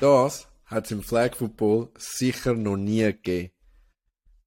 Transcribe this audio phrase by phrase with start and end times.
[0.00, 3.50] Das hat es im Flag Football sicher noch nie gegeben.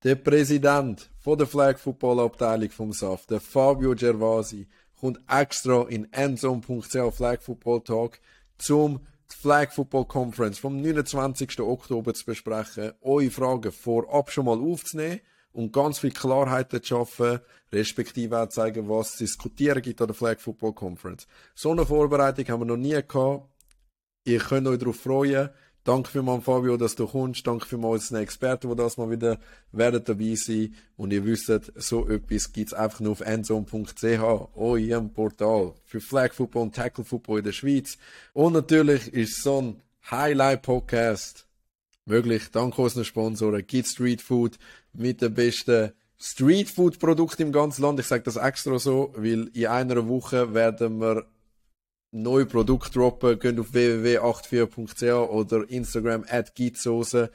[0.01, 6.07] Der Präsident von der Flag Football Abteilung vom SAF, der Fabio Gervasi, kommt extra in
[6.13, 8.19] endzone.ch Flag Football Talk
[8.58, 11.59] zum Flag Football Conference vom 29.
[11.59, 15.19] Oktober zu besprechen, eure Fragen vorab schon mal aufzunehmen
[15.51, 17.40] und ganz viel Klarheit zu schaffen,
[17.73, 21.27] respektive auch zeigen, was es zu diskutieren gibt an der Flag Football Conference.
[21.55, 23.51] So eine Vorbereitung haben wir noch nie gehabt.
[24.23, 25.49] Ihr könnt euch darauf freuen.
[25.84, 27.45] Danke vielmals, Fabio, dass du kommst.
[27.48, 29.39] Danke vielmals den Experten, die das mal wieder
[29.71, 30.75] werden dabei sein.
[30.95, 34.03] Und ihr wisst, so etwas gibt es einfach nur auf endzone.ch,
[34.55, 37.97] eurem Portal für Flag Football und Tackle Football in der Schweiz.
[38.34, 41.47] Und natürlich ist so ein Highlight Podcast
[42.05, 44.58] möglich dank unseren Sponsoren Git Street Food
[44.94, 47.99] mit den besten Street Food Produkten im ganzen Land.
[47.99, 51.25] Ich sage das extra so, weil in einer Woche werden wir
[52.12, 53.40] neue Produkte droppen.
[53.40, 57.31] Geht auf www.84.ch oder Instagram at Gitsoße.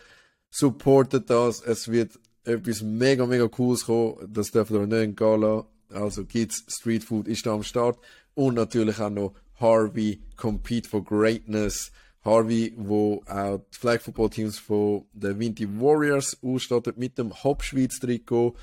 [0.50, 1.60] Supportet das.
[1.60, 4.16] Es wird etwas mega, mega cooles kommen.
[4.32, 5.66] Das dürft ihr nicht entgehen lassen.
[5.92, 7.98] Also Kids Street Food ist da am Start.
[8.34, 11.90] Und natürlich auch noch Harvey Compete for Greatness.
[12.24, 18.00] Harvey, wo auch die Flag Football Teams von den Vinti Warriors ausstattet mit dem Hauptschweiz
[18.00, 18.56] Trikot.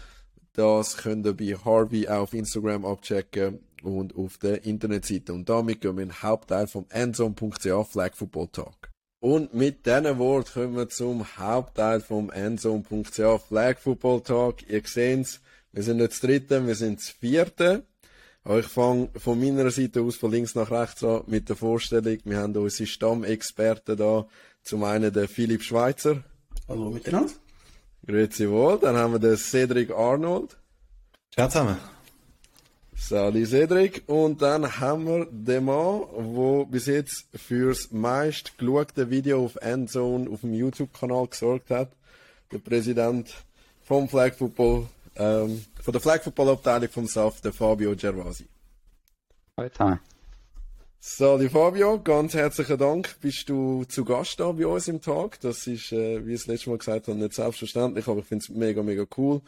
[0.51, 5.33] Das könnt ihr bei Harvey auch auf Instagram abchecken und auf der Internetseite.
[5.33, 8.89] Und damit gehen wir in den Hauptteil vom endzone.ch Flag Football Talk.
[9.19, 14.69] Und mit diesen Worten kommen wir zum Hauptteil vom endzone.ch Flag Football Talk.
[14.69, 15.39] Ihr seht
[15.73, 17.83] wir sind nicht das dritte, wir sind das vierte.
[18.47, 22.19] Ich fange von meiner Seite aus von links nach rechts an mit der Vorstellung.
[22.25, 24.27] Wir haben unsere Stammexperten da.
[24.61, 26.23] Zum einen den Philipp Schweitzer.
[26.67, 27.33] Hallo miteinander.
[28.05, 28.79] Grüezi wohl.
[28.79, 30.57] Dann haben wir den Cedric Arnold.
[31.31, 31.92] Ciao zusammen.
[33.07, 34.03] Sali Cedric.
[34.07, 40.29] Und dann haben wir den Mann, der bis jetzt fürs meist geschaute Video auf Endzone
[40.29, 41.91] auf dem YouTube-Kanal gesorgt hat.
[42.51, 43.33] Der Präsident
[43.83, 48.47] vom Flag Football ähm, von der Flag Football Abteilung vom SAF, der Fabio Gervasi.
[49.57, 49.99] Hallo zusammen.
[50.99, 53.17] Sali Fabio, ganz herzlichen Dank.
[53.19, 55.41] Bist du zu Gast da bei uns im Tag?
[55.41, 58.43] Das ist, äh, wie ich es letztes Mal gesagt habe, nicht selbstverständlich, aber ich finde
[58.43, 59.41] es mega, mega cool.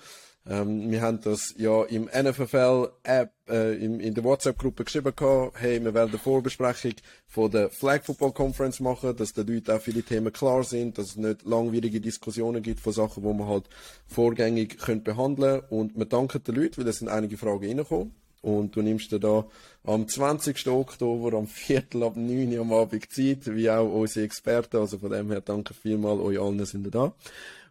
[0.47, 5.83] Ähm, wir haben das ja im NFL-App, äh, in, in der WhatsApp-Gruppe geschrieben gehabt, hey,
[5.83, 6.93] wir werden eine Vorbesprechung
[7.27, 11.07] von der Flag Football Conference machen, dass den Leuten auch viele Themen klar sind, dass
[11.07, 13.65] es nicht langwierige Diskussionen gibt von Sachen, die man halt
[14.07, 18.13] vorgängig können behandeln Und wir danken den Leuten, weil es sind einige Fragen reingekommen.
[18.43, 19.47] Und du nimmst dir da
[19.83, 20.67] am 20.
[20.67, 24.77] Oktober, am Viertel ab 9 Uhr am Abend Zeit, wie auch unsere Experten.
[24.77, 27.15] Also von dem her danke vielmal, euch allen sind da.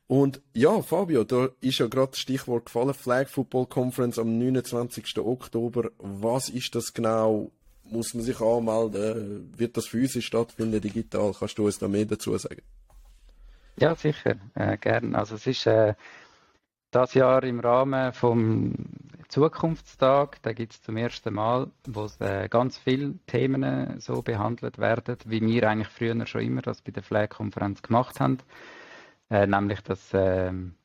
[0.07, 5.19] Und ja, Fabio, da ist ja gerade das Stichwort gefallen, Flag Football Conference am 29.
[5.19, 5.91] Oktober.
[5.99, 7.51] Was ist das genau?
[7.85, 9.53] Muss man sich anmelden?
[9.57, 11.33] Wird das physisch stattfinden, digital?
[11.39, 12.63] Kannst du uns da mehr dazu sagen?
[13.77, 15.15] Ja, sicher, äh, gern.
[15.15, 15.95] Also es ist äh,
[16.91, 18.75] das Jahr im Rahmen vom
[19.29, 24.79] Zukunftstag, da gibt es zum ersten Mal, wo äh, ganz viele Themen äh, so behandelt
[24.79, 28.39] werden, wie wir eigentlich früher schon immer das bei der Flag-Konferenz gemacht haben.
[29.35, 30.77] Äh, nämlich, dass ähm,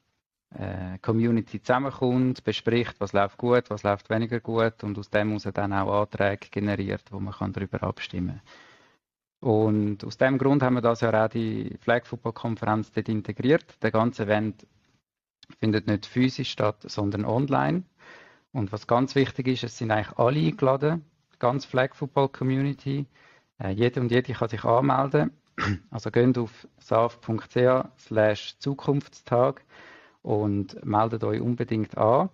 [0.55, 5.43] äh, Community zusammenkommt, bespricht, was läuft gut, was läuft weniger gut und aus dem muss
[5.43, 8.41] dann auch Anträge generiert, wo man kann darüber abstimmen
[9.39, 13.83] Und aus dem Grund haben wir das ja auch die Flag Football Konferenz dort integriert.
[13.83, 14.65] Der ganze Event
[15.59, 17.83] findet nicht physisch statt, sondern online.
[18.51, 21.05] Und was ganz wichtig ist, es sind eigentlich alle eingeladen,
[21.38, 23.05] ganz Flag Football Community.
[23.59, 25.29] Äh, jeder und jede kann sich anmelden.
[25.91, 27.57] Also geht auf saf.ch
[27.99, 29.63] slash Zukunftstag
[30.21, 32.29] und meldet euch unbedingt an.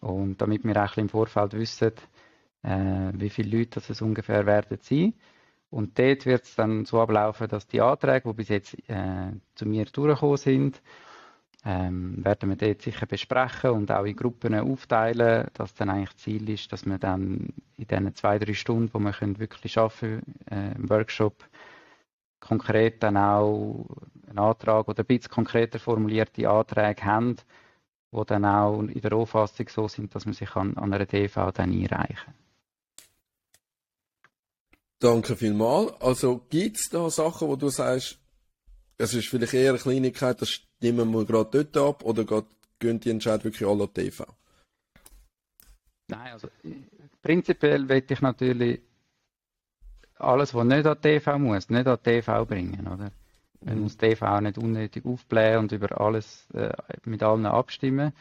[0.00, 1.92] Und damit wir auch im Vorfeld wissen,
[2.62, 5.14] äh, wie viele Leute es ungefähr werden sein.
[5.70, 9.66] Und dort wird es dann so ablaufen, dass die Anträge, die bis jetzt äh, zu
[9.66, 10.82] mir durchgekommen sind,
[11.64, 16.48] ähm, werden wir dort sicher besprechen und auch in Gruppen aufteilen, dass dann eigentlich Ziel
[16.48, 20.74] ist, dass wir dann in diesen zwei, drei Stunden, wo wir können wirklich arbeiten äh,
[20.74, 21.44] im Workshop,
[22.40, 23.86] konkret dann auch
[24.28, 27.36] einen Antrag oder ein bisschen konkreter formulierte Anträge haben,
[28.12, 31.52] die dann auch in der Auffassung so sind, dass man sich an, an einer DV
[31.52, 32.34] dann einreichen
[34.98, 35.98] Danke vielmals.
[36.00, 38.18] Also gibt es da Sachen, wo du sagst,
[38.98, 42.44] es ist vielleicht eher eine Kleinigkeit, das stimmen wir gerade dort ab, oder geht,
[42.78, 44.26] gehen die Entscheidung wirklich alle an TV?
[46.08, 46.48] Nein, also
[47.22, 48.82] prinzipiell möchte ich natürlich
[50.20, 53.10] alles, was nicht an TV muss, nicht an TV bringen, oder?
[53.62, 53.82] Man mhm.
[53.82, 56.72] muss TV nicht unnötig aufblähen und über alles äh,
[57.04, 58.12] mit allen abstimmen.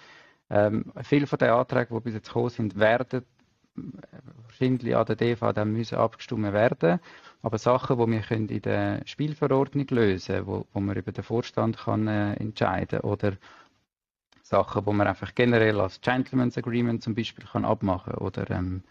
[0.49, 3.23] Ähm, viele von den Anträgen, die bis jetzt gekommen sind, werden
[4.43, 6.99] wahrscheinlich an der DV dann müssen abgestimmt werden.
[7.41, 11.23] Aber Sachen, die wir können in der Spielverordnung lösen können, wo, wo man über den
[11.23, 13.33] Vorstand kann, äh, entscheiden oder
[14.41, 18.83] Sachen, wo man einfach generell als Gentleman's Agreement zum Beispiel kann abmachen oder ähm,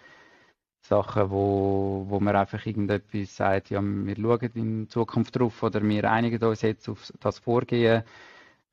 [0.83, 6.11] Sachen, wo, wo man einfach irgendetwas sagt, ja, wir schauen in Zukunft drauf oder wir
[6.11, 8.03] einigen uns jetzt auf das Vorgehen.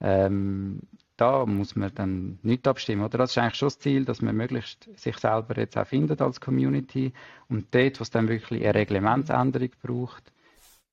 [0.02, 0.82] Ähm,
[1.18, 3.04] da muss man dann nicht abstimmen.
[3.04, 6.22] Oder das ist eigentlich schon das Ziel, dass man möglichst sich selber jetzt auch findet
[6.22, 7.14] als Community.
[7.48, 10.32] Und dort, wo es dann wirklich eine Reglementsänderung braucht,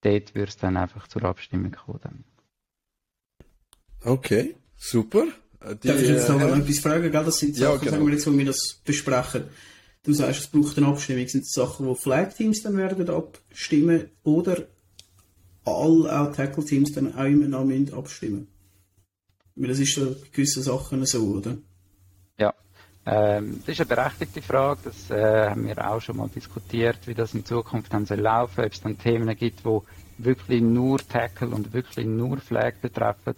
[0.03, 2.25] dort wird es dann einfach zur Abstimmung kommen.
[4.05, 5.25] Okay, super.
[5.83, 7.13] Die, Darf ich jetzt noch äh, etwas fragen?
[7.13, 7.91] Das sind Sachen, ja, genau.
[7.93, 9.45] sagen wir jetzt, wo wir das besprechen.
[10.05, 11.29] Du sagst, es braucht eine Abstimmung.
[11.29, 14.67] Sind das Sachen, wo Flag-Teams dann werden abstimmen oder
[15.65, 18.49] alle auch Tackle-Teams dann auch immer noch abstimmen?
[19.55, 21.57] Weil das ist so bei gewissen Sachen so, oder?
[22.39, 22.53] Ja,
[23.07, 24.81] ähm, das ist eine berechtigte Frage.
[24.85, 28.65] Das äh, haben wir auch schon mal diskutiert, wie das in Zukunft dann soll laufen,
[28.65, 29.85] ob es dann Themen gibt, wo
[30.19, 33.35] wirklich nur Tackle und wirklich nur Flag betreffen,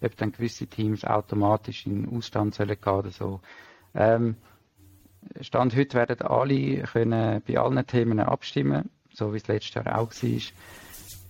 [0.00, 3.40] ob dann gewisse Teams automatisch in Ausstand sollen gehen oder so.
[3.94, 4.36] Ähm,
[5.40, 10.10] Stand heute werden alle können bei allen Themen abstimmen, so wie es letztes Jahr auch
[10.10, 10.40] war.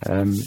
[0.05, 0.43] Ähm,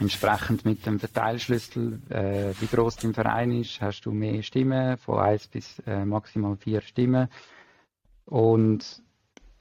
[0.00, 5.18] entsprechend mit dem Verteilschlüssel, äh, wie groß dein Verein ist, hast du mehr Stimmen, von
[5.18, 7.28] 1 bis äh, maximal 4 Stimmen.
[8.24, 9.02] Und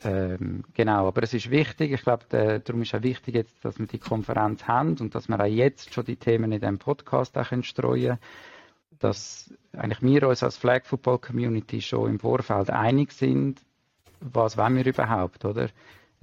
[0.04, 3.86] ähm, genau, aber es ist wichtig, ich glaube, darum ist auch wichtig jetzt, dass wir
[3.86, 7.52] die Konferenz haben und dass wir auch jetzt schon die Themen in diesem Podcast auch
[7.64, 8.20] streuen können
[9.02, 13.62] dass eigentlich wir uns als Flag Football Community schon im Vorfeld einig sind,
[14.20, 15.70] was wollen wir überhaupt, oder?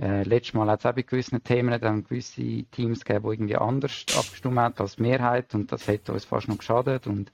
[0.01, 3.57] Äh, letztes Mal hat es auch bei gewissen Themen dann gewisse Teams gegeben, die irgendwie
[3.57, 7.33] anders abgestimmt haben als Mehrheit und das hätte uns fast noch geschadet und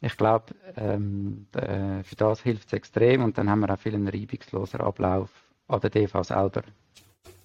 [0.00, 3.94] ich glaube, ähm, äh, für das hilft es extrem und dann haben wir auch viel
[3.94, 5.30] einen reibungsloser Ablauf
[5.66, 6.62] an der DV selber.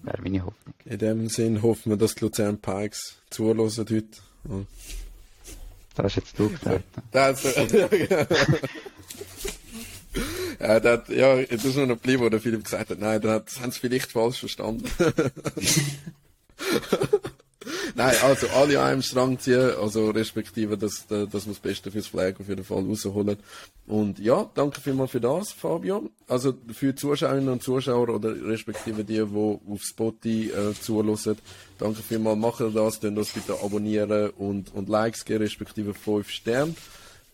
[0.02, 0.74] Wäre meine Hoffnung.
[0.84, 4.04] In dem Sinn hoffen wir, dass die Luzern Pikes zuhören heute.
[5.94, 6.84] Das hast jetzt du gesagt.
[7.12, 7.42] Das,
[10.60, 13.42] ja, das, ja, das ist nur noch geblieben, wo der Philipp gesagt hat, nein, dann
[13.60, 14.84] haben sie vielleicht falsch verstanden.
[17.96, 22.08] Nein, also alle an einem Strang ziehen, also respektive, dass, dass wir das Beste fürs
[22.08, 23.36] Flag auf jeden Fall rausholen.
[23.86, 26.10] Und ja, danke vielmals für das, Fabio.
[26.26, 31.36] Also für die Zuschauerinnen und Zuschauer oder respektive die, die auf Spotify äh, zuhören,
[31.78, 36.74] danke vielmals, machen das, dann das bitte abonnieren und, und Likes geben, respektive 5 Sterne.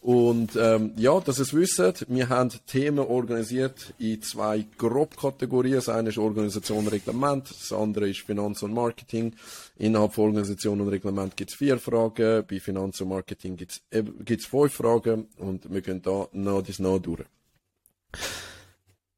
[0.03, 5.75] Und ähm, ja, dass ihr es wisst, wir haben Themen organisiert in zwei Grobkategorien.
[5.75, 9.35] Das eine ist Organisation und Reglement, das andere ist Finanz und Marketing.
[9.77, 14.47] Innerhalb von Organisation und Reglement gibt es vier Fragen, bei Finanz und Marketing gibt es
[14.47, 17.25] fünf Fragen und wir gehen da nach dies nach durch.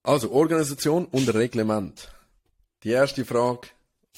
[0.03, 2.11] Also, Organisation und Reglement.
[2.83, 3.69] Die erste Frage,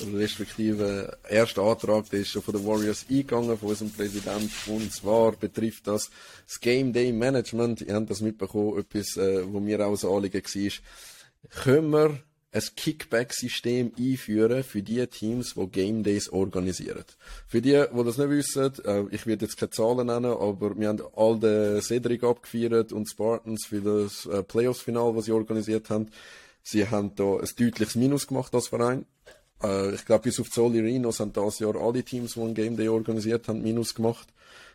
[0.01, 5.33] respektive erster Antrag, der ist schon von den Warriors eingegangen, von unserem Präsidenten, und zwar
[5.33, 6.11] betrifft das
[6.47, 7.81] das Game Day Management.
[7.83, 11.63] Ihr habt das mitbekommen, etwas, äh, wo mir auch so Anliegen war.
[11.63, 12.19] Können wir
[12.55, 17.05] ein Kickback-System einführen für die Teams, die Game Days organisieren.
[17.49, 20.89] Für die, die das nicht wissen, äh, ich werde jetzt keine Zahlen nennen, aber wir
[20.89, 26.11] haben all den Cedric abgefeiert und Spartans für das äh, Playoffs-Final, was sie organisiert haben.
[26.63, 29.05] Sie haben da ein deutliches Minus gemacht als Verein.
[29.63, 32.77] Äh, ich glaube, bis auf Zoli Rhinos haben das Jahr alle Teams, die ein Game
[32.77, 34.29] Day organisiert haben, Minus gemacht.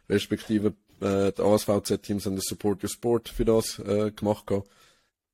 [0.10, 4.52] Respektive äh, die ASVZ-Teams haben das Support Your Sport für das äh, gemacht.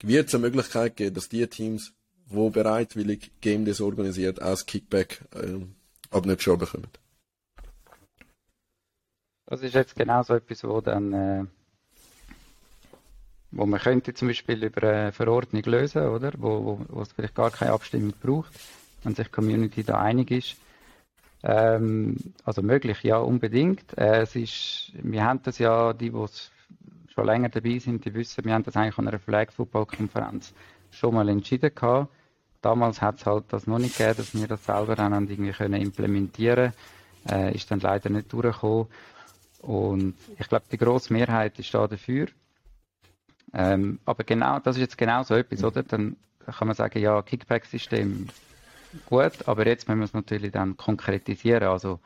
[0.03, 1.93] Wird es eine Möglichkeit geben, dass die Teams,
[2.29, 5.59] die bereitwillig Game Days organisiert, auch das Kickback äh,
[6.11, 6.87] ab nicht schon bekommen?
[9.47, 11.45] Das ist jetzt genau so etwas, wo dann äh,
[13.51, 16.33] wo man könnte zum Beispiel über eine Verordnung lösen, oder?
[16.37, 18.51] Wo, wo, wo es vielleicht gar keine Abstimmung braucht
[19.03, 20.55] wenn sich die Community da einig ist.
[21.43, 23.97] Ähm, also möglich, ja, unbedingt.
[23.97, 26.27] Äh, es ist, wir haben das ja, die, die
[27.13, 30.53] schon länger dabei sind, die wissen, wir haben das eigentlich an einer Flag Football Konferenz
[30.91, 32.09] schon mal entschieden gehabt.
[32.61, 35.81] Damals hat es halt das noch nicht gegeben, dass wir das selber dann irgendwie können
[35.81, 36.73] implementieren
[37.25, 37.51] können.
[37.51, 38.87] Äh, ist dann leider nicht durchgekommen.
[39.61, 42.27] Und ich glaube, die grosse Mehrheit ist da dafür.
[43.53, 45.83] Ähm, aber genau, das ist jetzt genau so etwas, oder?
[45.83, 48.27] Dann kann man sagen, ja, Kickback-System
[49.05, 51.63] gut, aber jetzt müssen wir es natürlich dann konkretisieren.
[51.63, 51.99] Also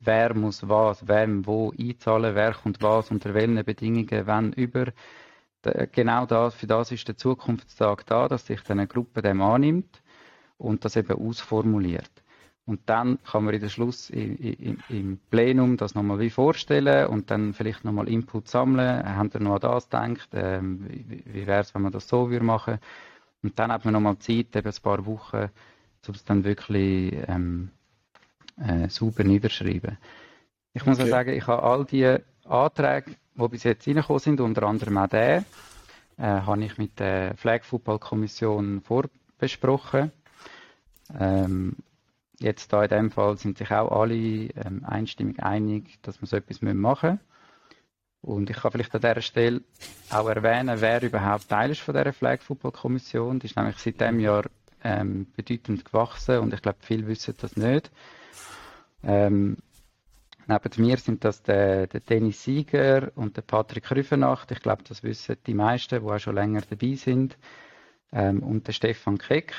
[0.00, 4.86] wer muss was, wem wo einzahlen, wer kommt was, unter welchen Bedingungen, wann über.
[5.92, 10.02] Genau das, für das ist der Zukunftstag da, dass sich eine Gruppe dem annimmt
[10.56, 12.10] und das eben ausformuliert.
[12.64, 17.30] Und dann kann man in der Schluss im, im Plenum das nochmal wie vorstellen und
[17.30, 19.04] dann vielleicht nochmal Input sammeln.
[19.04, 20.28] Haben ihr noch an das gedacht?
[20.34, 22.78] Ähm, wie wie wäre es, wenn man das so würde machen?
[23.42, 25.48] Und dann hat man nochmal Zeit, eben ein paar Wochen,
[26.06, 27.70] um es dann wirklich ähm,
[28.56, 29.98] äh, sauber niederschreiben.
[30.72, 31.08] Ich muss okay.
[31.08, 35.08] auch sagen, ich habe all die Anträge, die bis jetzt reingekommen sind, unter anderem auch
[35.08, 35.44] den,
[36.18, 40.12] äh, habe ich mit der Flag Football Kommission vorbesprochen.
[41.18, 41.76] Ähm,
[42.38, 46.36] jetzt da in dem Fall sind sich auch alle ähm, einstimmig einig, dass wir so
[46.36, 47.20] etwas machen müssen.
[48.20, 49.62] Und ich kann vielleicht an dieser Stelle
[50.10, 53.38] auch erwähnen, wer überhaupt Teil ist von dieser Flag Football Kommission.
[53.38, 54.44] Die ist nämlich seit diesem Jahr
[54.84, 57.90] ähm, bedeutend gewachsen und ich glaube, viele wissen das nicht.
[59.02, 59.58] Ähm,
[60.46, 64.50] neben mir sind das der, der Dennis Sieger und der Patrick Rüfenacht.
[64.50, 67.36] Ich glaube, das wissen die meisten, die auch schon länger dabei sind.
[68.12, 69.54] Ähm, und der Stefan Keck.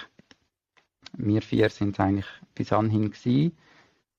[1.13, 3.57] Wir vier sind eigentlich bis anhin gewesen.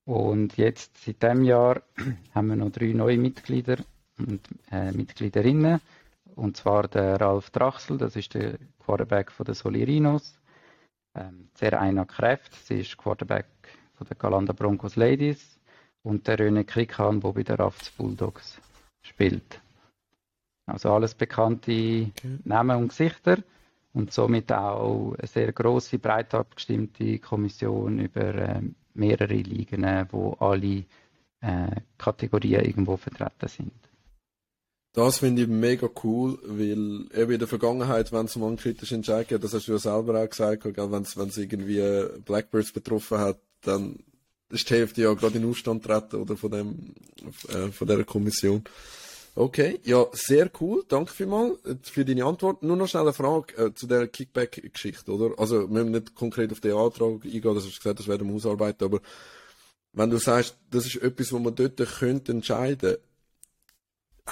[0.05, 1.83] Und jetzt, seit diesem Jahr,
[2.35, 3.77] haben wir noch drei neue Mitglieder
[4.19, 4.41] und
[4.71, 5.81] äh, Mitgliederinnen.
[6.37, 10.40] Und zwar der Ralf Drachsel, das ist der Quarterback von den Solirinos.
[11.15, 13.47] Ähm, Zeraina Kräft, sie ist Quarterback
[13.95, 15.59] von den Galanda Broncos Ladies.
[16.03, 18.59] Und der René Krikan, der bei den Rafts Bulldogs
[19.03, 19.61] spielt.
[20.67, 22.39] Also alles bekannte okay.
[22.45, 23.39] Namen und Gesichter
[23.93, 28.63] und somit auch eine sehr große, breit abgestimmte Kommission über äh,
[28.95, 30.85] mehrere Ligen, wo alle
[31.41, 33.90] äh, Kategorien irgendwo vertreten sind.
[34.93, 39.29] Das finde ich mega cool, weil eben in der Vergangenheit, wenn es um unkritische Entscheidungen
[39.29, 41.81] geht, das hast du ja selber auch gesagt, wenn es irgendwie
[42.25, 44.01] Blackbirds betroffen hat, dann
[44.51, 46.95] ist die Hälfte ja gerade in Ausstand treten oder von dem
[47.49, 48.65] äh, von der Kommission.
[49.37, 50.85] Okay, ja, sehr cool.
[50.89, 52.65] Danke vielmals äh, für deine Antwort.
[52.65, 55.39] Nur noch schnell eine Frage äh, zu der Kickback-Geschichte, oder?
[55.39, 58.29] Also, wir müssen nicht konkret auf den Antrag eingehen, das hast du gesagt, das werden
[58.29, 59.01] wir ausarbeiten, aber
[59.93, 62.97] wenn du sagst, das ist etwas, was man dort könnte entscheiden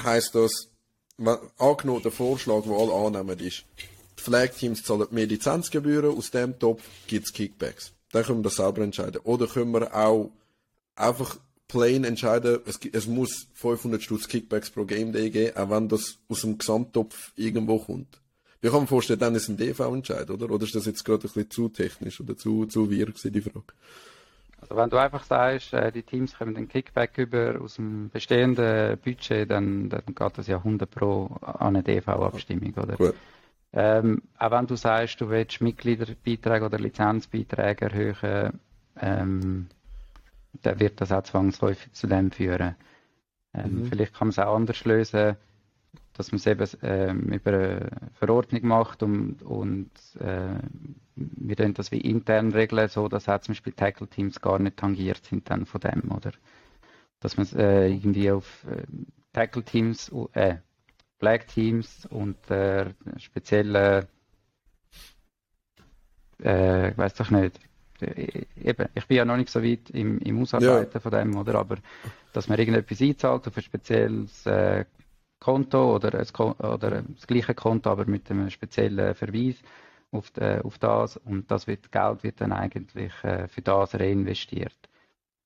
[0.02, 0.69] heisst das,
[1.59, 3.64] angenommen der Vorschlag, den alle annehmen, ist,
[4.19, 7.93] die Flag-Teams zahlen mehr Lizenzgebühren, aus dem Topf gibt es Kickbacks.
[8.12, 9.21] Dann können wir das selber entscheiden.
[9.25, 10.31] Oder können wir auch
[10.97, 11.38] einfach
[11.69, 16.19] plain entscheiden, es, es muss 500 Stutz Kickbacks pro Game Day geben, auch wenn das
[16.28, 18.21] aus dem Gesamttopf irgendwo kommt.
[18.61, 20.50] Wie kann man vorstellen, dann ist ein DV-Entscheid, oder?
[20.50, 23.62] Oder ist das jetzt gerade ein bisschen zu technisch oder zu, zu wirr die Frage?
[24.61, 28.99] Also wenn du einfach sagst, äh, die Teams kommen den Kickback über aus dem bestehenden
[28.99, 32.97] Budget, dann, dann geht das ja 100 pro an eine DV-Abstimmung, oder?
[32.97, 33.15] Gut.
[33.73, 38.61] Ähm, auch wenn du sagst, du willst Mitgliederbeiträge oder Lizenzbeiträge erhöhen,
[39.00, 39.69] ähm,
[40.62, 42.75] dann wird das auch zwangsläufig zu dem führen.
[43.55, 43.85] Ähm, mhm.
[43.87, 45.37] Vielleicht kann man es auch anders lösen,
[46.19, 50.59] dass man es eben ähm, über eine Verordnung macht und, und äh,
[51.15, 55.25] wir dann das wie intern regeln, so dass auch zum Beispiel Tackle-Teams gar nicht tangiert
[55.25, 56.33] sind dann von dem, oder?
[57.21, 58.83] Dass man es äh, irgendwie auf äh,
[59.33, 60.57] Tackle-Teams, äh,
[61.21, 64.09] Black-Teams und äh, spezielle,
[66.43, 67.61] äh, ich weiß doch nicht,
[68.01, 71.01] äh, eben, ich bin ja noch nicht so weit im, im Ausarbeiten ja.
[71.01, 71.55] von dem, oder?
[71.55, 71.77] Aber
[72.33, 74.85] dass man irgendetwas einzahlt auf ein spezielles äh,
[75.40, 79.57] Konto oder, ein, oder das gleiche Konto, aber mit einem speziellen Verweis
[80.11, 84.76] auf, de, auf das und das wird, Geld wird dann eigentlich äh, für das reinvestiert.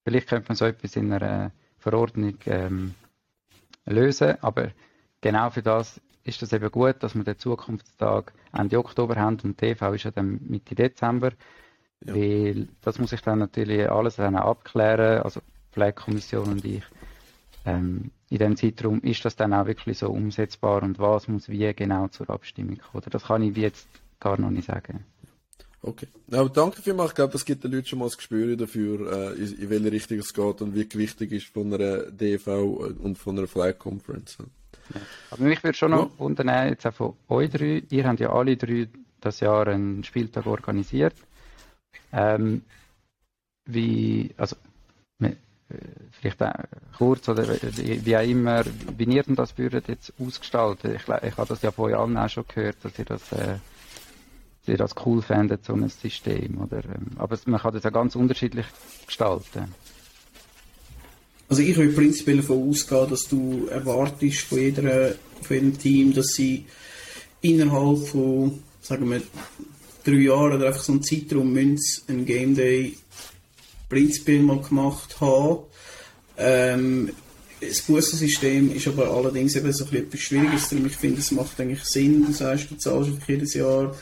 [0.04, 2.94] Vielleicht könnte man so etwas in einer Verordnung ähm,
[3.86, 4.70] lösen, aber
[5.20, 9.58] genau für das ist das eben gut, dass wir den Zukunftstag Ende Oktober haben und
[9.58, 11.32] TV ist ja dann Mitte Dezember,
[12.04, 12.14] ja.
[12.14, 16.84] weil das muss ich dann natürlich alles dann abklären, also die Pflegekommission und ich.
[17.64, 21.70] Ähm, in dem Zeitraum ist das dann auch wirklich so umsetzbar und was muss wie
[21.74, 23.04] genau zur Abstimmung kommen.
[23.10, 23.86] Das kann ich jetzt
[24.20, 25.04] gar noch nicht sagen.
[25.82, 26.06] Okay.
[26.28, 27.10] Ja, danke vielmals.
[27.10, 29.92] Ich glaube, das gibt den Leuten schon mal das Gespür dafür, äh, in, in welche
[29.92, 32.62] Richtung es geht und wie wichtig ist von einer DV
[33.02, 34.38] und von einer Flag Conference.
[34.38, 35.00] Ja.
[35.30, 36.18] Aber mich würde schon noch ja.
[36.18, 38.88] wundern, jetzt auch von euch drei, ihr habt ja alle drei
[39.20, 41.14] das Jahr einen Spieltag organisiert.
[42.12, 42.62] Ähm,
[43.66, 44.56] wie, also,
[46.20, 46.52] vielleicht auch
[46.96, 48.64] kurz oder wie auch immer,
[48.96, 50.94] wie ihr denn das würdet jetzt ausgestalten?
[50.94, 53.56] Ich, ich habe das ja von euch allen auch schon gehört, dass ihr das, äh,
[54.66, 56.84] ihr das cool fändet, so ein System, oder?
[56.84, 58.66] Ähm, aber man kann das ja ganz unterschiedlich
[59.06, 59.74] gestalten.
[61.48, 66.28] Also ich würde prinzipiell davon ausgehen, dass du erwartest von, jeder, von jedem Team, dass
[66.28, 66.64] sie
[67.42, 69.20] innerhalb von, sagen wir,
[70.04, 72.96] drei Jahren oder einfach so einen Zeitraum müssen einen Game Day
[73.92, 75.64] prinzipiell mal gemacht haben.
[76.38, 77.10] Ähm,
[77.60, 80.72] das Bussensystem ist aber allerdings eben so etwas Schwieriges.
[80.72, 82.24] Ich finde, es macht eigentlich Sinn.
[82.24, 83.94] Du sagst, du zahlst jedes Jahr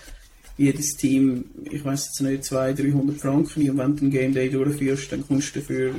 [0.57, 4.51] jedes Team, ich weiß jetzt nicht, 200, 300 Franken und wenn du einen Game Day
[4.51, 5.95] durchführst, dann kommst du dafür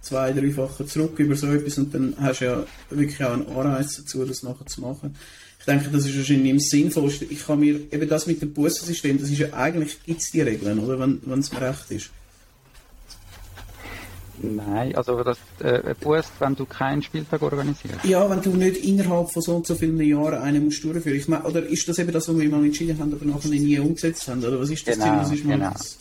[0.00, 3.96] zwei, dreifache zurück über so etwas und dann hast du ja wirklich auch einen Anreiz
[3.96, 5.14] dazu, das nachher zu machen.
[5.58, 7.28] Ich denke, das ist wahrscheinlich im sinnvollsten.
[7.30, 10.40] Ich kann mir, eben das mit dem Bussensystem, das ist ja eigentlich, gibt es die
[10.40, 10.98] Regeln, oder?
[10.98, 12.10] Wenn es mir recht ist.
[14.42, 18.04] Nein, also das äh, Boost, wenn du keinen Spieltag organisierst.
[18.04, 21.16] Ja, wenn du nicht innerhalb von so und so vielen Jahren einen musst durchführen.
[21.16, 23.78] Ich meine, oder ist das eben das, was wir mal entschieden haben, aber nachher nie
[23.78, 24.42] umgesetzt haben?
[24.42, 25.42] Oder was ist das genau, Ziel?
[25.42, 25.70] genau.
[25.70, 25.98] Das?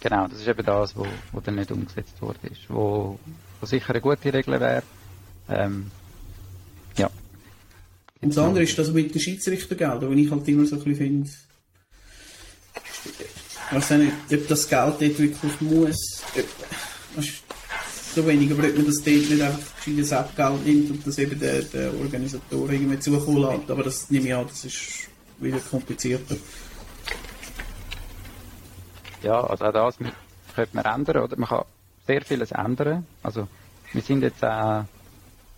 [0.00, 2.62] genau, das ist eben das, wo, wo dann nicht umgesetzt worden ist.
[2.68, 3.18] Wo,
[3.60, 4.82] wo sicher eine gute Regel wäre.
[5.50, 5.90] Ähm,
[6.96, 7.10] ja.
[8.22, 10.96] Und das andere ist das mit den Schiedsrichtergeldern, wo ich halt immer so ein bisschen
[10.96, 11.30] finde,
[13.68, 16.22] ich weiß nicht, ob das Geld dort wirklich muss.
[16.36, 16.44] Ob,
[18.16, 21.38] so wenig, aber ob man das dort nicht einfach gescheites Abgeld nimmt und das eben
[21.38, 23.70] der, der Organisator irgendwie zukommen lässt.
[23.70, 25.08] Aber das nehme ich an, das ist
[25.38, 26.36] wieder komplizierter.
[29.22, 29.98] Ja, also auch das
[30.54, 31.36] könnte man ändern, oder?
[31.36, 31.64] Man kann
[32.06, 33.06] sehr vieles ändern.
[33.22, 33.48] Also,
[33.92, 34.84] wir sind jetzt auch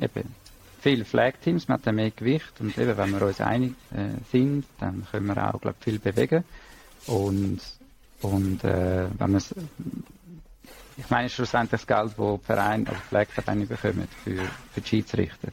[0.00, 0.34] eben
[0.80, 5.06] viele Flag-Teams, man hat mehr Gewicht und eben, wenn wir uns einig äh, sind, dann
[5.10, 6.42] können wir auch, glaube viel bewegen.
[7.06, 7.60] Und,
[8.22, 9.42] und äh, wenn man
[10.98, 14.36] ich meine schlussendlich das Geld, das die Vereine, also Pflegevereine bekommen für,
[14.72, 15.48] für die Schiedsrichter.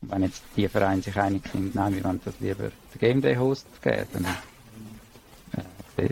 [0.00, 3.20] Und wenn jetzt die Vereine sich einig sind, nein, wir wollen das lieber der Game
[3.20, 4.24] Day Host geben, dann
[5.96, 6.08] äh,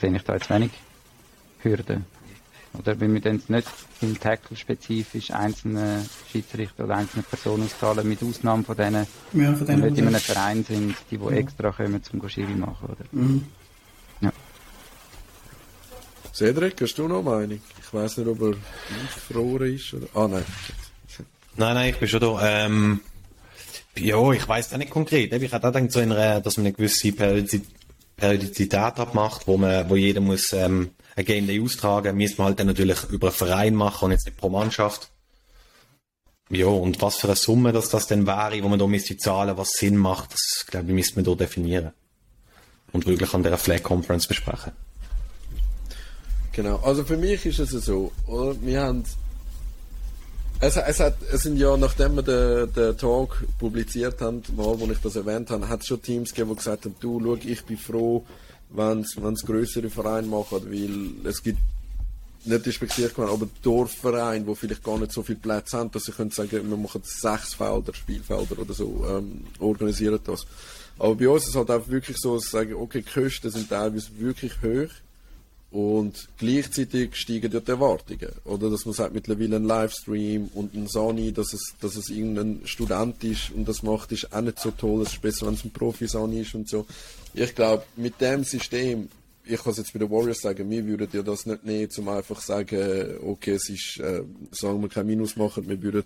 [0.00, 0.70] sehe ich da jetzt wenig
[1.60, 2.06] Hürden.
[2.78, 3.68] Oder wenn wir dann nicht
[4.00, 9.66] im Tackle spezifisch einzelne Schiedsrichter oder einzelne Personen auszahlen, mit Ausnahme von denen, ja, von
[9.66, 11.30] denen die nicht in einem Verein sind, die, die ja.
[11.30, 12.88] extra kommen zum Schiri machen.
[12.88, 13.04] Oder?
[13.12, 13.46] Mhm.
[14.20, 14.32] Ja.
[16.32, 17.60] Cedric, hast du noch eine Meinung?
[17.94, 18.56] Ich weiß nicht, ob er
[18.98, 20.06] eingefroren ist oder.
[20.14, 20.44] Ah, nein.
[21.56, 22.66] Nein, nein, ich bin schon da.
[22.66, 23.00] Ähm,
[23.96, 25.32] ja, ich weiß da nicht konkret.
[25.32, 29.94] Ich hätte auch gedacht, so einer, dass man eine gewisse Periodizität abmacht, wo man, wo
[29.94, 32.16] jeder muss ähm, ein Game Day austragen.
[32.16, 35.12] Müssen wir halt dann natürlich über einen Verein machen und jetzt nicht pro Mannschaft.
[36.50, 39.56] Ja, und was für eine Summe das, das denn wäre, wo man da müsste zahlen,
[39.56, 41.92] was Sinn macht, das glaube ich, müsste man da definieren.
[42.90, 44.72] Und wirklich an der Flag Conference besprechen.
[46.54, 48.54] Genau, also für mich ist es so, oder?
[48.62, 49.02] wir haben
[50.60, 54.88] es, es, hat, es sind ja, nachdem wir den, den Talk publiziert haben, mal, wo
[54.90, 57.64] ich das erwähnt habe, hat es schon Teams gegeben, die gesagt haben, du, schau, ich
[57.64, 58.24] bin froh,
[58.70, 61.58] wenn es größere Vereine machen, weil es gibt
[62.44, 66.12] nicht respektiert werden, aber Dorfvereine, die vielleicht gar nicht so viele Plätze haben, dass sie
[66.12, 70.46] können sagen, wir machen sechs Felder, Spielfelder oder so, ähm, organisieren das.
[70.98, 73.50] Aber bei uns ist es halt auch wirklich so, dass sie sagen, okay, die Kosten
[73.50, 74.92] sind teilweise wirklich hoch
[75.74, 78.30] und gleichzeitig steigen dort die Erwartungen.
[78.44, 82.60] Oder dass man sagt, mittlerweile ein Livestream und ein Sony, dass es, dass es irgendein
[82.64, 85.02] Student ist und das macht, ist auch nicht so toll.
[85.02, 86.86] Es ist besser, wenn es ein Profi-Sony ist und so.
[87.34, 89.08] Ich glaube, mit dem System,
[89.44, 92.08] ich kann es jetzt bei den Warriors sagen, wir würden ja das nicht nehmen, um
[92.08, 96.04] einfach sagen, okay, es ist, äh, sagen wir kein Minus machen, wir würden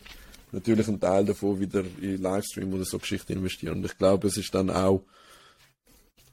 [0.50, 3.76] natürlich einen Teil davon wieder in Livestream oder so Geschichten investieren.
[3.76, 5.02] Und ich glaube, es ist dann auch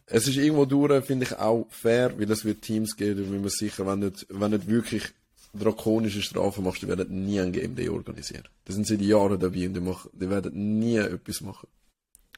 [0.08, 3.50] es ist irgendwo durch, finde ich auch fair, weil es wird Teams geben, wie man
[3.50, 5.13] sicher, wenn nicht, wenn nicht wirklich
[5.54, 8.48] drakonische Strafen machst, die werden nie ein Game Day organisieren.
[8.68, 11.68] Die sind seit Jahren dabei und die, machen, die werden nie etwas machen.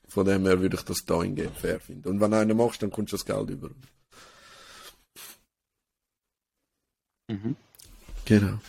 [0.08, 2.08] Von dem her würde ich das da in Game fair finden.
[2.08, 3.70] Und wenn einer machst, dann kommst du das Geld über.
[7.28, 7.56] Mhm.
[8.26, 8.60] Genau.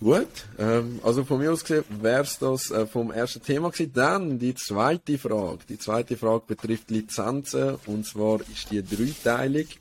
[0.00, 3.92] Gut, ähm, also von mir aus gesehen wäre es das äh, vom ersten Thema gewesen.
[3.92, 5.58] Dann die zweite Frage.
[5.68, 9.80] Die zweite Frage betrifft Lizenzen und zwar ist die dreiteilig.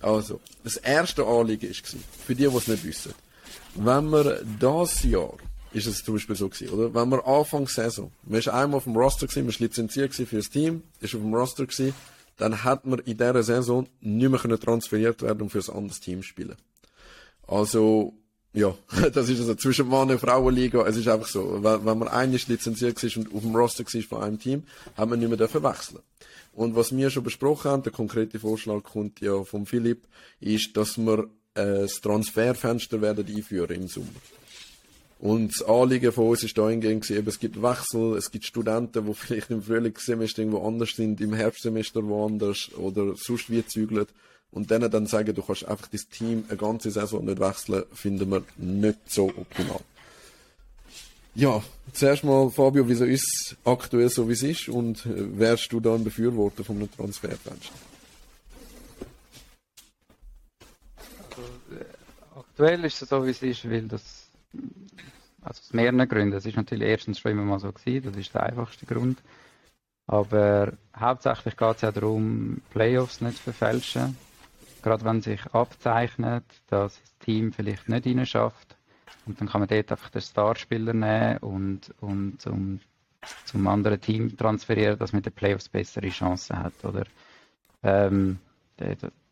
[0.00, 3.12] Also, das erste Anliegen war, für die, die es nicht wissen,
[3.74, 5.34] wenn wir das Jahr,
[5.72, 6.94] ist es zum Beispiel so gewesen, oder?
[6.94, 10.36] Wenn wir Anfang Saison, man ist einmal auf dem Roster gewesen, man ist lizenziert für
[10.36, 11.94] das Team, ist auf dem Roster gewesen,
[12.38, 16.22] dann hat man in dieser Saison nicht mehr transferiert werden und für ein anderes Team
[16.22, 16.56] spielen.
[17.46, 18.14] Also,
[18.52, 18.74] ja,
[19.12, 20.86] das ist also zwischen Mann- und Frauenliga.
[20.86, 24.22] Es ist einfach so, wenn, man eigentlich lizenziert ist und auf dem Roster war von
[24.22, 24.64] einem Team,
[24.96, 26.00] haben wir nicht mehr wechseln.
[26.52, 30.06] Und was wir schon besprochen haben, der konkrete Vorschlag kommt ja von Philipp,
[30.40, 34.08] ist, dass wir äh, das Transferfenster werden einführen im Sommer.
[35.20, 39.50] Und das Anliegen von uns ist dahingehend es gibt Wechsel, es gibt Studenten, die vielleicht
[39.50, 44.06] im Frühlingssemester irgendwo anders sind, im Herbstsemester woanders oder sonst wie zügeln
[44.52, 48.30] und denen dann sagen, du kannst einfach das Team eine ganze Saison nicht wechseln, finden
[48.30, 49.80] wir nicht so optimal.
[51.34, 55.72] Ja, zuerst mal, Fabio, wieso ist es aktuell so, wie es ist und äh, wärst
[55.72, 57.72] du da ein Befürworter von einem Transferfenster?
[61.18, 61.84] Also, äh,
[62.36, 64.26] aktuell ist es so, wie es ist, weil das
[65.42, 66.36] also aus mehreren Gründen.
[66.36, 69.22] Es ist natürlich erstens schon immer mal so gewesen, das ist der einfachste Grund.
[70.08, 74.16] Aber hauptsächlich geht es ja darum, Playoffs nicht zu verfälschen
[74.82, 78.76] gerade wenn sich abzeichnet, dass das Team vielleicht nicht rein schafft.
[79.26, 82.80] Und dann kann man dort einfach den Starspieler nehmen und, und um
[83.44, 87.04] zum anderen Team transferieren, dass man in den Playoffs bessere Chancen hat, oder?
[87.82, 88.38] Ähm,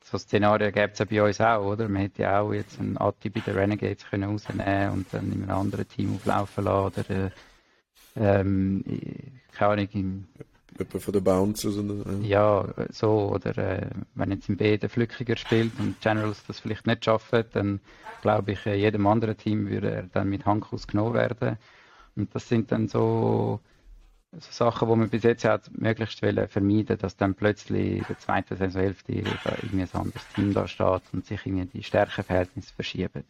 [0.04, 1.88] so Szenarien gäbe es ja bei uns auch, oder?
[1.88, 5.42] Man hätte ja auch jetzt einen Atti bei den Renegades können rausnehmen und dann in
[5.42, 7.30] einem anderen Team auflaufen lassen, oder, äh,
[8.16, 8.84] ähm,
[9.52, 10.28] keine Ahnung, im
[10.78, 15.36] Jemand von den Bouncers oder Ja, so, oder äh, wenn jetzt im B der Flückiger
[15.36, 17.80] spielt und Generals das vielleicht nicht schaffen, dann
[18.22, 21.56] glaube ich, äh, jedem anderen Team würde er dann mit Handkuss genommen werden.
[22.16, 23.60] Und das sind dann so,
[24.32, 28.56] so Sachen, wo man bis jetzt hat möglichst vermeiden dass dann plötzlich in der zweiten
[28.56, 33.24] Saisonhälfte irgendwie ein anderes Team da steht und sich irgendwie die Stärkeverhältnisse verschieben.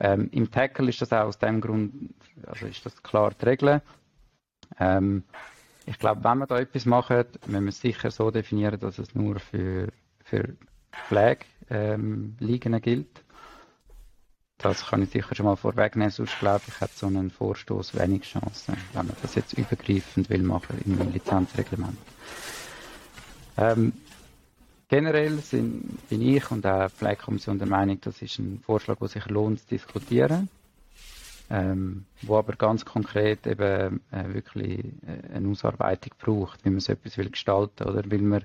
[0.00, 2.14] Ähm, Im Tackle ist das auch aus dem Grund,
[2.46, 3.82] also ist das klar die Regel.
[4.78, 5.24] Ähm,
[5.88, 9.14] ich glaube, wenn wir da etwas machen, müssen wir es sicher so definieren, dass es
[9.14, 9.88] nur für,
[10.22, 10.54] für
[11.08, 13.24] Flag-Ligen ähm, gilt.
[14.58, 18.24] Das kann ich sicher schon mal vorwegnehmen, sonst glaube ich, hat so einen Vorstoß wenig
[18.24, 21.96] Chancen, wenn man das jetzt übergreifend will machen im Lizenzreglement.
[23.56, 23.92] Ähm,
[24.88, 29.08] generell sind, bin ich und auch die Flag-Kommission der Meinung, das ist ein Vorschlag, der
[29.08, 30.50] sich lohnt zu diskutieren
[31.50, 36.92] ähm, wo aber ganz konkret eben äh, wirklich äh, eine Ausarbeitung braucht, wie man so
[36.92, 38.44] etwas will gestalten oder weil man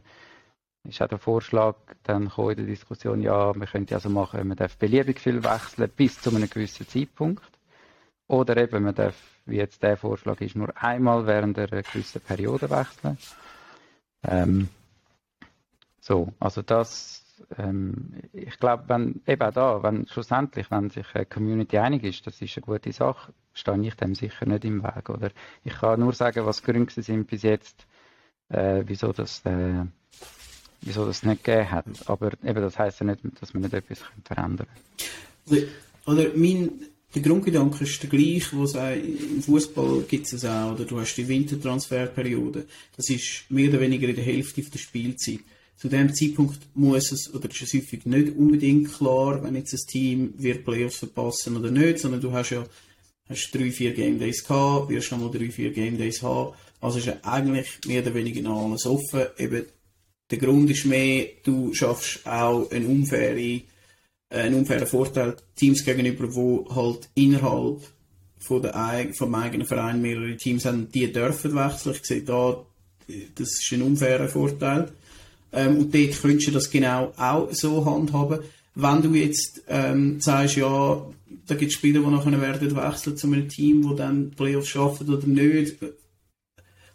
[0.85, 4.77] ist auch der Vorschlag dann in der Diskussion, ja, man könnte also machen, man darf
[4.77, 7.43] beliebig viel wechseln bis zu einem gewissen Zeitpunkt
[8.27, 12.69] oder eben man darf, wie jetzt der Vorschlag ist, nur einmal während einer gewissen Periode
[12.69, 13.17] wechseln.
[14.23, 14.69] Ähm,
[16.01, 17.22] so, also das
[17.57, 22.25] ähm, ich glaube, wenn eben auch da, wenn schlussendlich, wenn sich eine Community einig ist,
[22.27, 25.09] das ist eine gute Sache, stehe ich dem sicher nicht im Weg.
[25.09, 25.31] Oder
[25.63, 27.85] ich kann nur sagen, was Gründe sind bis jetzt,
[28.49, 29.85] äh, wieso das äh,
[30.85, 31.85] wieso das nicht gegeben hat.
[32.07, 34.67] Aber eben, das heisst ja nicht, dass man nicht etwas verändern
[35.47, 35.67] können.
[36.05, 36.71] Oder mein,
[37.15, 41.15] der Grundgedanke ist der gleiche, wo es im Fußball gibt es auch, oder du hast
[41.15, 42.65] die Wintertransferperiode.
[42.95, 45.39] Das ist mehr oder weniger in der Hälfte der Spielzeit
[45.75, 49.87] zu dem Zeitpunkt muss es, oder ist es häufig nicht unbedingt klar, wenn jetzt ein
[49.87, 52.63] Team wird Playoffs verpassen oder nicht, sondern du hast ja
[53.27, 56.53] hast drei, vier Game Days gehabt, wirst schon mal drei, vier Game Days haben.
[56.81, 59.25] Also ist ja eigentlich mehr oder weniger noch alles offen.
[59.37, 59.65] Eben,
[60.29, 63.61] der Grund ist mehr, du schaffst auch einen unfairen,
[64.29, 67.81] einen unfairen Vorteil Teams gegenüber, wo halt innerhalb
[68.39, 71.95] von der, vom eigenen Verein mehrere Teams haben, die dürfen wechseln.
[71.95, 72.65] Ich sehe da,
[73.35, 74.91] das ist ein unfairer Vorteil.
[75.53, 78.39] Ähm, und dort könntest du das genau auch so handhaben.
[78.75, 81.05] Wenn du jetzt ähm, sagst, ja,
[81.45, 85.09] da gibt es Spieler, die nachher werden wechseln zu einem Team, das dann Playoffs schaffen
[85.13, 85.75] oder nicht.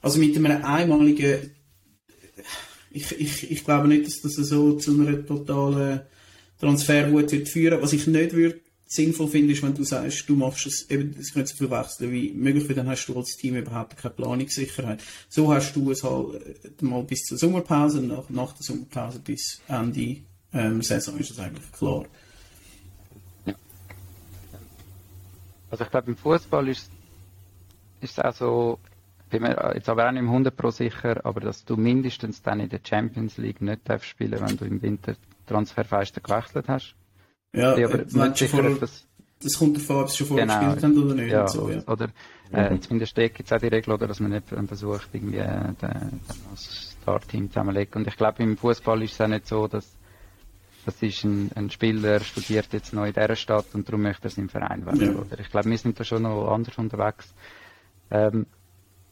[0.01, 1.51] Also mit einem einmaligen,
[2.91, 6.01] ich, ich, ich glaube nicht, dass das so zu einer totalen
[6.59, 7.81] Transferwut wird führen.
[7.81, 11.33] Was ich nicht würde sinnvoll finde, ist, wenn du sagst, du machst es, eben, es
[11.33, 15.03] können so viel wechseln wie möglich, weil dann hast du als Team überhaupt keine Planungssicherheit.
[15.29, 16.35] So hast du es halt
[16.81, 20.23] äh, mal bis zur Sommerpause, nach, nach der Sommerpause bis Ende
[20.53, 22.07] ähm, Saison ist das eigentlich klar.
[25.71, 26.91] Also ich glaube, im Fußball ist,
[28.01, 28.79] ist es auch so,
[29.29, 32.61] bin mir jetzt aber auch nicht im 100 Pro sicher, aber dass du mindestens dann
[32.61, 35.15] in der Champions League nicht darfst spielen, wenn du im Winter
[35.47, 36.95] Transferfenster gewechselt hast.
[37.53, 39.07] Ja, ja aber nicht sicher, vor, das,
[39.43, 41.33] das kommt davon, ob sie schon vorher genau, gespielt haben oder nicht.
[41.33, 41.83] Ja, so, ja.
[41.87, 42.09] Oder
[42.53, 42.83] äh, mhm.
[42.83, 47.49] zumindest gibt es auch die Regel, oder, dass man nicht versucht, irgendwie äh, das Startteam
[47.49, 48.03] zusammenlegen.
[48.03, 49.99] Und ich glaube, im Fußball ist es auch nicht so, dass
[50.89, 54.31] das ist ein, ein Spieler, studiert jetzt neu in dieser Stadt und darum möchte er
[54.31, 55.01] seinen Verein werden.
[55.03, 55.21] Ja.
[55.21, 57.35] Oder ich glaube, wir sind da schon noch anders unterwegs.
[58.11, 58.47] Ähm,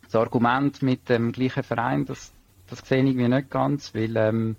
[0.03, 2.33] das Argument mit dem gleichen Verein, das,
[2.69, 4.57] das sehe ich irgendwie nicht ganz, weil ähm,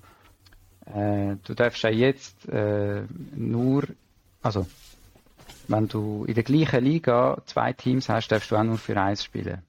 [0.93, 3.01] äh, du darfst ja jetzt äh,
[3.35, 3.83] nur,
[4.41, 4.67] also
[5.67, 9.23] wenn du in der gleichen Liga zwei Teams hast, darfst du auch nur für eins
[9.23, 9.61] spielen.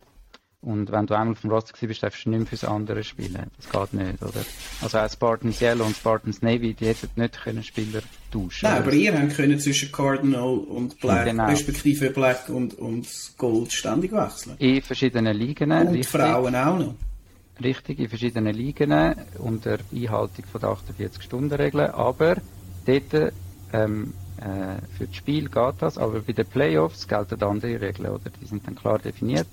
[0.60, 3.48] Und wenn du einmal auf dem Roster bist, darfst du nicht mehr fürs andere spielen.
[3.56, 4.44] Das geht nicht, oder?
[4.82, 8.00] Also auch Spartans Yellow und Spartans Navy, die hätten nicht können Spieler
[8.32, 11.46] tauschen Nein, aber ihr habt können zwischen Cardinal und Black, genau.
[11.46, 14.56] respektive Black und, und Gold ständig wechseln.
[14.58, 15.70] In verschiedenen Ligen.
[15.70, 16.08] Und richtig.
[16.08, 16.94] Frauen auch noch
[17.62, 22.36] richtig in verschiedenen Ligen unter Einhaltung von der 48-Stunden-Regel, aber
[22.86, 23.32] dort
[23.72, 28.30] ähm, äh, für das Spiel geht das, aber bei den Playoffs gelten andere Regeln, oder?
[28.30, 29.48] Die sind dann klar definiert.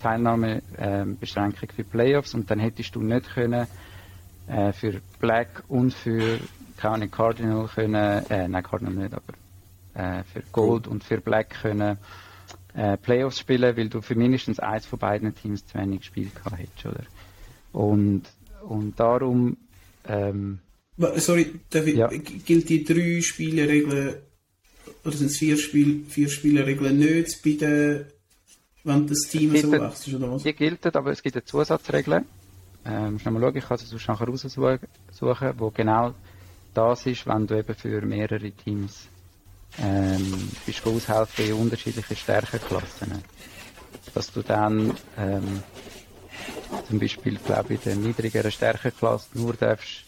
[0.00, 3.66] Teilnahmebeschränkung ähm, für Playoffs und dann hättest du nicht können
[4.46, 6.38] äh, für Black und für
[6.76, 9.32] keine Cardinal können, äh, nein Cardinal nicht, aber
[9.94, 11.98] äh, für Gold und für Black können
[12.74, 16.58] äh, Playoffs spielen, weil du für mindestens eins von beiden Teams zu wenig Spiel gehabt
[16.58, 17.04] hättest, oder?
[17.76, 18.22] Und,
[18.66, 19.58] und darum.
[20.08, 20.60] Ähm,
[21.16, 22.08] Sorry, ich, ja.
[22.08, 24.14] gilt die drei Spieleregeln
[25.04, 28.06] oder sind es vier, Spiel, vier Spieleregeln nicht bei den
[28.84, 30.44] wenn das Team so wechselt, oder was?
[30.44, 32.24] Die gilt, aber es gibt eine Zusatzregel.
[32.86, 36.14] Ähm, musst mal schauen, ich kann es sonst nachher raussuchen, wo genau
[36.72, 39.08] das ist, wenn du eben für mehrere Teams
[39.82, 43.22] ähm, bist aushelfen in unterschiedlichen Stärkenklassen.
[44.14, 45.62] Dass du dann ähm,
[46.88, 50.04] zum Beispiel, glaube ich, in der niedrigeren Stärkenklasse nur darfst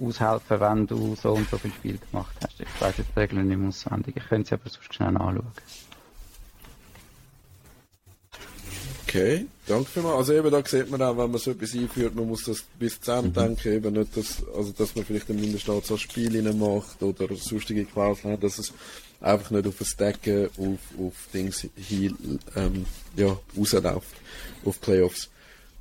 [0.00, 2.60] aushelfen, wenn du so und so viel Spiel gemacht hast.
[2.60, 4.16] Ich weiß jetzt die Regeln nicht mehr auswendig.
[4.16, 5.52] Ich könnte sie aber sonst schnell anschauen.
[9.08, 10.16] Okay, danke vielmals.
[10.16, 13.00] Also eben da sieht man auch, wenn man so etwas einführt, man muss das bis
[13.00, 13.34] zu Ende mhm.
[13.34, 18.34] denken, eben nicht, dass, also dass man vielleicht im Mindestanzahl Spiele macht oder sonstige Klauseln
[18.34, 18.72] hat, dass es
[19.20, 22.84] einfach nicht auf das Decken, auf, auf Dings hin, ähm,
[23.16, 24.16] ja, rausläuft,
[24.64, 25.30] auf Playoffs.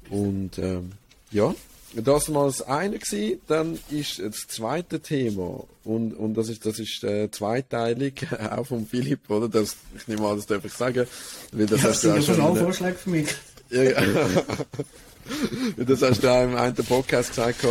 [0.09, 0.91] Und, ähm,
[1.31, 1.53] ja,
[1.95, 3.39] das mal das eine gewesen.
[3.47, 8.85] Dann ist das zweite Thema und, und das ist das ist äh, zweiteilig auch von
[8.85, 9.47] Philipp, oder?
[9.47, 11.07] Das ich nehme an, das darf ich sagen,
[11.51, 12.41] weil das ja, hast du auch schon.
[12.41, 12.59] Eine...
[12.59, 13.27] Vorschlag für mich.
[13.69, 13.83] Ja,
[15.77, 17.65] das hast du auch im einen Podcast gesagt,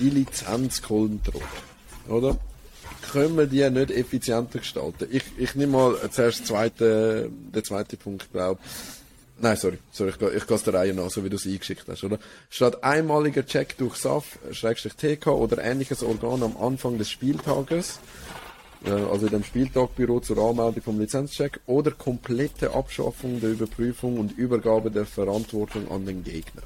[0.00, 1.44] die Lizenzkontrolle,
[2.08, 2.36] oder?
[3.12, 5.08] Können wir die nicht effizienter gestalten?
[5.10, 8.60] Ich, ich nehme mal zuerst zweite, den zweiten Punkt, glaube
[9.42, 12.04] Nein, sorry, sorry, ich, gehe es der Reihe nach, so wie du es eingeschickt hast,
[12.04, 12.20] oder?
[12.48, 17.98] Statt einmaliger Check durch SAF, Schrägstrich TK oder ähnliches Organ am Anfang des Spieltages,
[18.84, 24.38] äh, also in dem Spieltagbüro zur Anmeldung vom Lizenzcheck, oder komplette Abschaffung der Überprüfung und
[24.38, 26.62] Übergabe der Verantwortung an den Gegner.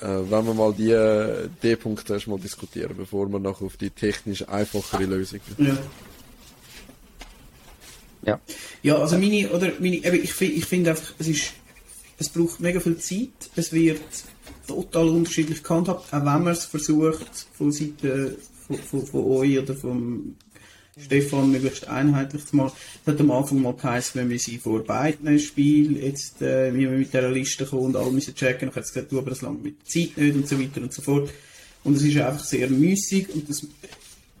[0.00, 4.48] Äh, wenn wir mal die, die Punkte erstmal diskutieren, bevor wir noch auf die technisch
[4.48, 5.66] einfachere Lösung gehen.
[5.66, 5.78] Ja.
[8.26, 8.40] Ja.
[8.82, 11.52] Ja, also meine, oder meine, eben, ich, ich finde einfach, es ist,
[12.18, 14.00] es braucht mega viel Zeit, es wird
[14.66, 19.74] total unterschiedlich gehandhabt, auch wenn man es versucht, von Seite von, von, von euch oder
[19.74, 20.36] vom
[20.98, 22.72] Stefan möglichst einheitlich zu machen.
[23.04, 26.90] Es hat am Anfang mal geheißen, wenn wir sie vor beiden Spielen jetzt, äh, wir
[26.90, 29.42] mit dieser Liste kommen und alle müssen checken, dann hat es gesagt, du, aber das
[29.42, 31.30] langt mit Zeit nicht und so weiter und so fort.
[31.82, 33.66] Und es ist einfach sehr müßig und das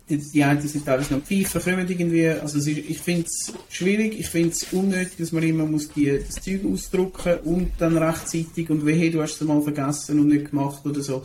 [0.08, 4.50] die, einen sind teilweise noch pfeifen, irgendwie, also ist, ich finde es schwierig, ich finde
[4.50, 9.10] es unnötig, dass man immer muss die, das Zeug ausdrucken und dann rechtzeitig und wehe,
[9.10, 11.24] du hast es mal vergessen und nicht gemacht oder so,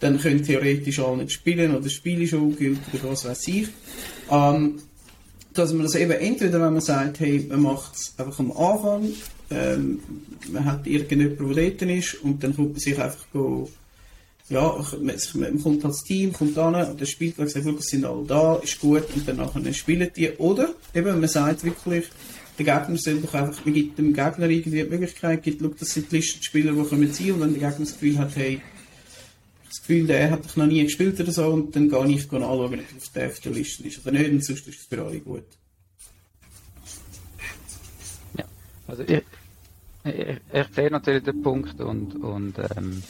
[0.00, 3.68] dann können theoretisch alle nicht spielen oder das Spiel ist ungültig oder was weiß ich.
[4.30, 4.80] Ähm,
[5.52, 9.08] dass man das eben entweder, wenn man sagt, hey, man macht es einfach am Anfang,
[9.50, 10.00] ähm,
[10.52, 13.68] man hat irgendjemanden, der dort ist und dann kommt man sich einfach go,
[14.50, 18.26] ja, man, man kommt als Team, kommt an und der Spieltag sagt wirklich, sind alle
[18.26, 20.30] da, ist gut und dann spielen die.
[20.32, 22.06] Oder eben, man sagt wirklich,
[22.58, 25.90] der Gegner soll doch einfach, man gibt dem Gegner irgendwie die Möglichkeit, gibt, schau, das
[25.90, 28.60] sind die Listenspieler, die kommen ziehen und wenn der Gegner das Gefühl hat, hey,
[29.68, 32.42] das Gefühl, der hat doch noch nie gespielt oder so und dann gehe ich anschauen,
[32.42, 35.00] ob er auf der, auf der Liste ist oder nicht und sonst ist es für
[35.00, 35.44] alle gut.
[38.36, 38.44] Ja,
[38.88, 39.22] also ich,
[40.04, 43.00] ich, ich sehe natürlich den Punkt und, und ähm,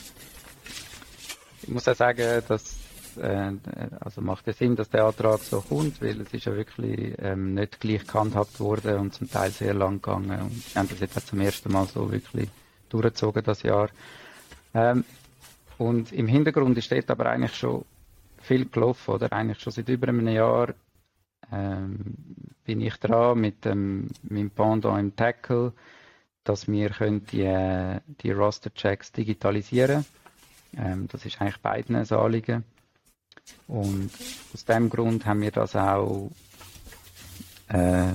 [1.63, 2.77] ich muss auch sagen, dass
[3.17, 3.53] äh,
[4.01, 7.55] also macht es Sinn, dass der Antrag so kommt, weil es ist ja wirklich ähm,
[7.55, 11.17] nicht gleich gehandhabt worden und zum Teil sehr lang gegangen und wir haben das jetzt
[11.17, 12.49] auch zum ersten Mal so wirklich
[12.89, 13.91] durchgezogen das Jahr.
[14.75, 15.05] Ähm,
[15.79, 17.85] und im Hintergrund dort aber eigentlich schon
[18.41, 19.33] viel gelaufen, oder?
[19.33, 20.75] Eigentlich schon seit über einem Jahr
[21.53, 22.17] ähm,
[22.65, 25.73] bin ich dran mit dem, meinem Pendant im Tackle,
[26.45, 30.20] dass wir können die, äh, die Roster-Checks digitalisieren können
[30.77, 32.65] ähm, das ist eigentlich beiden ein Anliegen.
[33.67, 34.11] Und
[34.55, 36.31] aus dem Grund haben wir das auch
[37.69, 38.13] äh,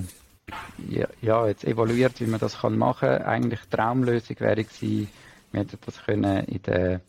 [0.90, 3.24] ja, ja, jetzt evaluiert, wie man das kann machen kann.
[3.24, 5.10] Eigentlich die Traumlösung wäre gewesen,
[5.52, 7.02] wir hätten das können in, der,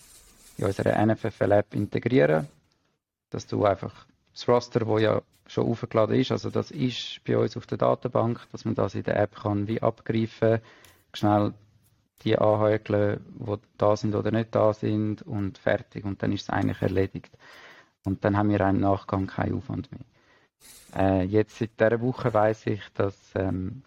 [0.56, 2.46] in unserer NFFL-App integrieren,
[3.30, 7.56] dass du einfach das Roster, das ja schon aufgeladen ist, also das ist bei uns
[7.56, 10.60] auf der Datenbank, dass man das in der App kann wie abgreifen,
[11.12, 11.54] schnell
[12.24, 16.04] die anhäkeln, die da sind oder nicht da sind und fertig.
[16.04, 17.36] Und dann ist es eigentlich erledigt.
[18.04, 20.00] Und dann haben wir im Nachgang keinen Aufwand mehr.
[20.96, 23.82] Äh, jetzt seit dieser Woche weiß ich, dass ähm,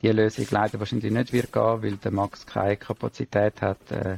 [0.00, 4.14] die Lösung leider wahrscheinlich nicht wird gehen, weil der Max keine Kapazität hat, äh,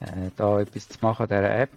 [0.00, 1.70] äh, da etwas zu machen, dieser App.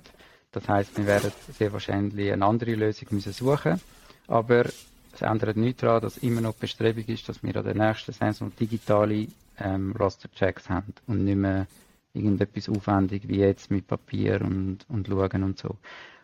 [0.52, 3.82] Das heißt, wir werden sehr wahrscheinlich eine andere Lösung müssen suchen.
[4.28, 4.65] Aber
[5.13, 8.52] es ändert nichts daran, dass immer noch Bestrebung ist, dass wir an der nächsten Saison
[8.60, 9.28] digitale
[9.60, 11.67] ähm, Roster-Checks haben und nicht mehr
[12.13, 15.78] irgendetwas aufwendig wie jetzt mit Papier und, und schauen und so.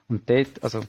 [0.08, 0.80] Und dort, also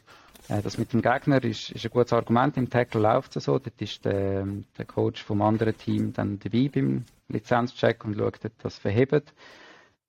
[0.48, 2.56] äh, das mit dem Gegner ist, ist ein gutes Argument.
[2.56, 3.58] Im Tackle läuft es so.
[3.58, 4.46] Dort ist der,
[4.78, 9.32] der Coach vom anderen Team dann dabei beim Lizenzcheck und schaut, ob das verhebt.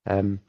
[0.06, 0.40] Ähm,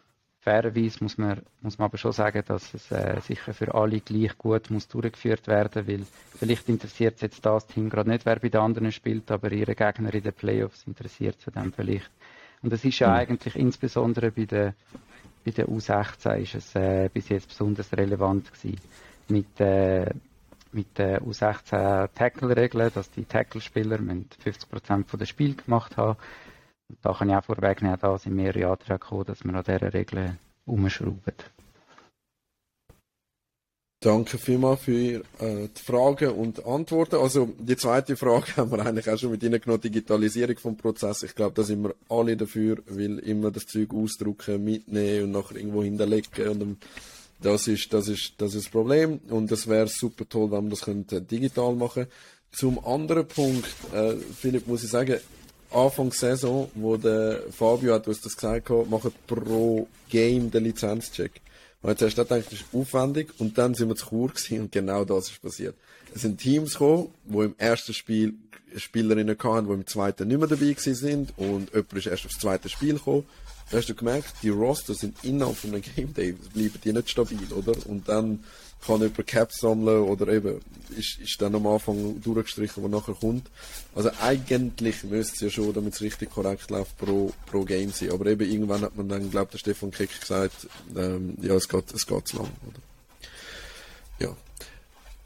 [0.47, 4.39] fairerweise muss man, muss man aber schon sagen, dass es äh, sicher für alle gleich
[4.39, 6.07] gut muss durchgeführt werden, weil
[6.39, 10.15] vielleicht interessiert jetzt das Team gerade nicht, wer bei den anderen spielt, aber ihre Gegner
[10.15, 12.13] in den Playoffs interessiert es dann vielleicht.
[12.63, 13.15] Und das ist ja mhm.
[13.15, 14.75] eigentlich insbesondere bei der,
[15.45, 18.81] bei der U16 ist es äh, bis jetzt besonders relevant gewesen.
[19.29, 20.09] Mit, äh,
[20.71, 26.17] mit der U16 Tackle-Regeln, dass die Tackle-Spieler 50% der Spiel gemacht haben
[27.03, 30.39] da kann ich auch vorwegnehmen, da sind mehrere Anträge gekommen, dass wir an dieser Regel
[30.65, 31.35] umschrauben.
[34.01, 34.93] Danke vielmals für
[35.41, 37.17] äh, die Fragen und Antworten.
[37.17, 41.23] Also die zweite Frage haben wir eigentlich auch schon mit Ihnen genommen, Digitalisierung vom Prozess.
[41.23, 45.57] Ich glaube, da sind wir alle dafür, weil immer das Zeug ausdrucken, mitnehmen und nachher
[45.57, 46.49] irgendwo hinterlegen.
[46.49, 46.77] Und, ähm,
[47.41, 49.21] das ist, das ist, das ist das Problem.
[49.29, 52.07] Und es wäre super toll, wenn wir das könnte digital machen.
[52.53, 55.19] Zum anderen Punkt, äh, Philipp, muss ich sagen,
[55.71, 61.41] Anfang Saison, wo der Fabio hat uns das gesagt hat, machen pro Game den Lizenzcheck.
[61.83, 64.61] Und jetzt hast du gedacht, das ist aufwendig und dann sind wir zu Chur gewesen
[64.61, 65.77] und genau das ist passiert.
[66.15, 68.35] Es sind Teams gekommen, die im ersten Spiel
[68.77, 72.69] Spielerinnen hatten, die im zweiten nicht mehr dabei sind und jemand ist erst aufs zweite
[72.69, 73.25] Spiel gekommen.
[73.73, 77.53] Hast du gemerkt, die Roster sind innerhalb von einem Game Day, bleiben die nicht stabil,
[77.53, 77.75] oder?
[77.87, 78.45] Und dann
[78.87, 80.61] kann jemand Caps sammeln oder eben
[80.97, 83.51] ist, ist dann am Anfang durchgestrichen, was nachher kommt.
[83.95, 88.13] Also eigentlich müsste es ja schon, damit es richtig korrekt läuft, pro, pro Game sein.
[88.13, 91.93] Aber eben irgendwann hat man dann, glaube der Stefan Kick gesagt, ähm, ja, es geht,
[91.93, 94.29] es geht zu lang, oder?
[94.29, 94.37] Ja.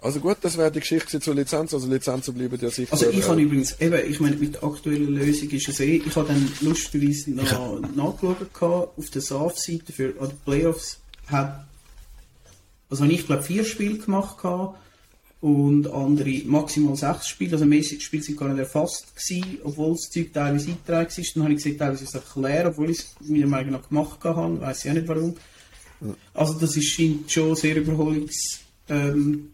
[0.02, 1.74] Also gut, das wäre die Geschichte zur Lizenz.
[1.74, 2.92] Also Lizenzen bleiben ja sicher.
[2.92, 5.96] Also ich habe äh, übrigens, eben, ich meine, mit der aktuellen Lösung ist es eh,
[5.96, 11.66] ich habe dann lustigerweise noch nachgeschaut auf der SAF-Seite für die Playoffs hat
[12.90, 14.76] also habe ich glaube vier Spiele gemacht gehabt
[15.40, 17.52] und andere maximal sechs Spiele.
[17.52, 21.36] Also mehr Spiele sind gar nicht erfasst gewesen, obwohl das Zeug teilweise eingetragen ist.
[21.36, 24.18] Dann habe ich gesagt, teilweise ist es erklären, obwohl ich es meiner Meinung nach gemacht
[24.24, 24.60] habe.
[24.60, 25.36] Weiß ich auch nicht warum.
[26.34, 28.60] Also das ist, scheint schon sehr überholungswürdig.
[28.88, 29.50] Ähm,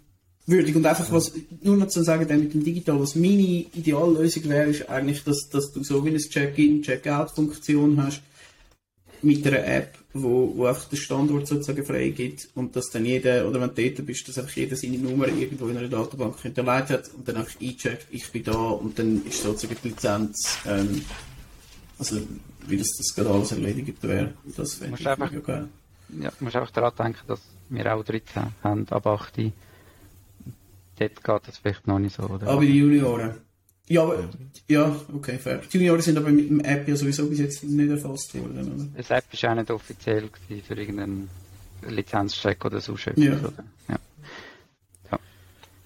[0.48, 1.32] und einfach was,
[1.62, 5.72] nur noch zu sagen, mit dem Digital, was meine Ideallösung wäre, ist eigentlich, dass, dass
[5.72, 8.22] du so wie eine Check-in, Check-out-Funktion hast
[9.22, 13.60] mit einer App, wo, wo einfach den Standort sozusagen freigibt und dass dann jeder, oder
[13.60, 17.10] wenn du dort bist, dass einfach jeder seine Nummer irgendwo in einer Datenbank hinterlegt hat
[17.14, 21.02] und dann einfach eincheckt, ich bin da und dann ist sozusagen die Lizenz, ähm,
[21.98, 22.20] also
[22.68, 24.34] wie das, das gerade alles erledigt wäre.
[24.56, 25.68] Das fände ich einfach, geil.
[26.20, 29.52] Ja, du musst einfach daran denken, dass wir auch 13 haben, ab 8.
[30.98, 32.46] Dort geht das vielleicht noch nicht so, oder?
[32.46, 33.34] Aber die Junioren.
[33.88, 34.28] Ja, aber,
[34.66, 35.60] ja, okay, fair.
[35.72, 38.84] Die Junioren sind aber mit dem App ja sowieso bis jetzt nicht erfasst worden, oder?
[38.96, 40.28] Das App ist auch nicht offiziell
[40.66, 41.28] für irgendeinen
[41.86, 43.34] Lizenzcheck oder so ja.
[43.34, 43.52] oder?
[43.88, 43.98] Ja.
[45.12, 45.18] ja.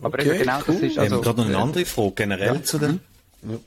[0.00, 0.74] Aber okay, genau cool.
[0.74, 1.16] das ist also...
[1.16, 2.62] Ähm, gerade noch eine andere Frage, generell ja.
[2.62, 3.00] zu den...
[3.42, 3.58] Ja.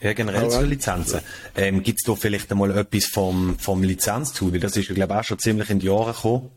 [0.00, 1.20] Ja, generell zu den Lizenzen.
[1.56, 4.52] Ähm, Gibt es da vielleicht einmal etwas vom, vom Lizenztool?
[4.52, 6.50] Weil das ist, glaube ich, auch schon ziemlich in die Jahre gekommen.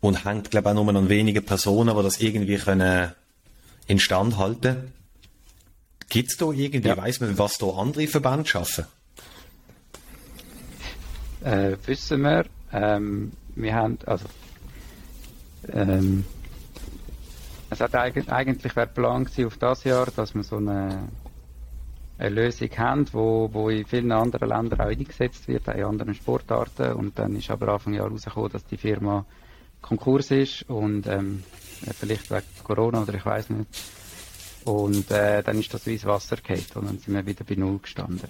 [0.00, 3.12] Und hängt, glaube ich, auch nur an wenigen Personen, die das irgendwie können
[3.86, 4.92] instand halten
[6.10, 6.96] Gibt es da irgendwie, ja.
[6.96, 8.84] weiss man, was da andere Verbände schaffen?
[11.44, 12.46] Äh, wissen wir.
[12.72, 14.26] Ähm, wir haben, also,
[15.72, 16.24] ähm,
[17.70, 21.08] es hat eigentlich, eigentlich wäre Plan auf das Jahr, dass wir so eine,
[22.18, 26.14] eine Lösung haben, wo, wo in vielen anderen Ländern auch eingesetzt wird, auch in anderen
[26.14, 26.92] Sportarten.
[26.94, 29.24] Und dann ist aber Anfang Jahr rausgekommen, dass die Firma
[29.80, 31.42] Konkurs ist und ähm,
[31.98, 33.68] vielleicht wegen Corona oder ich weiß nicht
[34.64, 37.54] und äh, dann ist das wie ins Wasser gefallen und dann sind wir wieder bei
[37.54, 38.28] Null gestanden.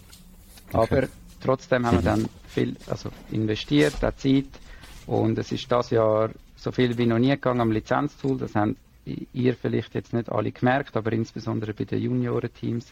[0.72, 0.96] Okay.
[0.96, 1.08] Aber
[1.40, 4.48] trotzdem haben wir dann viel also investiert, auch Zeit.
[5.06, 8.38] Und es ist das Jahr so viel wie noch nie gegangen am Lizenztool.
[8.38, 8.76] Das haben
[9.32, 12.86] ihr vielleicht jetzt nicht alle gemerkt, aber insbesondere bei den Juniorenteams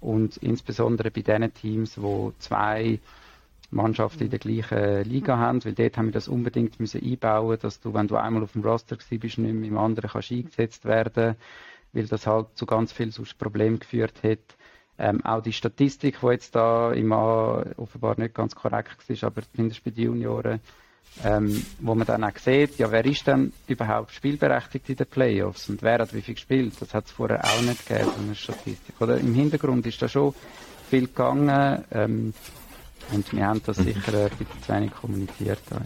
[0.00, 3.00] und insbesondere bei den Teams, wo zwei
[3.70, 7.80] Mannschaften in der gleichen Liga haben, weil dort haben wir das unbedingt müssen einbauen, dass
[7.80, 11.36] du, wenn du einmal auf dem Roster bist, nicht mehr im anderen kannst eingesetzt werden
[11.92, 14.38] weil das halt zu ganz viel sonst Problem geführt hat.
[14.98, 19.42] Ähm, auch die Statistik, die jetzt da im A offenbar nicht ganz korrekt ist, aber
[19.54, 20.60] zumindest bei den Junioren,
[21.24, 25.68] ähm, wo man dann auch sieht, ja, wer ist denn überhaupt spielberechtigt in den Playoffs
[25.68, 26.74] und wer hat wie viel gespielt?
[26.80, 29.00] Das hat es vorher auch nicht gegeben, so eine Statistik.
[29.00, 30.34] Oder im Hintergrund ist da schon
[30.90, 32.34] viel gegangen ähm,
[33.12, 33.84] und wir haben das mhm.
[33.84, 35.58] sicher ein bisschen zu wenig kommuniziert.
[35.68, 35.82] Da, ja.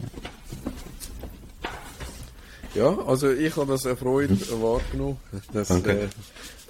[2.74, 4.62] Ja, also ich habe das erfreut mhm.
[4.62, 5.18] wahrgenommen,
[5.52, 6.08] dass, äh,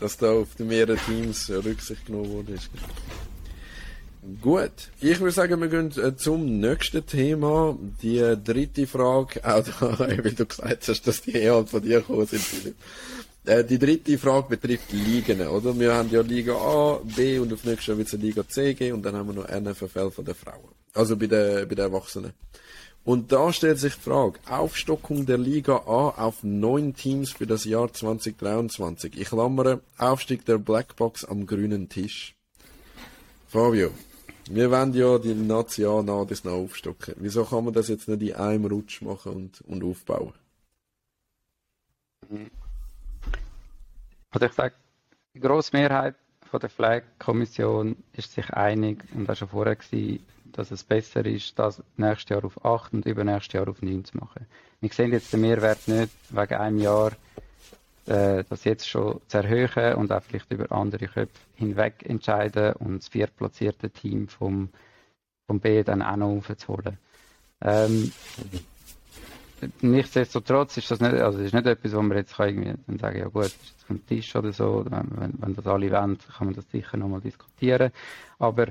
[0.01, 2.55] dass da auf die mehreren Teams Rücksicht genommen wurde.
[4.41, 7.77] Gut, ich würde sagen, wir gehen äh, zum nächsten Thema.
[8.03, 12.27] Die dritte Frage, auch da, wie du gesagt hast, dass die eher von dir gekommen
[12.27, 12.77] sind, Philipp.
[13.45, 15.79] Äh, die dritte Frage betrifft Ligen, oder?
[15.79, 18.99] Wir haben ja Liga A, B und auf nächstes Jahr wird es Liga C geben
[18.99, 20.71] und dann haben wir noch NFFL von den Frauen.
[20.95, 22.33] Also bei den, bei den Erwachsenen.
[23.05, 27.65] Und da stellt sich die Frage, Aufstockung der Liga A auf neun Teams für das
[27.65, 29.19] Jahr 2023.
[29.19, 32.37] Ich klammere, Aufstieg der Blackbox am grünen Tisch.
[33.49, 33.91] Fabio,
[34.49, 37.17] wir wollen ja die Nation nach das noch aufstocken.
[37.19, 40.33] Wieso kann man das jetzt nicht in einem Rutsch machen und, und aufbauen?
[44.33, 44.75] Also ich sage,
[45.35, 46.15] die grosse Mehrheit
[46.51, 51.59] von der Flag-Kommission ist sich einig und auch schon vorher gewesen, dass es besser ist,
[51.59, 54.47] das nächstes Jahr auf 8 und übernächstes Jahr auf 9 zu machen.
[54.81, 57.13] Wir sehen jetzt den Mehrwert nicht, wegen einem Jahr
[58.07, 62.99] äh, das jetzt schon zu erhöhen und auch vielleicht über andere Köpfe hinweg entscheiden und
[62.99, 64.71] das viertplatzierte Team vom,
[65.47, 66.99] vom B dann auch noch aufzuholen.
[67.61, 68.13] Ähm,
[69.81, 72.99] nichtsdestotrotz ist das nicht, also das ist nicht etwas, wo man jetzt kann irgendwie dann
[72.99, 76.47] sagen, ja gut, ist jetzt vom Tisch oder so, wenn, wenn das alle wollen, kann
[76.47, 77.93] man das sicher nochmal diskutieren.
[78.39, 78.69] Aber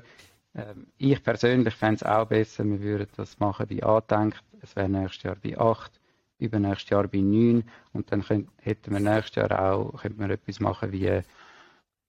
[0.55, 4.43] ähm, ich persönlich fände es auch besser, wir würden das machen wie angedenkt.
[4.61, 5.91] Es wäre nächstes Jahr bei 8,
[6.39, 7.63] übernächstes Jahr bei 9
[7.93, 11.21] und dann könnt, hätten wir nächstes Jahr auch könnte man etwas machen wie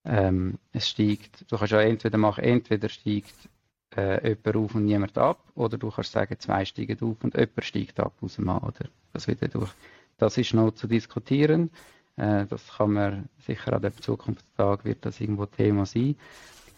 [0.05, 1.51] ähm, es steigt.
[1.51, 3.49] Du kannst ja entweder machen, entweder steigt
[3.97, 7.65] äh, jemand auf und niemand ab oder du kannst sagen, zwei steigen auf und jemand
[7.65, 8.59] steigt ab aus dem A.
[8.59, 9.71] Oder das, wieder durch.
[10.19, 11.71] das ist noch zu diskutieren.
[12.17, 16.17] Äh, das kann man sicher an dem Zukunftstag wird das irgendwo Thema sein.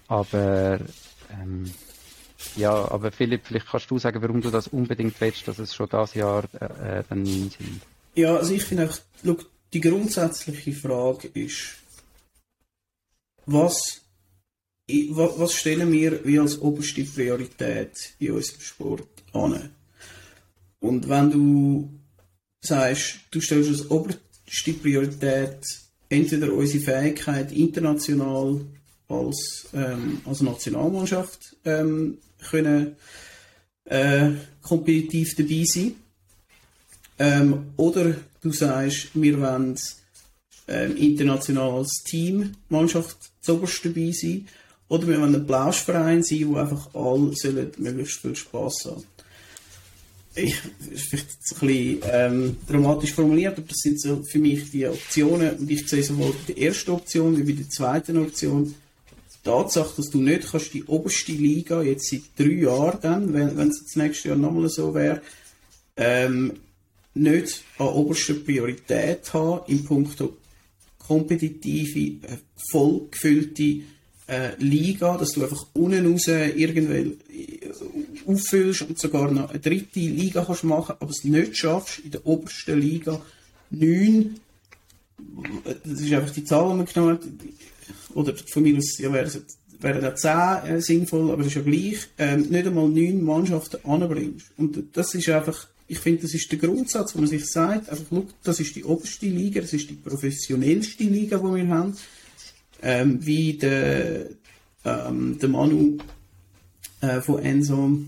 [0.09, 0.81] Aber
[1.33, 1.71] ähm,
[2.57, 5.89] ja, aber Philipp, vielleicht kannst du sagen, warum du das unbedingt willst, dass es schon
[5.89, 7.83] das Jahr äh, dann 9 sind.
[8.15, 9.39] Ja, also ich finde auch,
[9.73, 11.77] die grundsätzliche Frage ist,
[13.47, 14.04] was,
[14.89, 19.71] was stellen wir wie als oberste Priorität in unserem Sport an?
[20.81, 21.91] Und wenn du
[22.61, 25.59] sagst, du stellst als oberste Priorität
[26.09, 28.61] entweder unsere Fähigkeit international
[29.09, 32.19] als, ähm, als Nationalmannschaft ähm,
[32.51, 32.97] können
[33.85, 34.31] äh,
[34.63, 35.95] kompetitiv dabei sein.
[37.19, 39.79] Ähm, oder du sagst, wir wollen
[40.69, 44.49] ähm, international als Team, Mannschaft zuoberst dabei sein.
[44.89, 49.05] Oder wir wollen ein Plauschverein sein, wo einfach alle sollen möglichst viel Spass haben.
[50.37, 54.71] Ich, das ist vielleicht ein bisschen ähm, dramatisch formuliert, aber das sind so für mich
[54.71, 55.57] die Optionen.
[55.59, 58.75] Und ich sehe sowohl bei der ersten Option wie bei der zweiten Option
[59.45, 63.69] Tatsache, dass du nicht kannst die oberste Liga jetzt seit drei Jahren dann, wenn, wenn
[63.69, 65.21] es das nächste Jahr nochmal so wäre,
[65.97, 66.55] ähm,
[67.13, 70.23] nicht an oberster Priorität haben im Punkt
[70.99, 72.39] kompetitive, äh,
[72.71, 73.83] vollgefüllte
[74.27, 77.73] äh, Liga, dass du einfach unten raus irgendwelche äh,
[78.27, 82.27] auffüllst und sogar noch eine dritte Liga kannst machen, aber es nicht schaffst, in der
[82.27, 83.21] obersten Liga
[83.71, 84.41] neun,
[85.85, 89.31] das ist einfach die Zahl, die man genommen hat, oder von mir aus ja, wären
[89.85, 93.85] wären auch zehn äh, sinnvoll, aber es ist ja gleich, ähm, nicht einmal neun Mannschaften
[93.85, 94.47] anbringst.
[94.57, 98.11] Und das ist einfach, ich finde, das ist der Grundsatz, wo man sich sagt, einfach,
[98.11, 101.97] look, das ist die oberste Liga, das ist die professionellste Liga, die wir haben.
[102.87, 104.27] Ähm, wie der,
[104.85, 105.97] ähm, der Manu
[107.01, 107.99] äh, von Enzo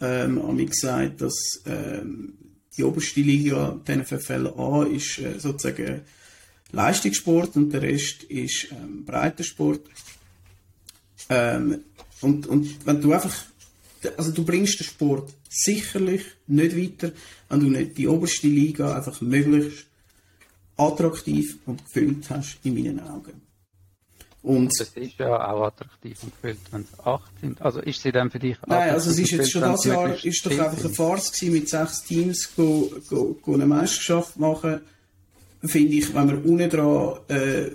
[0.00, 2.34] ähm, hat mir gesagt, dass ähm,
[2.76, 6.00] die oberste Liga, den FFL A, ist äh, sozusagen
[6.72, 9.82] Leistungssport und der Rest ist ähm, Breitensport.
[11.28, 11.84] Ähm,
[12.20, 13.44] und, und wenn du einfach,
[14.16, 17.12] also du bringst den Sport sicherlich nicht weiter,
[17.48, 19.86] wenn du nicht die oberste Liga einfach möglichst
[20.76, 23.49] attraktiv und gefüllt hast, in meinen Augen.
[24.42, 27.60] Und das ist ja auch attraktiv und gefüllt, wenn es acht sind.
[27.60, 30.46] Also ist sie dann für dich Nein, also es ist jetzt schon das Jahr ist
[30.46, 34.80] doch einfach eine Farce gewesen, mit sechs Teams go, go, go eine Meisterschaft machen.
[35.62, 37.70] Finde ich, wenn wir unten dran äh,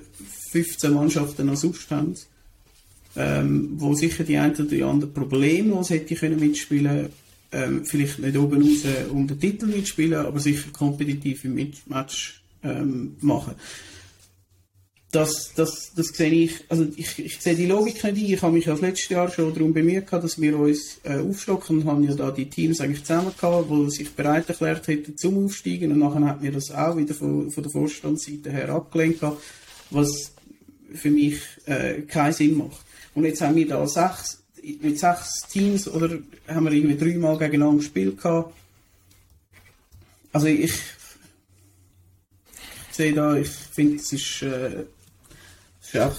[0.51, 2.15] 15 Mannschaften noch sonst haben,
[3.15, 7.09] ähm, wo sicher die einen oder die anderen problemlos hätte können mitspielen
[7.51, 13.15] ähm, vielleicht nicht oben raus um den Titel mitspielen, aber sicher kompetitiv im Match ähm,
[13.21, 13.53] machen
[15.15, 18.15] das, das, das sehe ich, also ich, ich sehe die Logik nicht ein.
[18.17, 21.79] Ich habe mich ja das letzte Jahr schon darum bemüht, dass wir uns äh, aufstocken
[21.79, 25.45] und haben ja da die Teams eigentlich zusammen gehabt, die sich bereit erklärt hätten zum
[25.45, 29.41] Aufsteigen und nachher hat mir das auch wieder von, von der Vorstandsseite her abgelehnt gehabt,
[29.89, 30.33] was
[30.93, 32.83] für mich äh, keinen Sinn macht.
[33.13, 34.43] Und jetzt haben wir da sechs,
[34.81, 38.53] mit sechs Teams oder haben wir irgendwie dreimal gegeneinander gespielt gehabt.
[40.33, 40.73] Also ich, ich
[42.91, 44.83] sehe da, ich finde, es ist äh,
[45.95, 46.15] ist auch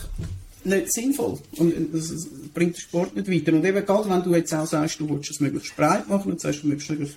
[0.65, 3.57] nicht sinnvoll und das bringt den Sport nicht weiter.
[3.57, 6.41] Und eben gerade wenn du jetzt auch sagst, du willst es möglichst breit machen und
[6.41, 7.17] sagst, du möchtest möglichst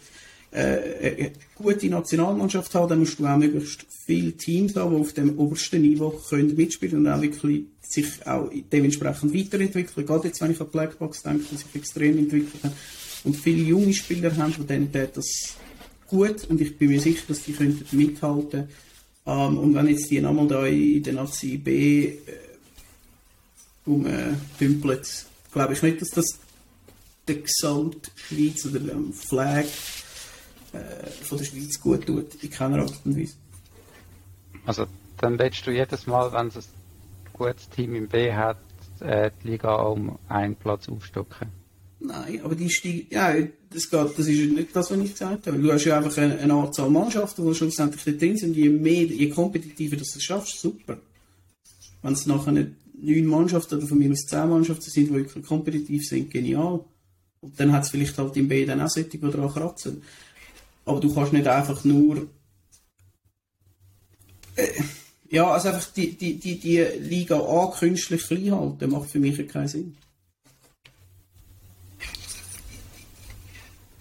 [0.51, 5.14] äh, eine gute Nationalmannschaft haben, dann musst du auch möglichst viele Teams haben, die auf
[5.14, 10.05] dem obersten Niveau können mitspielen und auch wirklich sich auch dementsprechend weiterentwickeln.
[10.05, 12.74] Gerade jetzt, wenn ich an Blackbox denke, die sich extrem entwickelt haben.
[13.24, 15.55] und viele junge Spieler haben, von denen das
[16.07, 18.70] gut und ich bin mir sicher, dass die könnten mithalten.
[19.26, 22.14] Ähm, und wenn jetzt die nochmal da in der Nazi B
[24.05, 25.01] äh, rumdümpeln,
[25.51, 26.39] glaube ich nicht, dass das
[27.27, 29.65] der Gesamtschweiz oder dem Flag
[30.73, 33.35] äh, von der Schweiz gut tut, in keiner Art und Weise.
[34.65, 34.85] Also
[35.17, 36.63] dann willst du jedes Mal, wenn es ein
[37.33, 38.57] gutes Team im B hat,
[38.99, 41.47] äh, die Liga um einen Platz aufstocken?
[42.01, 43.33] Nein, aber die steigen, ja,
[43.69, 45.57] das, geht, das ist nicht das, was ich gesagt habe.
[45.59, 48.55] Du hast ja einfach eine, eine Anzahl Mannschaften, die schlussendlich da drin sind.
[48.55, 50.97] Je mehr, je kompetitiver du das schaffst, super.
[52.01, 52.71] Wenn es nachher nicht
[53.02, 56.84] neun Mannschaften oder von mir aus zehn Mannschaften sind, die wirklich kompetitiv sind, genial.
[57.41, 60.02] Und dann hat es vielleicht halt im B dann auch solche, die daran kratzen.
[60.86, 62.28] Aber du kannst nicht einfach nur
[64.56, 64.68] äh,
[65.32, 69.47] ja, also einfach die, die, die, die Liga A künstlich klein halten, macht für mich
[69.47, 69.97] keinen Sinn.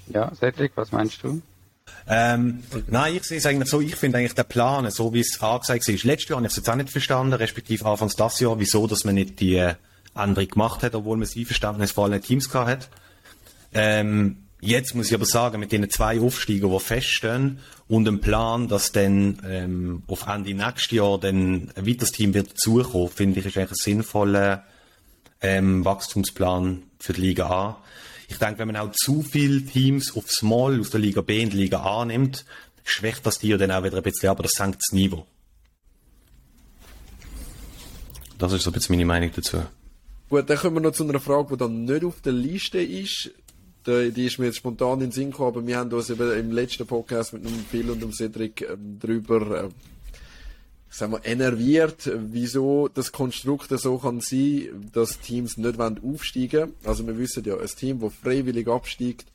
[0.07, 1.43] Ja, Cedric, was meinst du?
[2.09, 5.41] Ähm, nein, ich sehe es eigentlich so, ich finde eigentlich den Plan, so wie es
[5.41, 8.59] angesagt ist, letztes Jahr habe ich es jetzt auch nicht verstanden, respektive anfangs das Jahr,
[8.59, 9.75] wieso, dass man nicht die äh,
[10.15, 12.89] Änderung gemacht hat, obwohl man das Einverständnis vor allen Teams gehabt hat.
[13.75, 18.69] Ähm, Jetzt muss ich aber sagen, mit den zwei Aufstiegen, die feststehen, und dem Plan,
[18.69, 23.47] dass dann ähm, auf Ende nächstes Jahr dann ein weiteres Team wird dazukommen, finde ich,
[23.47, 24.65] ist eigentlich ein sinnvoller
[25.41, 27.83] ähm, Wachstumsplan für die Liga A.
[28.29, 31.57] Ich denke, wenn man auch zu viele Teams aufs Mal aus der Liga B die
[31.57, 32.45] Liga A nimmt,
[32.85, 35.27] schwächt das Tier dann auch wieder ein bisschen, aber das senkt das Niveau.
[38.39, 39.63] Das ist so ein bisschen meine Meinung dazu.
[40.29, 43.31] Gut, dann kommen wir noch zu einer Frage, die dann nicht auf der Liste ist
[43.89, 46.53] die ist mir jetzt spontan in den Sinn gekommen, aber wir haben uns eben im
[46.53, 49.69] letzten Podcast mit dem Phil und dem Cedric ähm, drüber äh,
[50.91, 56.75] sagen wir, enerviert, wieso das Konstrukt so kann sein, dass Teams nicht aufsteigen wollen.
[56.85, 59.27] Also wir wissen ja, ein Team, das freiwillig absteigt,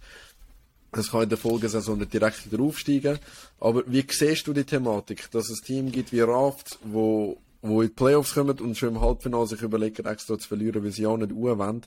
[0.92, 3.20] das kann in der Folgesaison nicht direkt wieder aufsteigen.
[3.60, 7.82] Aber wie siehst du die Thematik, dass es ein Team gibt wie Raft, wo, wo
[7.82, 11.08] in die Playoffs kommen und schon im Halbfinale sich überlegen, extra zu verlieren, weil sie
[11.08, 11.82] auch nicht wollen,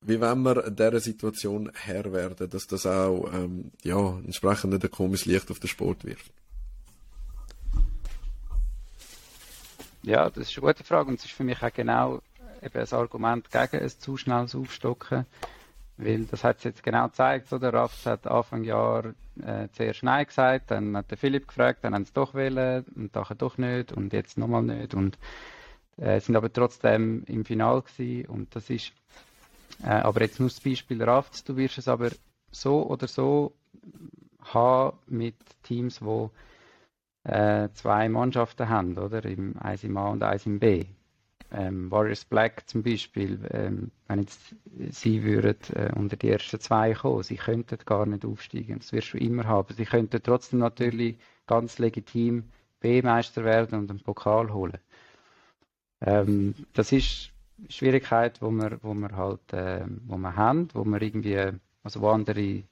[0.00, 5.26] wie wenn wir dieser Situation Herr werden, dass das auch ähm, ja, entsprechend ein komisches
[5.26, 6.30] Licht auf den Sport wirft?
[10.02, 12.20] Ja, das ist eine gute Frage und es ist für mich auch genau
[12.62, 15.26] eben ein Argument gegen ein zu schnelles Aufstocken,
[15.96, 19.06] weil das hat es jetzt genau gezeigt, so der Raffs hat Anfang Jahr
[19.42, 23.14] äh, zuerst Nein gesagt, dann hat der Philipp gefragt, dann haben sie doch wählen und
[23.14, 25.18] nachher doch nicht und jetzt nochmal nicht und
[25.96, 28.92] äh, sind aber trotzdem im Final gewesen und das ist
[29.82, 32.10] äh, aber jetzt nur das Beispiel Rafts, du wirst es aber
[32.50, 33.52] so oder so
[34.40, 36.30] haben mit Teams, wo
[37.24, 39.24] äh, zwei Mannschaften haben, oder?
[39.24, 40.86] Im, eins im A und eins im B.
[41.50, 44.54] Ähm, Warriors Black zum Beispiel, ähm, wenn jetzt
[44.90, 49.14] sie würden äh, unter die ersten zwei kommen, sie könnten gar nicht aufsteigen, das wirst
[49.14, 49.74] du immer haben.
[49.74, 51.16] Sie könnten trotzdem natürlich
[51.46, 52.44] ganz legitim
[52.80, 54.78] B-Meister werden und einen Pokal holen.
[56.02, 57.30] Ähm, das ist
[57.68, 61.38] Schwierigkeit, wo wir, wo wir halt, äh, wo wir haben, wo wir irgendwie,
[61.82, 62.62] also wo andere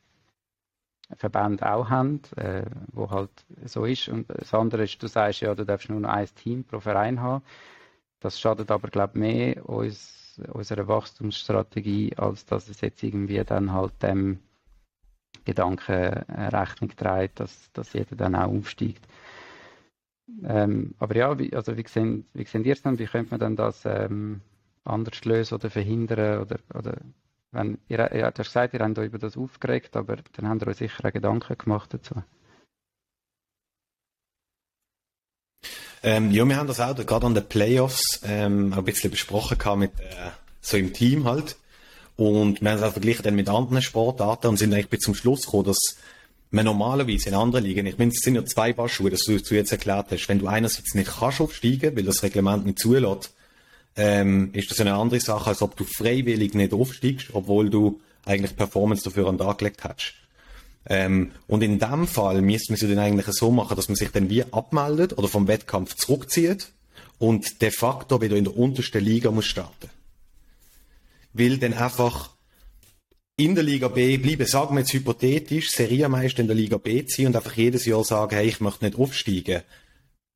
[1.14, 3.30] Verbände auch haben, äh, wo halt
[3.64, 4.08] so ist.
[4.08, 7.20] Und das andere ist, du sagst ja, du darfst nur noch ein Team pro Verein
[7.20, 7.44] haben.
[8.20, 13.72] Das schadet aber, glaube ich, mehr uns, unserer Wachstumsstrategie, als dass es jetzt irgendwie dann
[13.72, 14.40] halt dem
[15.44, 19.06] Gedanken äh, Rechnung trägt, dass, dass jeder dann auch aufsteigt.
[20.42, 22.98] Ähm, aber ja, wie, also wie sehen, wie ihr es dann?
[22.98, 24.40] Wie könnte man dann das ähm,
[24.84, 26.96] anders lösen oder verhindern oder, oder
[27.52, 30.62] wenn, ihr, ihr, du hast gesagt, ihr habt euch über das aufgeregt, aber dann habt
[30.62, 32.14] ihr euch sicher Gedanken gemacht dazu.
[36.02, 39.78] Ähm, ja, wir haben das auch gerade an den Playoffs ähm, ein bisschen besprochen gehabt
[39.78, 40.30] mit äh,
[40.60, 41.56] so im Team halt.
[42.16, 45.14] Und wir haben es auch verglichen dann mit anderen Sportarten und sind eigentlich bis zum
[45.14, 45.96] Schluss gekommen, dass
[46.50, 49.32] man normalerweise in anderen Ligen, ich meine, es sind ja zwei Paar Schuhe, das du,
[49.32, 53.34] jetzt erklärt hast, wenn du einerseits nicht kannst aufsteigen, weil das Reglement nicht zulässt,
[53.96, 58.56] ähm, ist das eine andere Sache, als ob du freiwillig nicht aufsteigst, obwohl du eigentlich
[58.56, 60.14] Performance dafür an den Tag gelegt hast.
[60.88, 64.10] Ähm, und in dem Fall müsste man es dann eigentlich so machen, dass man sich
[64.10, 66.68] dann wie abmeldet oder vom Wettkampf zurückzieht
[67.18, 69.90] und de facto wieder in der untersten Liga muss starten.
[71.32, 72.30] Will dann einfach
[73.36, 77.28] in der Liga B bleiben, sagen wir jetzt hypothetisch, Serienmeister in der Liga B ziehen
[77.28, 79.62] und einfach jedes Jahr sagen, hey, ich möchte nicht aufsteigen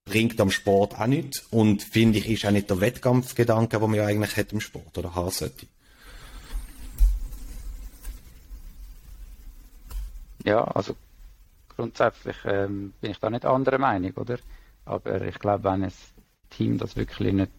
[0.05, 3.95] bringt am Sport auch nichts und finde ich, ist auch nicht der Wettkampfgedanke, den man
[3.95, 5.67] ja eigentlich hat im Sport oder haben sollte.
[10.45, 10.97] Ja, also
[11.69, 14.39] grundsätzlich ähm, bin ich da nicht anderer Meinung, oder?
[14.85, 15.93] Aber ich glaube, wenn ein
[16.49, 17.53] Team das wirklich nicht,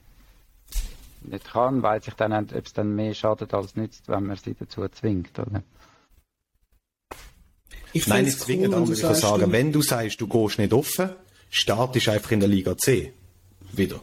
[1.22, 4.36] nicht kann, weiß ich dann nicht, ob es dann mehr schadet als nützt, wenn man
[4.36, 5.64] sie dazu zwingt, oder?
[7.94, 9.52] Ich Nein, nicht zwingend, cool, aber ich kann sagen, du...
[9.52, 11.10] wenn du sagst, du gehst nicht offen,
[11.52, 13.14] startest einfach in der Liga C.
[13.74, 14.02] Wieder.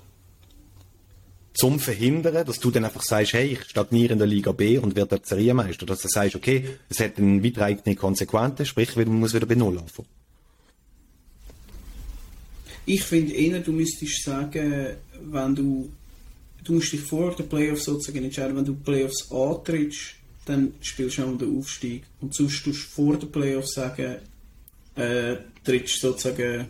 [1.55, 4.94] Zum Verhindern, dass du dann einfach sagst, hey, ich stagniere in der Liga B und
[4.94, 5.86] werde Serienmeister.
[5.86, 9.78] Dass du sagst, okay, es hat eine weitreichende Konsequenzen, sprich, man muss wieder bei Null
[9.78, 10.09] anfangen.
[12.86, 15.90] Ich finde eher, du müsstest sagen, wenn du,
[16.64, 20.14] du musst dich vor den Playoffs sozusagen entscheiden, wenn du Playoffs antrittst,
[20.46, 22.05] dann spielst du auch den Aufstieg.
[22.20, 24.16] Und sonst tust du vor den Playoffs sagen,
[24.94, 26.68] äh, trittst sozusagen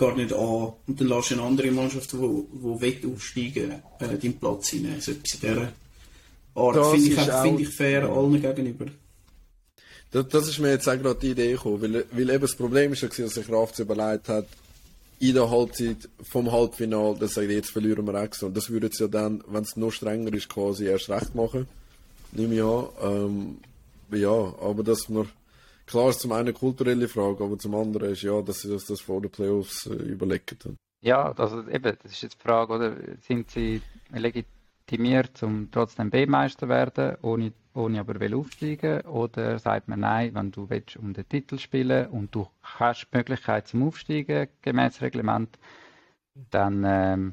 [0.00, 4.18] gar nicht an und dann lässt du eine andere Mannschaft, die wo, wo aufsteigen äh,
[4.18, 5.00] deinen Platz hinein.
[5.00, 5.72] So etwas in dieser
[6.54, 8.86] Art finde ich, find ich fair allen gegenüber.
[10.10, 12.92] Das, das ist mir jetzt auch gerade die Idee gekommen, weil, weil eben das Problem
[12.94, 14.46] ist, dass sich Raft überlegt hat,
[15.20, 18.46] in der Halbzeit vom Halbfinale, dass er jetzt verlieren wir extra.
[18.46, 21.68] Und das würde es ja dann, wenn es noch strenger ist, quasi erst recht machen.
[22.32, 22.86] Nehme ich an.
[23.02, 23.58] Ähm,
[24.18, 25.28] ja, aber dass man,
[25.90, 28.86] klar ist zum einen eine kulturelle Frage, aber zum anderen ist ja, dass sie das,
[28.86, 30.76] das vor den Playoffs äh, überlegt haben.
[31.02, 32.96] Ja, also eben, das ist jetzt die Frage, oder?
[33.20, 33.82] Sind sie
[34.12, 39.00] legitimiert, um trotzdem B-Meister werden, ohne, ohne aber will aufsteigen?
[39.02, 43.16] Oder sagt man nein, wenn du willst um den Titel spielen und du hast die
[43.16, 45.58] Möglichkeit zum Aufsteigen gemäß Reglement,
[46.50, 47.32] dann ähm,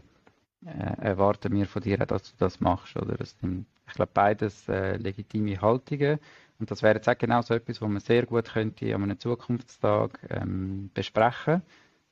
[0.66, 2.96] äh, erwarten wir von dir, dass du das machst.
[2.96, 3.16] Oder?
[3.18, 6.20] Das sind, ich glaube, beides äh, legitime Haltungen.
[6.60, 9.20] Und das wäre jetzt auch genau so etwas, was man sehr gut könnte an einem
[9.20, 11.62] Zukunftstag ähm, besprechen.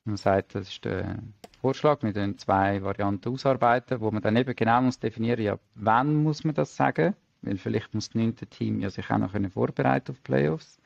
[0.04, 1.18] Man sagt, das ist der
[1.62, 6.16] Vorschlag, wir können zwei Varianten ausarbeiten, wo man dann eben genau muss definieren, ja, wann
[6.16, 10.12] muss man das sagen, weil vielleicht muss das neunte Team ja sich auch noch vorbereiten
[10.12, 10.80] auf Playoffs.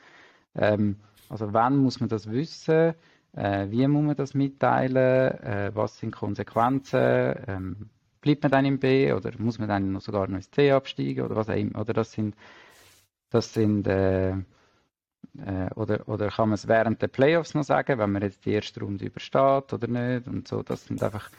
[0.55, 0.95] Ähm,
[1.28, 2.93] also wann muss man das wissen?
[3.34, 4.95] Äh, wie muss man das mitteilen?
[4.95, 7.36] Äh, was sind Konsequenzen?
[7.47, 7.89] Ähm,
[8.22, 11.26] bleibt man dann im B oder muss man dann noch sogar noch ins C absteigen
[11.26, 11.80] oder was auch immer?
[11.80, 12.36] Oder das sind,
[13.30, 14.36] das sind äh,
[15.45, 18.53] äh, oder, oder kann man es während der Playoffs noch sagen, wenn man jetzt die
[18.53, 20.63] erste Runde übersteht oder nicht und so.
[20.63, 21.30] Das sind einfach,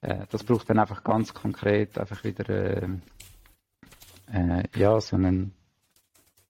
[0.00, 2.88] äh, das braucht dann einfach ganz konkret einfach wieder äh,
[4.32, 5.52] äh ja so einen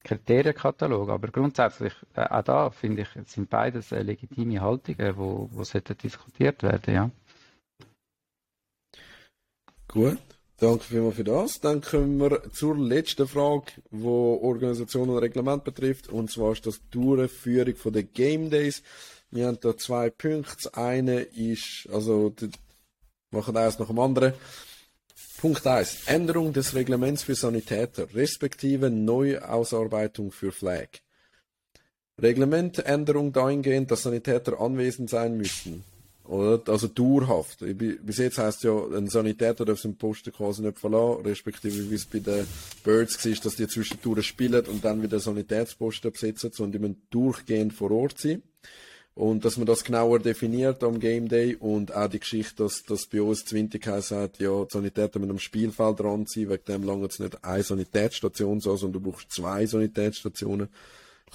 [0.02, 1.08] Kriterienkatalog.
[1.10, 5.96] Aber grundsätzlich, äh, auch da finde ich, sind beides äh, legitime Haltungen, wo, wo sollten
[5.96, 7.10] diskutiert werden, ja.
[9.88, 10.33] Gut,
[10.64, 11.60] danke vielmals für das.
[11.60, 16.80] Dann kommen wir zur letzten Frage, wo Organisation und Reglement betrifft, und zwar ist das
[16.90, 18.82] Durchführung von den Game Days.
[19.30, 20.56] Wir haben da zwei Punkte.
[20.62, 22.50] Das eine ist, also, die
[23.30, 24.32] machen eins nach dem anderen.
[25.40, 26.06] Punkt 1.
[26.06, 30.88] Änderung des Reglements für Sanitäter, respektive Neuausarbeitung für Flag.
[32.18, 35.84] Reglementänderung dahingehend, dass Sanitäter anwesend sein müssen.
[36.24, 36.60] Oder?
[36.72, 37.58] Also dauerhaft.
[37.60, 42.06] Bis jetzt heisst ja, ein Sanitäter darf seinen Posten quasi nicht verlassen, respektive wie es
[42.06, 42.46] bei den
[42.82, 47.74] Birds war, dass die zwischendurch spielen und dann wieder Sanitätsposten besetzen, sondern die müssen durchgehend
[47.74, 48.42] vor Ort sein
[49.14, 53.06] und dass man das genauer definiert am Game Day und auch die Geschichte, dass, dass
[53.06, 57.06] bei uns Zwintig sagt, ja, die Sanitäter mit einem Spielfeld dran sein, wegen dem lange
[57.06, 60.68] es nicht eine Sanitätsstation so, sondern du brauchst zwei Sanitätsstationen,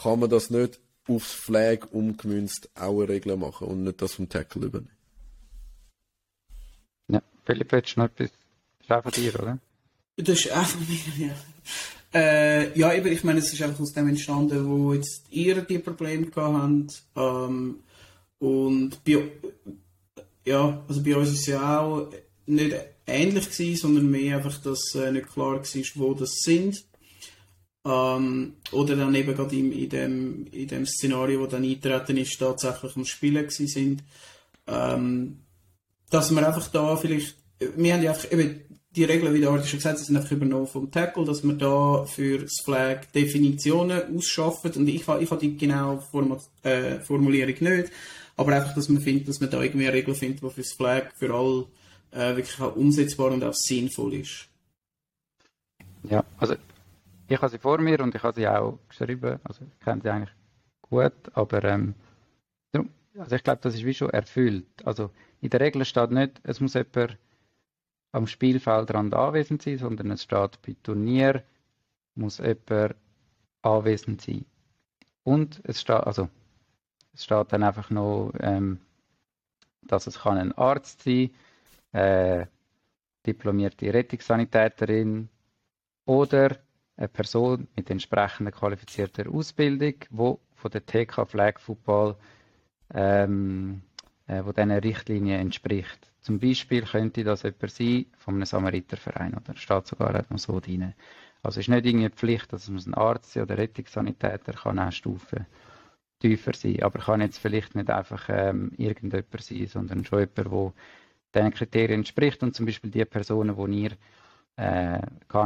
[0.02, 0.80] kann man das nicht
[1.10, 4.92] aufs Flag umgemünzt auch eine Regel machen und nicht das vom Tackle übernehmen.
[7.10, 8.30] Ja, Philipp, willst du noch etwas?
[8.30, 9.60] Das ist auch von dir, oder?
[10.18, 11.34] Das ist auch von mir, ja.
[12.12, 15.80] Äh, ja, eben, ich meine, es ist einfach aus dem entstanden, wo jetzt ihr die
[15.80, 17.04] Probleme gehabt habt.
[17.16, 17.80] Ähm,
[18.40, 19.32] und bei,
[20.46, 22.12] ja, also bei uns ist es ja auch
[22.48, 26.84] nicht ähnlich gewesen, sondern mehr einfach, dass äh, nicht klar war, wo das sind.
[27.90, 32.38] Ähm, oder dann eben gerade in, in, dem, in dem Szenario, wo dann eintreten ist,
[32.38, 34.04] tatsächlich am Spielen gewesen sind.
[34.68, 35.40] Ähm,
[36.12, 38.62] dass wir einfach da vielleicht, wir haben ja einfach eben
[38.92, 41.54] die Regeln, wie der Art schon gesagt hat, sind einfach übernommen vom Tackle, dass wir
[41.54, 47.56] da für das Flag Definitionen ausschaffen und ich, ich habe die genaue Format, äh, Formulierung
[47.60, 47.92] nicht,
[48.36, 50.74] aber einfach, dass man findet, dass man da irgendwie eine Regel findet, die für das
[50.74, 51.66] Flag für alle
[52.12, 54.48] äh, wirklich auch umsetzbar und auch sinnvoll ist.
[56.10, 56.56] Ja, also
[57.30, 60.10] ich habe sie vor mir und ich habe sie auch geschrieben, also ich kenne sie
[60.10, 60.36] eigentlich
[60.82, 61.96] gut, aber ähm,
[63.18, 64.68] also ich glaube, das ist wie schon erfüllt.
[64.86, 65.12] Also
[65.42, 67.18] in der Regel steht nicht, es muss jemand
[68.12, 71.44] am Spielfeldrand anwesend sein, sondern es steht bei Turnier
[72.16, 72.96] muss jemand
[73.62, 74.46] anwesend sein.
[75.24, 76.30] Und es steht, also,
[77.14, 78.80] es steht dann einfach noch, ähm,
[79.82, 81.32] dass es kann ein Arzt sein,
[81.92, 82.46] äh,
[83.26, 85.30] diplomierte Rettungssanitäterin
[86.06, 86.58] oder
[87.00, 92.16] eine Person mit entsprechender qualifizierter Ausbildung, wo von der TK Flag Football
[92.94, 93.82] ähm,
[94.28, 96.12] äh, wo diesen Richtlinien entspricht.
[96.22, 100.94] Zum Beispiel könnte das jemand sein von einem Samariterverein oder steht sogar noch so drin.
[101.42, 105.46] Also es ist nicht irgendwie Pflicht, dass es ein Arzt oder Rettungssanitäter kann auch Stufen
[106.20, 111.44] tiefer sein, aber kann jetzt vielleicht nicht einfach ähm, irgendjemand sein, sondern schon jemand, der
[111.44, 113.92] diesen Kriterien entspricht und zum Beispiel die Personen, die ihr
[114.60, 115.02] äh,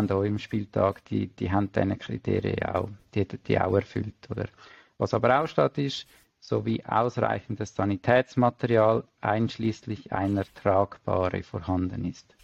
[0.08, 4.30] da im Spieltag, die, die haben diese Kriterien auch, die, die auch erfüllt.
[4.30, 4.48] Oder?
[4.98, 6.08] Was aber auch steht, ist,
[6.40, 12.36] sowie ausreichendes Sanitätsmaterial einschließlich einer Tragbare vorhanden ist.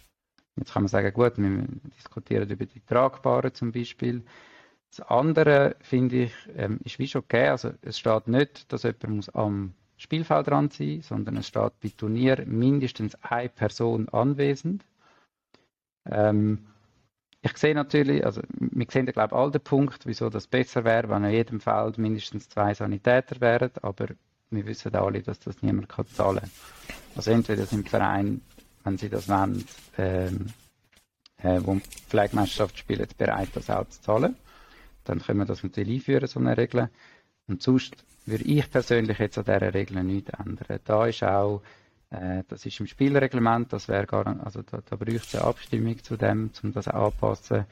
[0.56, 1.66] Jetzt kann man sagen, gut, wir
[1.96, 4.22] diskutieren über die Tragbare zum Beispiel.
[4.90, 7.48] Das andere finde ich, ähm, ist wie schon okay.
[7.48, 11.90] Also es steht nicht, dass jemand muss am Spielfeldrand sein, muss, sondern es steht bei
[11.96, 14.84] Turnier mindestens eine Person anwesend.
[16.06, 16.66] Ähm,
[17.42, 20.84] ich sehe natürlich, also wir sehen ja, glaube ich, all den Punkt, wieso das besser
[20.84, 24.08] wäre, wenn in jedem Feld mindestens zwei Sanitäter wären, aber
[24.50, 26.50] wir wissen alle, dass das niemand kann zahlen kann.
[27.16, 28.42] Also entweder sind Verein,
[28.84, 29.64] wenn sie das wollen,
[29.96, 30.46] ähm,
[31.38, 31.78] äh, wo
[32.08, 34.36] Pflegemeisterschaft spielen, bereit, das auch zu zahlen.
[35.04, 36.90] Dann können wir das natürlich einführen, so eine Regel.
[37.48, 37.96] Und sonst
[38.26, 40.80] würde ich persönlich jetzt an dieser Regel nichts ändern.
[40.84, 41.62] Da ist auch
[42.10, 46.02] äh, das ist im Spielreglement, das wäre gar also da, da bräuchte es eine Abstimmung
[46.02, 47.64] zu dem, um das anzupassen.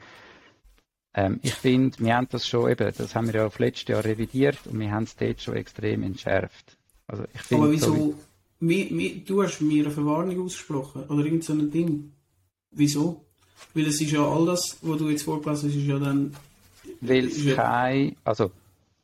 [1.13, 4.03] Ähm, ich finde, wir haben das schon eben, das haben wir ja auf letztes Jahr
[4.03, 6.77] revidiert und wir haben es dort schon extrem entschärft.
[7.07, 8.15] Also ich find, Aber wieso, so
[8.61, 12.11] wie, wie, du hast mir eine Verwarnung ausgesprochen oder irgend so ein Ding.
[12.71, 13.25] Wieso?
[13.73, 16.35] Weil es ist ja all das, was du jetzt vorgelesen hast, ist ja dann...
[17.01, 18.51] Weil es kein, also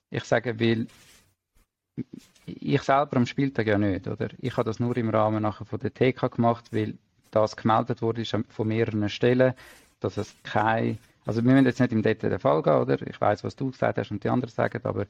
[0.10, 0.88] ich sage, weil
[2.46, 4.30] ich selber am Spieltag ja nicht, oder?
[4.40, 6.96] Ich habe das nur im Rahmen nachher von der TK gemacht, weil
[7.32, 9.54] das gemeldet wurde von mehreren Stellen,
[10.00, 13.02] dass es kein, also wir müssen jetzt nicht im Detail den Fall gehen, oder?
[13.08, 15.06] Ich weiß, was du gesagt hast und die anderen sagen, aber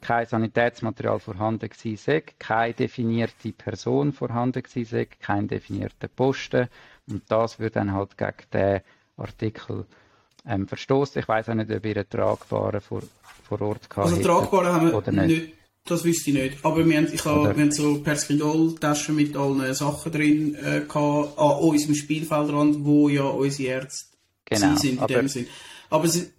[0.00, 6.68] kein Sanitätsmaterial vorhanden gewesen sei, keine definierte Person vorhanden gewesen sei, kein definierter Posten
[7.08, 8.80] und das würde dann halt gegen den
[9.16, 9.86] Artikel
[10.44, 11.20] ähm, verstoßen.
[11.20, 13.02] Ich weiß auch nicht, ob ihr einen tragbaren vor,
[13.44, 15.28] vor Ort gehabt Also tragbaren haben wir oder nicht.
[15.28, 16.64] nicht das wüsste ich nicht.
[16.64, 21.38] Aber wir haben, ich hab, wir haben so Perspidol-Taschen mit allen Sachen drin äh, gehabt,
[21.38, 25.46] an unserem Spielfeldrand, wo ja unsere Ärzte genau, sind in dem Sinn.
[25.90, 26.30] Aber sie,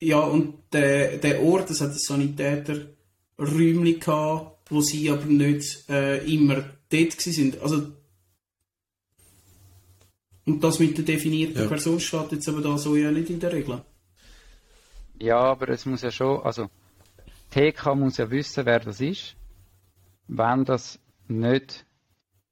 [0.00, 2.86] ja, und der, der Ort, das hat ein Sanitäter
[3.38, 7.60] Räumchen gehabt, wo sie aber nicht äh, immer dort sind.
[7.60, 7.92] Also
[10.46, 11.66] und das mit der definierten ja.
[11.66, 13.82] Person steht jetzt aber da so ja nicht in der Regel.
[15.18, 16.68] Ja, aber es muss ja schon, also
[17.50, 19.36] TK muss ja wissen, wer das ist,
[20.28, 21.84] wenn das nicht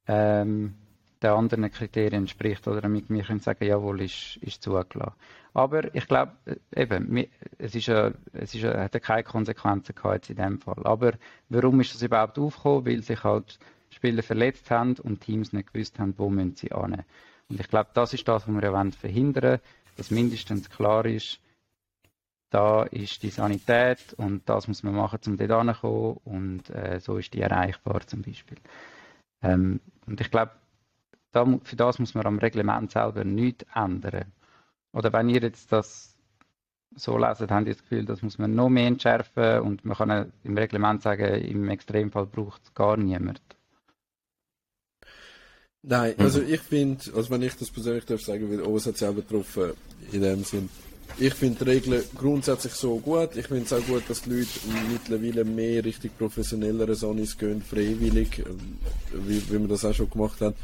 [0.07, 0.75] ähm,
[1.21, 5.13] den anderen Kriterien entspricht oder damit wir können sagen, jawohl, ist, ist zugelassen.
[5.53, 7.25] Aber ich glaube, äh, eben,
[7.57, 10.85] es, ist ja, es ist ja, hat keine Konsequenzen gehabt in dem Fall.
[10.85, 11.13] Aber
[11.49, 12.85] warum ist das überhaupt aufgekommen?
[12.85, 13.57] Weil sich halt
[13.89, 17.03] Spieler verletzt haben und Teams nicht gewusst haben, wo müssen sie an.
[17.49, 19.59] Und ich glaube, das ist das, was wir verhindern wollen,
[19.97, 21.39] dass mindestens klar ist,
[22.49, 27.17] da ist die Sanität und das muss man machen, um dort hinzukommen und äh, so
[27.17, 28.57] ist die erreichbar zum Beispiel.
[29.41, 30.51] Ähm, und ich glaube,
[31.31, 34.31] da, für das muss man am Reglement selber nichts ändern.
[34.93, 36.15] Oder wenn ihr jetzt das
[36.95, 40.31] so leset, habt ihr das Gefühl, das muss man noch mehr entschärfen und man kann
[40.43, 43.41] im Reglement sagen, im Extremfall braucht es gar niemand.
[45.87, 49.21] Nein, also ich finde, also wenn ich das persönlich darf sagen, weil OS hat selber
[49.21, 49.73] getroffen,
[50.11, 50.69] in dem Sinn,
[51.17, 53.35] ich finde die Regeln grundsätzlich so gut.
[53.35, 54.49] Ich finde es auch gut, dass die Leute
[54.91, 58.77] mittlerweile mehr richtig professionellere Sonis gehen, freiwillig, ähm,
[59.25, 60.55] wie, wie wir das auch schon gemacht haben.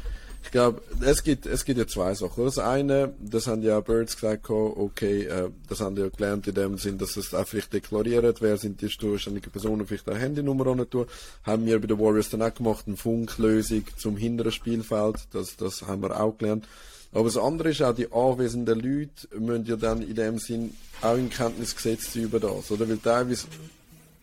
[0.44, 2.44] Ich glaube, es gibt, es gibt ja zwei Sachen.
[2.44, 6.54] Das eine, das haben ja Birds gesagt, okay, äh, das haben die ja gelernt in
[6.54, 10.90] dem Sinn, dass es vielleicht deklariert, wer sind die zuständigen Personen, vielleicht eine Handynummer an
[10.90, 11.06] tun.
[11.44, 15.16] Haben wir bei den Warriors dann auch gemacht, eine Funklösung zum hinteren Spielfeld.
[15.32, 16.66] Das, das haben wir auch gelernt.
[17.12, 21.16] Aber das andere ist auch, die anwesenden Leute müssen ja dann in dem Sinn auch
[21.16, 22.88] in Kenntnis gesetzt sein über das, oder?
[22.88, 23.46] Weil teilweise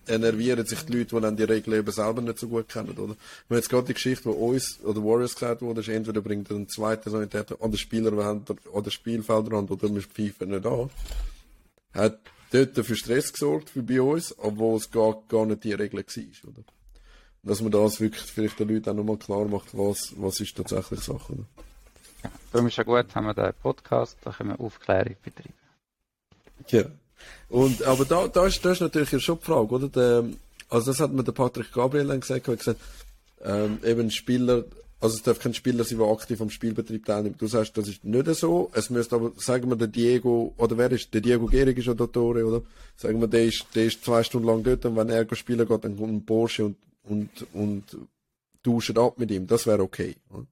[0.08, 3.16] enervieren sich die Leute, die dann die Regeln eben selber nicht so gut kennen, oder?
[3.48, 6.56] Wenn jetzt gerade die Geschichte, wo uns oder Warriors gesagt wurde, ist, entweder bringt er
[6.56, 10.90] einen zweiten Sanitäter an den Spieler an den Spielfeldrand oder wir pfeifen nicht an.
[11.94, 12.20] Hat
[12.52, 16.50] dort für Stress gesorgt für bei uns, obwohl es gar, gar nicht die Regel war,
[16.50, 16.64] oder?
[17.44, 21.02] Dass man das wirklich vielleicht den Leuten auch nochmal klar macht, was, was ist tatsächlich
[21.02, 21.46] Sache, oder?
[22.52, 25.54] Darum ist ja gut, haben wir da einen Podcast, da können wir Aufklärung betreiben.
[26.68, 26.84] Ja.
[27.50, 29.88] Und, aber da, da, ist, da ist natürlich schon die Frage, oder?
[29.90, 30.24] Der,
[30.70, 32.80] also das hat mir der Patrick Gabriel dann gesagt, er gesagt,
[33.42, 34.66] ähm, eben Spieler,
[35.00, 37.42] also es darf kein Spieler sein, der aktiv am Spielbetrieb teilnimmt.
[37.42, 38.70] Du sagst, das ist nicht so.
[38.74, 41.94] Es müsste aber, sagen wir, der Diego, oder wer ist, der Diego Gehrig ist ja
[41.94, 42.62] Dottore, oder?
[42.98, 45.84] Sagen wir, der ist, der ist zwei Stunden lang dort und wenn er spielen geht,
[45.84, 47.84] dann kommt ein Porsche und, und, und
[48.62, 49.48] tauscht ab mit ihm.
[49.48, 50.16] Das wäre okay.
[50.32, 50.46] Oder?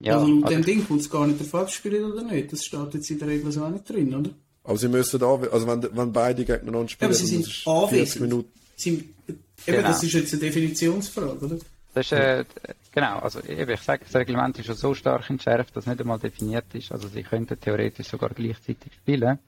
[0.00, 2.52] Ja, also laut dem Ding kommt es gar nicht darauf ab, spielen oder nicht.
[2.52, 4.30] Das steht jetzt in der Regel so auch nicht drin, oder?
[4.64, 8.20] Aber sie müssen da, also wenn, wenn beide gegeneinander spielen, ja, aber sie sind 40
[8.20, 8.52] Minuten.
[8.76, 9.88] Sie, eben, genau.
[9.88, 11.58] das ist jetzt eine Definitionsfrage, oder?
[11.94, 12.44] Das ist, äh,
[12.92, 16.18] genau, also eben, ich sage, das Reglement ist schon so stark entschärft, dass nicht einmal
[16.18, 16.92] definiert ist.
[16.92, 19.38] Also sie könnten theoretisch sogar gleichzeitig spielen.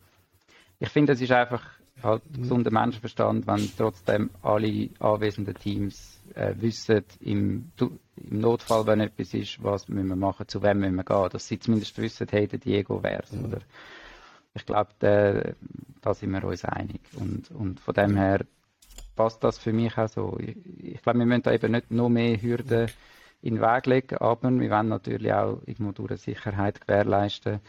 [0.80, 1.62] Ich finde, es ist einfach
[2.02, 2.42] halt mhm.
[2.42, 9.62] gesunder Menschenverstand, wenn trotzdem alle anwesenden Teams äh, wissen, im, im Notfall, wenn etwas ist,
[9.62, 11.28] was müssen wir machen, zu wem müssen wir gehen.
[11.30, 13.44] Dass sie zumindest wissen, hey, der Diego wär's, mhm.
[13.46, 13.58] oder?
[14.54, 15.52] Ich glaube, da,
[16.00, 17.00] da sind wir uns einig.
[17.16, 18.44] Und, und von dem her
[19.14, 20.38] passt das für mich auch so.
[20.40, 22.90] Ich, ich glaube, wir müssen da eben nicht noch mehr Hürden
[23.42, 27.60] in den Weg legen, aber wir wollen natürlich auch irgendwo durch Sicherheit gewährleisten.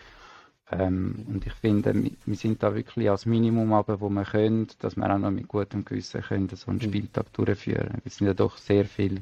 [0.72, 1.94] Ähm, und ich finde,
[2.26, 5.48] wir sind da wirklich als Minimum aber, wo wir können, dass wir auch noch mit
[5.48, 6.84] gutem Gewissen können, so einen mhm.
[6.84, 8.00] Spieltag durchführen.
[8.04, 9.22] Wir sind ja doch sehr viele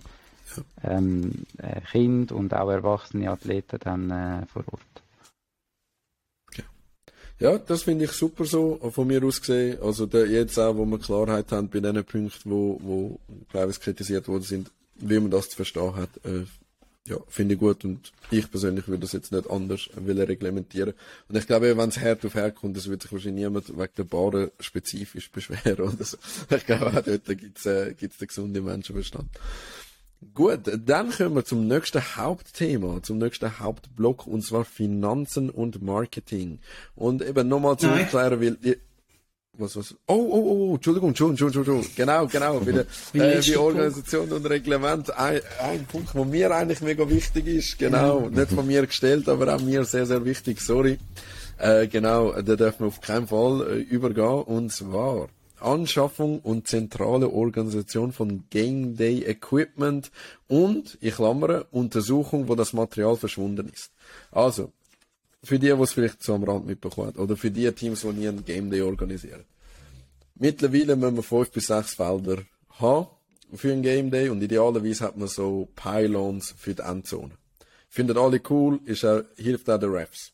[0.83, 4.81] ähm, äh, Kinder und auch erwachsene Athleten dann äh, vor Ort.
[7.39, 9.81] Ja, das finde ich super so, von mir aus gesehen.
[9.81, 13.19] Also der, jetzt auch, wo wir Klarheit haben bei den Punkten, wo, wo
[13.49, 16.45] glaube ich, kritisiert worden sind, wie man das zu verstehen hat, äh,
[17.09, 20.93] ja, finde ich gut und ich persönlich würde das jetzt nicht anders will reglementieren.
[21.27, 23.93] Und ich glaube, wenn es hart auf hart kommt, das wird sich wahrscheinlich niemand wegen
[23.97, 26.17] der Bahnen spezifisch beschweren oder so.
[26.55, 29.29] Ich glaube, auch dort gibt es äh, gibt's den gesunden Menschenverstand.
[30.33, 36.59] Gut, dann kommen wir zum nächsten Hauptthema, zum nächsten Hauptblock, und zwar Finanzen und Marketing.
[36.95, 38.77] Und eben nochmal zu erklären, weil,
[39.59, 42.81] was, was, oh, oh, oh, oh, Entschuldigung, Entschuldigung, Entschuldigung, genau, genau, wieder,
[43.13, 48.29] äh, wie Organisation und Reglement, ein, ein Punkt, wo mir eigentlich mega wichtig ist, genau,
[48.29, 50.97] nicht von mir gestellt, aber auch mir sehr, sehr wichtig, sorry.
[51.57, 55.27] Äh, genau, da dürfen wir auf keinen Fall äh, übergehen, und zwar,
[55.59, 60.11] Anschaffung und zentrale Organisation von Game Day Equipment
[60.47, 63.91] und, ich klammere, Untersuchung, wo das Material verschwunden ist.
[64.31, 64.71] Also,
[65.43, 68.27] für die, die es vielleicht so am Rand mitbekommen oder für die Teams, die nie
[68.27, 69.45] einen Game Day organisieren.
[70.35, 72.37] Mittlerweile müssen wir fünf bis sechs Felder
[72.79, 73.07] haben
[73.53, 77.31] für einen Game Day und idealerweise hat man so Pylons für die Endzone.
[77.89, 80.31] Findet alle cool, ist auch, hilft auch den Refs.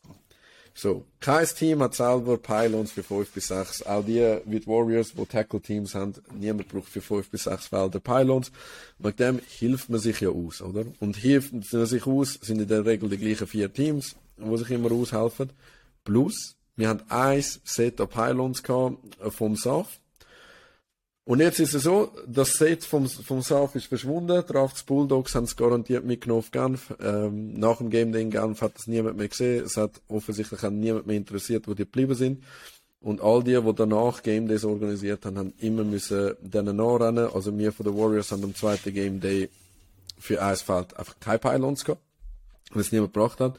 [0.78, 3.84] So, kein Team hat selber Pylons für 5 bis 6.
[3.84, 8.52] Auch die die Warriors, die Tackle-Teams haben, niemand braucht für 5 bis 6 Felder Pylons.
[8.98, 10.84] Mit dem hilft man sich ja aus, oder?
[11.00, 14.70] Und hilft man sich aus, sind in der Regel die gleichen vier Teams, die sich
[14.70, 15.50] immer aushelfen.
[16.04, 18.98] Plus, wir haben ein Set of Pylons gehabt
[19.30, 20.00] vom SAF.
[21.28, 24.44] Und jetzt ist es so, das Set vom, vom Sauf ist verschwunden.
[24.46, 26.94] Drafts Bulldogs haben es garantiert mitgenommen auf Genf.
[27.00, 29.64] Ähm, nach dem Game in Genf hat es niemand mehr gesehen.
[29.64, 32.44] Es hat offensichtlich auch niemand mehr interessiert, wo die geblieben sind.
[33.00, 37.28] Und all die, die danach Game Days organisiert haben, haben immer müssen denen nachrennen.
[37.34, 39.50] Also wir von den Warriors haben am zweiten Game Day
[40.18, 42.02] für ein Feld einfach keine Pylons gehabt,
[42.70, 43.58] weil es niemand gebracht hat.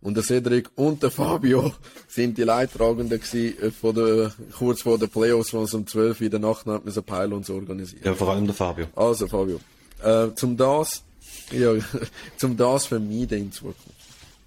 [0.00, 1.72] Und der Cedric und der Fabio
[2.08, 6.24] sind die Leidtragenden äh, von der, kurz vor den Playoffs, wo es um 12 Uhr
[6.24, 8.04] in der Nacht hat, mit so Pylons organisiert.
[8.04, 8.86] Ja, vor allem der Fabio.
[8.94, 9.60] Also, Fabio.
[10.02, 11.02] Äh, zum das,
[11.50, 11.72] ja,
[12.36, 13.82] zum das vermeiden in Zukunft.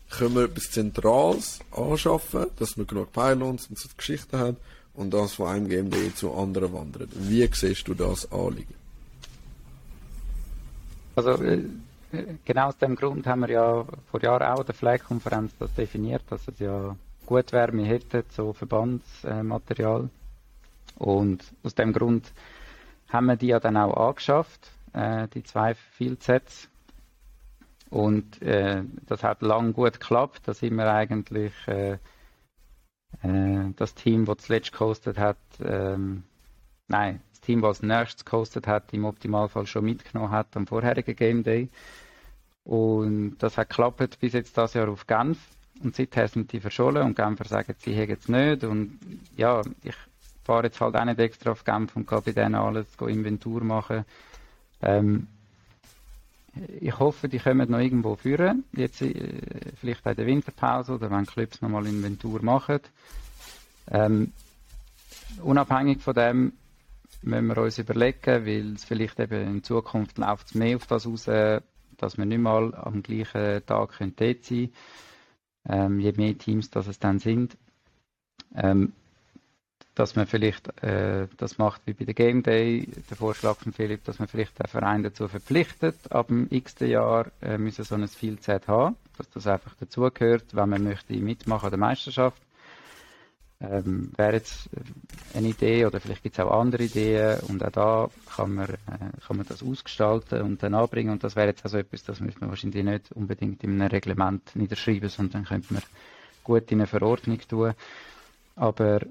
[0.09, 4.57] Können wir etwas Zentrales anschaffen, dass wir genug Pylons und so Geschichten haben
[4.93, 7.09] und das von einem Game Day zu anderen wandert.
[7.13, 8.73] Wie siehst du das Anliegen?
[11.15, 11.63] Also, äh
[12.45, 16.47] genau aus dem Grund haben wir ja vor Jahren auch der Flag-Konferenz das definiert, dass
[16.47, 16.95] es ja
[17.25, 20.09] gut wäre, wir hätten so Verbandsmaterial.
[20.97, 22.31] Und aus dem Grund
[23.09, 26.69] haben wir die ja dann auch angeschafft, äh, die zwei Fieldsets.
[27.89, 30.41] Und äh, das hat lang gut geklappt.
[30.45, 31.97] Da sind wir eigentlich äh,
[33.23, 36.23] äh, das Team, das zuletzt gekostet hat, ähm,
[36.87, 41.15] nein, das Team, das als nächstes gekostet hat, im Optimalfall schon mitgenommen hat am vorherigen
[41.15, 41.69] Game Day.
[42.63, 45.39] Und das hat geklappt bis jetzt das Jahr auf Genf.
[45.83, 48.63] Und seither sind die verschollen und Genfer sagen, sie hätten es nicht.
[48.63, 48.99] Und
[49.35, 49.95] ja, ich
[50.43, 54.05] fahre jetzt halt auch nicht extra auf Genf und gehe bei denen alles Inventur machen.
[54.81, 55.27] Ähm,
[56.79, 58.65] ich hoffe, die kommen noch irgendwo führen.
[58.73, 59.39] Jetzt äh,
[59.79, 62.79] vielleicht bei der Winterpause oder wenn Clubs nochmal Inventur machen.
[63.89, 64.33] Ähm,
[65.41, 66.53] unabhängig von dem
[67.23, 71.07] müssen wir uns überlegen, weil es vielleicht eben in Zukunft läuft es mehr auf das
[71.07, 71.27] raus,
[72.01, 74.73] dass wir nicht mal am gleichen Tag dort sein können.
[75.69, 77.57] Ähm, je mehr Teams das es dann sind.
[78.55, 78.93] Ähm,
[79.95, 84.03] dass man vielleicht äh, das macht wie bei der Game Day, der Vorschlag von Philipp,
[84.05, 88.07] dass man vielleicht den Verein dazu verpflichtet, ab dem x Jahr äh, müssen so ein
[88.07, 92.41] Field-Set haben, dass das einfach dazugehört, wenn man möchte mitmachen an der Meisterschaft.
[93.61, 97.71] Ähm, wäre jetzt äh, eine Idee oder vielleicht gibt es auch andere Ideen und auch
[97.71, 98.77] da kann man, äh,
[99.27, 102.41] kann man das ausgestalten und dann anbringen und das wäre jetzt also etwas, das müsste
[102.41, 105.83] man wahrscheinlich nicht unbedingt in einem Reglement niederschreiben, sondern könnte man
[106.43, 107.73] gut in eine Verordnung tun.
[108.55, 109.01] Aber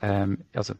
[0.00, 0.74] ähm, also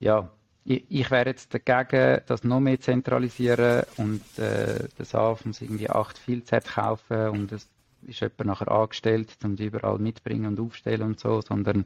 [0.00, 0.28] ja,
[0.64, 5.88] ich, ich wäre jetzt dagegen, das noch mehr zentralisieren und äh, das AF muss irgendwie
[5.88, 7.68] acht Vielzeit kaufen und es
[8.06, 11.84] ist jemand nachher angestellt, um die überall mitbringen und aufstellen und so, sondern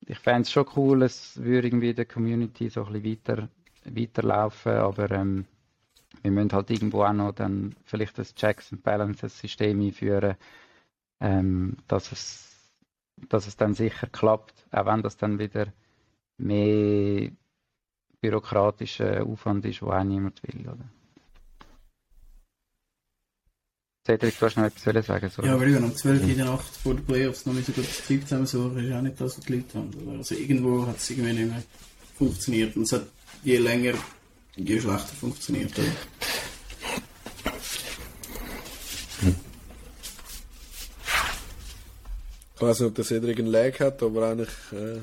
[0.00, 3.48] ich fände es schon cool, es würde irgendwie der Community so ein bisschen weiter,
[3.84, 5.46] weiterlaufen, aber ähm,
[6.22, 10.36] wir müssen halt irgendwo auch noch dann vielleicht das Checks and Balances System einführen,
[11.20, 12.46] ähm, dass es
[13.28, 15.72] dass es dann sicher klappt, auch wenn das dann wieder
[16.38, 17.30] mehr
[18.20, 20.84] bürokratischer Aufwand ist, wo auch niemand will, oder?
[24.06, 25.48] Cedric, du hast noch etwas sagen sorry.
[25.48, 27.88] Ja, aber ich um 12 Uhr in der Nacht vor den Playoffs noch so gut
[27.88, 30.16] das Zeug zusammensuchen, ist auch nicht das, was die Leute haben.
[30.16, 31.62] Also irgendwo hat es irgendwie nicht mehr
[32.16, 33.06] funktioniert und es hat
[33.42, 33.94] je länger,
[34.54, 35.72] je schlechter funktioniert.
[35.76, 35.88] Oder?
[42.54, 45.00] Ich weiß nicht, ob der Cedric einen Lag hat, aber eigentlich äh,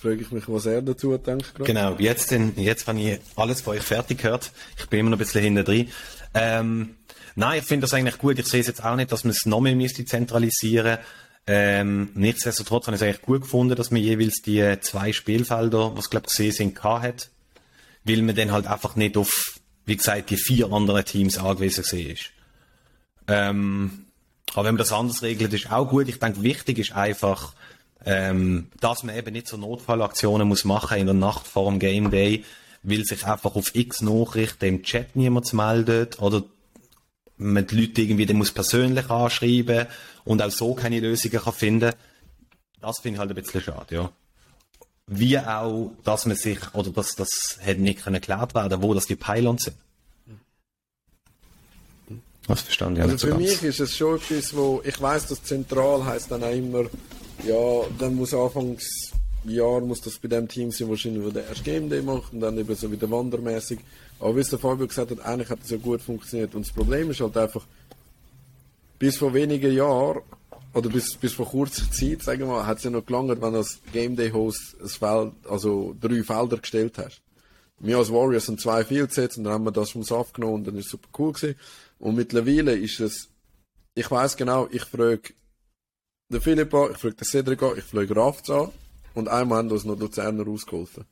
[0.00, 1.56] frage ich mich, was er dazu denkt.
[1.56, 1.66] Grad.
[1.66, 4.52] Genau, jetzt, in, jetzt habe ich alles von euch fertig gehört.
[4.78, 5.88] Ich bin immer noch ein bisschen hinten drin.
[6.34, 6.94] Ähm,
[7.34, 8.38] nein, ich finde das eigentlich gut.
[8.38, 10.98] Ich sehe es jetzt auch nicht, dass man es noch mehr müsste zentralisieren
[11.46, 16.08] ähm, nichtsdestotrotz habe ich es eigentlich gut gefunden, dass man jeweils die zwei Spielfelder, was
[16.08, 17.30] glaube ich gesehen sind, hat,
[18.04, 22.30] weil man dann halt einfach nicht auf, wie gesagt, die vier anderen Teams angewiesen ist.
[23.28, 24.06] Ähm,
[24.54, 26.08] aber wenn man das anders regelt, ist auch gut.
[26.08, 27.52] Ich denke, wichtig ist einfach,
[28.06, 32.10] ähm, dass man eben nicht so Notfallaktionen muss machen in der Nacht vor dem Game
[32.10, 32.44] Day,
[32.82, 36.42] weil sich einfach auf x Nachrichten im Chat niemand meldet oder
[37.36, 39.86] man die Leute irgendwie muss persönlich anschreiben
[40.24, 41.92] und auch so keine Lösungen kann finden.
[42.80, 44.12] Das finde ich halt ein bisschen schade, ja.
[45.06, 49.16] Wie auch, dass man sich, oder dass das hätte nicht erklärt werden wo das die
[49.16, 49.76] Pylons sind.
[52.46, 53.40] Das verstanden also für ganz.
[53.40, 56.84] mich ist es schon etwas, wo ich weiß, dass zentral heißt dann auch immer,
[57.46, 59.13] ja, dann muss anfangs
[59.46, 62.40] Jahr muss das bei dem Team sein, wahrscheinlich, wo der erste Game Day macht und
[62.40, 63.78] dann eben so wieder wandermäßig.
[64.20, 66.54] Aber wie es der Fabio gesagt hat, eigentlich hat es ja gut funktioniert.
[66.54, 67.66] Und das Problem ist halt einfach,
[68.98, 70.22] bis vor wenigen Jahren
[70.72, 73.52] oder bis, bis vor kurzer Zeit, sagen wir mal, hat es ja noch gelangt, wenn
[73.52, 77.20] du als Game Day Host ein Feld, also drei Felder gestellt hast.
[77.80, 80.54] Wir als Warriors haben zwei Fields gesetzt und dann haben wir das vom Saft genommen
[80.54, 81.56] und dann ist es super cool gewesen.
[81.98, 83.28] Und mittlerweile ist es,
[83.94, 85.34] ich weiß genau, ich frage
[86.30, 88.70] den Philipp an, ich frage den Cedric an, ich frage Rafts an
[89.14, 91.04] und einmal haben uns noch Luzerner rausgeholfen.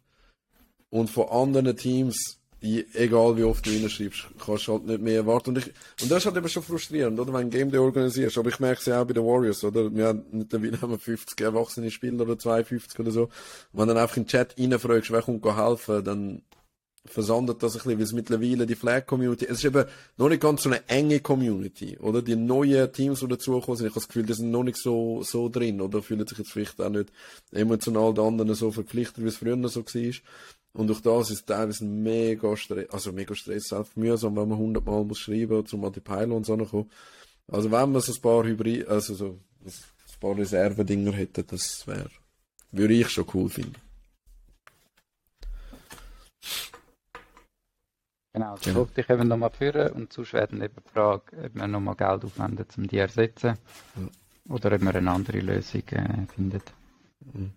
[0.91, 5.51] Und von anderen Teams, egal wie oft du reinschreibst, kannst du halt nicht mehr erwarten.
[5.51, 5.67] Und, ich,
[6.03, 7.33] und das ist halt eben schon frustrierend, oder?
[7.33, 8.37] Wenn du ein Game Day organisierst.
[8.37, 9.95] Aber ich merke es ja auch bei den Warriors, oder?
[9.95, 13.29] Wir haben, mittlerweile haben wir 50 erwachsene Spieler oder 52 oder so.
[13.73, 16.43] Wenn du dann einfach in den Chat reinfragst, wer kommt helfen, dann
[17.05, 19.85] versandet das ein bisschen, weil es mittlerweile die Flag-Community, es ist eben
[20.17, 22.23] noch nicht ganz so eine enge Community, oder?
[22.23, 25.23] Die neuen Teams, die dazugekommen sind, ich habe das Gefühl, die sind noch nicht so,
[25.23, 26.03] so drin, oder?
[26.03, 27.13] Fühlen sich jetzt vielleicht auch nicht
[27.51, 30.13] emotional den anderen so verpflichtet, wie es früher so war.
[30.75, 35.05] Und durch das ist teilweise mega Stress, also mega Stress, selbst mühsam, wenn man hundertmal
[35.05, 36.91] muss schreiben, um an die Pylons anzukommen.
[37.49, 42.11] Also wenn man so ein paar Hybrid, also so, ein paar Reservedinger hätte, das wäre,
[42.71, 43.75] würde ich schon cool finden.
[48.35, 48.89] Genau, das genau.
[48.95, 52.67] ich eben nochmal führen und sonst werden eben die Frage, ob wir nochmal Geld aufwenden,
[52.79, 53.59] um die zu ersetzen
[53.97, 54.55] ja.
[54.55, 56.73] oder ob man eine andere Lösung äh, findet.
[57.21, 57.53] Mhm.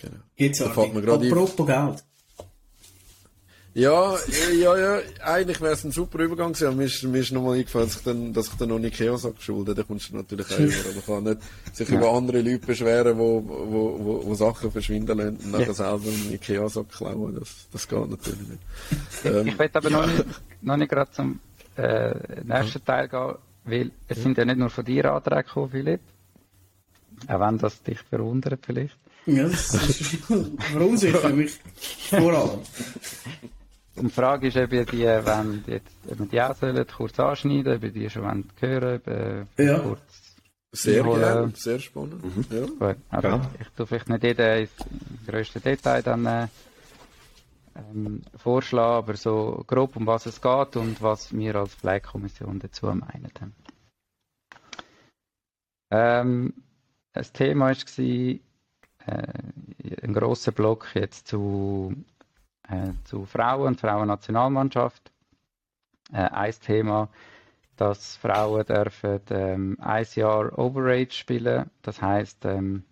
[0.00, 0.16] Genau.
[0.36, 1.02] Jetzt apropos
[1.66, 2.04] Geld.
[3.76, 4.16] Ja,
[4.54, 7.58] ja, ja, eigentlich wäre es ein super Übergang gewesen, aber mir ist, mir ist nochmal
[7.58, 10.46] eingefallen, dass ich dann, dass ich dann noch nicht Chaos geschuldet Da kommst du natürlich
[10.46, 10.72] auch immer.
[10.94, 11.98] Man kann nicht sich ja.
[11.98, 15.74] über andere Leute beschweren, wo, wo, wo, wo Sachen verschwinden lassen und nachher ja.
[15.74, 17.36] selber einen Ikea-Sack klauen.
[17.38, 18.60] Das, das geht natürlich nicht.
[19.26, 20.24] Ähm, ich will aber noch nicht,
[20.62, 21.40] noch nicht gerade zum
[21.76, 22.14] äh,
[22.44, 23.34] nächsten Teil gehen,
[23.66, 26.00] weil es sind ja nicht nur von dir Anträge gekommen, Philipp.
[27.28, 28.96] Auch wenn das dich verwundert vielleicht.
[29.26, 30.16] Ja, das ist
[30.72, 31.58] verunsichert mich
[32.08, 32.60] vor allem.
[33.96, 37.76] Die Frage ist, ob ihr die, wenn jetzt, ob wir die auch sollen, kurz anschneiden,
[37.76, 39.78] ob ihr die schon wollt hören wollen, ja.
[39.78, 40.26] kurz
[40.76, 42.22] sehr gerne, sehr spannend.
[42.22, 42.44] Mhm.
[42.50, 42.66] Ja.
[42.66, 43.50] Gut, also ja.
[43.60, 44.70] Ich tue vielleicht nicht jeden ins
[45.26, 46.48] grösste Detail dann äh,
[47.74, 52.86] ähm, vorschlagen, aber so grob um was es geht und was wir als Flag-Kommission dazu
[52.86, 53.54] meinen.
[55.90, 56.54] Ähm,
[57.12, 58.40] das Thema war äh,
[60.02, 61.94] ein grosser Block jetzt zu
[62.68, 65.10] äh, zu Frauen und Frauennationalmannschaft.
[66.12, 67.08] Äh, ein Thema,
[67.76, 71.70] dass Frauen dürfen ähm, ein Jahr Overage spielen.
[71.82, 72.84] Das heißt, ähm,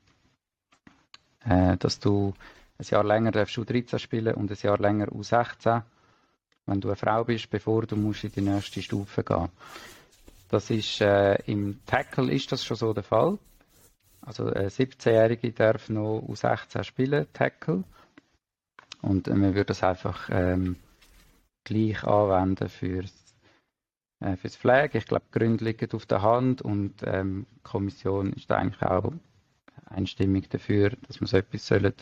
[1.45, 2.35] äh, dass du
[2.79, 5.83] ein Jahr länger darfst U13 spielen und ein Jahr länger U16,
[6.67, 9.49] wenn du eine Frau bist, bevor du musst in die nächste Stufe gehen.
[10.51, 13.39] Das ist äh, im Tackle ist das schon so der Fall.
[14.23, 17.85] Also ein 17-Jährige darf noch U16 spielen, Tackle.
[19.05, 20.77] Und man würde das einfach ähm,
[21.63, 23.13] gleich anwenden fürs,
[24.21, 24.95] äh, fürs Flag.
[24.95, 29.13] Ich glaube, die Gründe liegen auf der Hand und ähm, die Kommission ist eigentlich auch
[29.87, 31.95] einstimmig dafür, dass man so etwas sollen,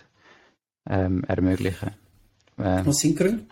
[0.89, 1.91] ähm, ermöglichen
[2.59, 3.47] ähm, Was sind Gründe?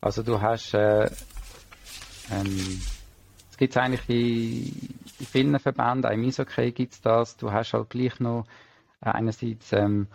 [0.00, 1.04] Also du hast äh,
[2.32, 2.80] ähm,
[3.50, 7.72] es gibt eigentlich in, in vielen Verbänden, auch im Eishockey gibt es das, du hast
[7.72, 8.46] halt gleich noch
[9.00, 10.08] einerseits ähm,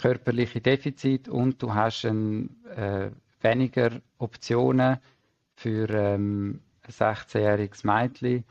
[0.00, 3.10] körperliche Defizit und du hast ein, äh,
[3.42, 4.98] weniger Optionen
[5.56, 8.44] für ähm, ein 16-jähriges Mädchen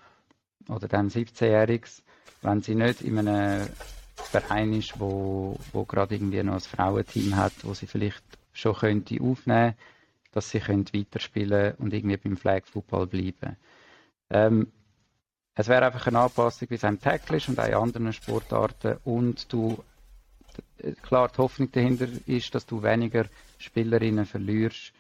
[0.68, 2.04] oder dann 17-jähriges,
[2.42, 3.68] wenn sie nicht in einem
[4.16, 8.24] Verein ist, wo, wo gerade irgendwie noch ein Frauenteam hat, wo sie vielleicht
[8.54, 9.74] schon könnte aufnehmen,
[10.32, 13.56] dass sie können weiterspielen und irgendwie beim Flag Football bleiben.
[14.30, 14.72] Ähm,
[15.56, 18.98] es wäre einfach eine Anpassung, wie es ein Tackle ist und auch in anderen Sportarten
[19.04, 19.84] und du
[21.02, 23.26] klar, die Hoffnung dahinter ist, dass du weniger
[23.58, 24.94] Spielerinnen verlierst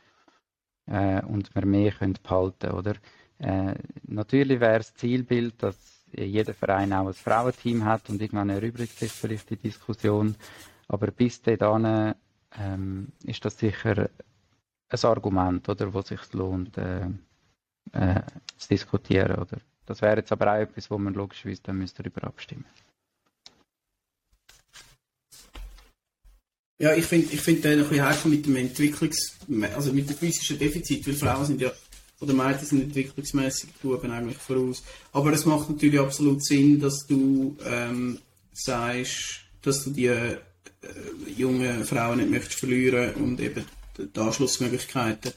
[0.88, 2.95] äh, und wir mehr können behalten oder?
[3.39, 5.76] Äh, natürlich wäre das Zielbild, dass
[6.12, 10.36] jeder Verein auch ein Frauenteam hat und irgendwann erübrigt sich vielleicht die Diskussion.
[10.88, 12.16] Aber bis dahin
[12.58, 14.10] ähm, ist das sicher
[14.89, 17.06] ein Argument, oder, wo sich lohnt, äh,
[17.91, 18.22] äh,
[18.58, 19.38] zu diskutieren.
[19.39, 19.60] Oder?
[19.86, 22.66] Das wäre jetzt aber auch etwas, wo man logischerweise dann müsste darüber abstimmen
[26.80, 29.34] Ja, ich finde ich find ein bisschen heikel mit dem Entwicklungs-,
[29.75, 31.71] also mit dem physischen Defizit, weil Frauen sind ja,
[32.21, 34.82] oder Mädchen sind entwicklungsmäßig Buben eigentlich voraus.
[35.11, 38.19] Aber es macht natürlich absolut Sinn, dass du ähm,
[38.53, 40.38] sagst, dass du die äh,
[41.36, 43.65] jungen Frauen nicht möchtest verlieren und eben
[43.97, 45.34] die Anschlussmöglichkeiten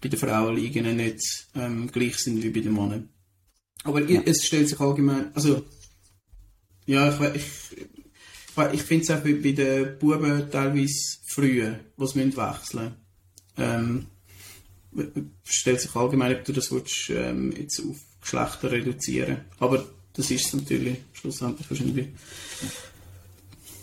[0.00, 3.08] bei den Frauenligen nicht ähm, gleich sind wie bei den Männern.
[3.82, 4.22] Aber ja.
[4.24, 5.64] es stellt sich allgemein, also
[6.86, 7.95] ja, ich, ich
[8.72, 12.96] ich finde es auch bei, bei, den Buben teilweise früher, die sie wechseln müssen.
[13.58, 14.06] Ähm,
[15.44, 19.84] stellt sich allgemein, ob du das willst, ähm, jetzt auf Geschlechter reduzieren Aber
[20.14, 22.08] das ist es natürlich schlussendlich wahrscheinlich.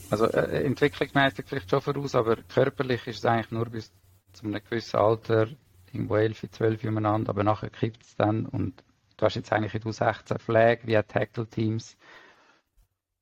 [0.09, 3.91] Also äh, entwicklungsmäßig vielleicht schon voraus, aber körperlich ist es eigentlich nur bis
[4.33, 5.47] zu einem gewissen Alter,
[5.91, 8.83] irgendwo 11, 12 umeinander, aber nachher kippt es dann und
[9.17, 11.95] du hast jetzt eigentlich in du 16 Flag wie Tackle-Teams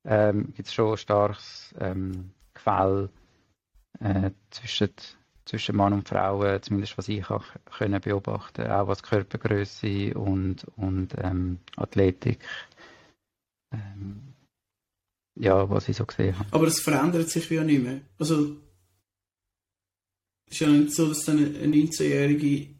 [0.04, 3.10] ähm, gibt es schon ein starkes ähm, Gefälle
[4.00, 4.90] äh, zwischen,
[5.44, 7.44] zwischen Mann und Frau, äh, zumindest was ich auch
[7.78, 12.40] können beobachten auch was Körpergröße und, und ähm, Athletik,
[13.72, 14.34] ähm,
[15.38, 16.48] ja, was ich so gesehen habe.
[16.52, 18.00] Aber es verändert sich ja nicht mehr.
[18.18, 18.56] Also,
[20.46, 22.74] es ist ja nicht so, dass dann eine 19-Jährige,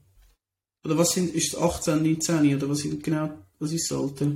[0.85, 4.33] oder was sind, ist es 18, 19, oder was sind genau, was ist das Alter?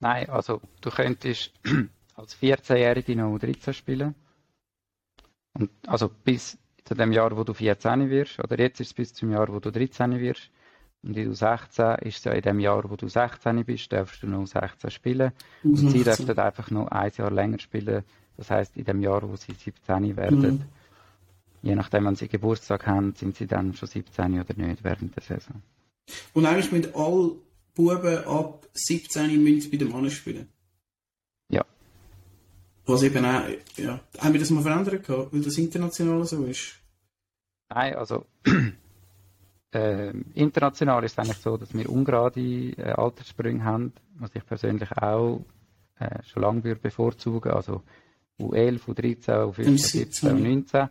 [0.00, 1.52] Nein, also du könntest
[2.14, 4.14] als 14-Jährige noch 13 spielen.
[5.54, 9.14] Und, also bis zu dem Jahr, wo du 14 wirst, oder jetzt ist es bis
[9.14, 10.50] zum Jahr, wo du 13 wirst.
[11.02, 14.22] Und in du 16 ist es ja in dem Jahr, wo du 16 bist, darfst
[14.22, 15.32] du noch 16 spielen.
[15.62, 18.04] Und sie dürften einfach noch ein Jahr länger spielen.
[18.36, 20.64] Das heißt, in dem Jahr, wo sie 17 werden, mhm.
[21.62, 25.22] je nachdem, wann sie Geburtstag haben, sind sie dann schon 17 oder nicht während der
[25.22, 25.62] Saison.
[26.34, 27.32] Und eigentlich mit all
[27.78, 30.48] Buben ab 17 müssen bei den Männern spielen.
[31.48, 31.64] Ja.
[32.86, 33.44] Was eben auch,
[33.76, 34.00] ja.
[34.18, 36.80] Haben wir das mal verändert gehabt, weil das international so ist?
[37.68, 38.26] Nein, also
[39.72, 44.90] äh, international ist es eigentlich so, dass wir ungerade äh, Alterssprünge haben, was ich persönlich
[44.98, 45.44] auch
[46.00, 47.52] äh, schon lange würde bevorzugen.
[47.52, 47.84] Also
[48.40, 50.88] U11, U13, U15, 17, U19.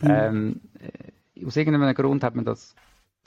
[0.00, 2.74] Ähm, äh, aus irgendeinem Grund hat man das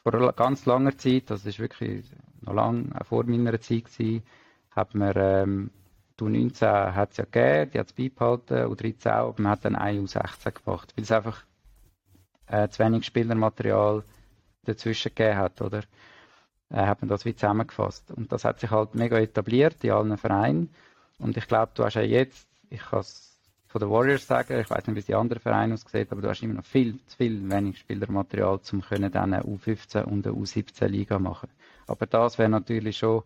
[0.02, 2.10] vor ganz langer Zeit, das ist wirklich
[2.42, 4.24] noch lange, vor meiner Zeit gewesen,
[4.72, 5.72] hat man, ähm,
[6.20, 9.66] die U19 hat es ja gegeben, die hat es beibehalten, U13 auch, aber man hat
[9.66, 11.44] dann eine U16 gemacht, weil es einfach
[12.48, 14.04] äh, zu wenig Spielermaterial
[14.66, 15.82] dazwischen gegeben hat, oder?
[16.70, 18.12] Äh, hat man das wie zusammengefasst.
[18.12, 20.70] Und das hat sich halt mega etabliert in allen Vereinen.
[21.18, 23.38] Und ich glaube, du hast ja jetzt, ich kann es
[23.68, 24.60] von den Warriors sagen.
[24.60, 27.00] Ich weiß nicht, wie es die anderen Vereine aussehen, aber du hast immer noch viel
[27.06, 31.50] zu viel wenig Spielermaterial, um können dann eine U15 und eine U17 Liga machen.
[31.90, 33.24] Aber das wäre natürlich schon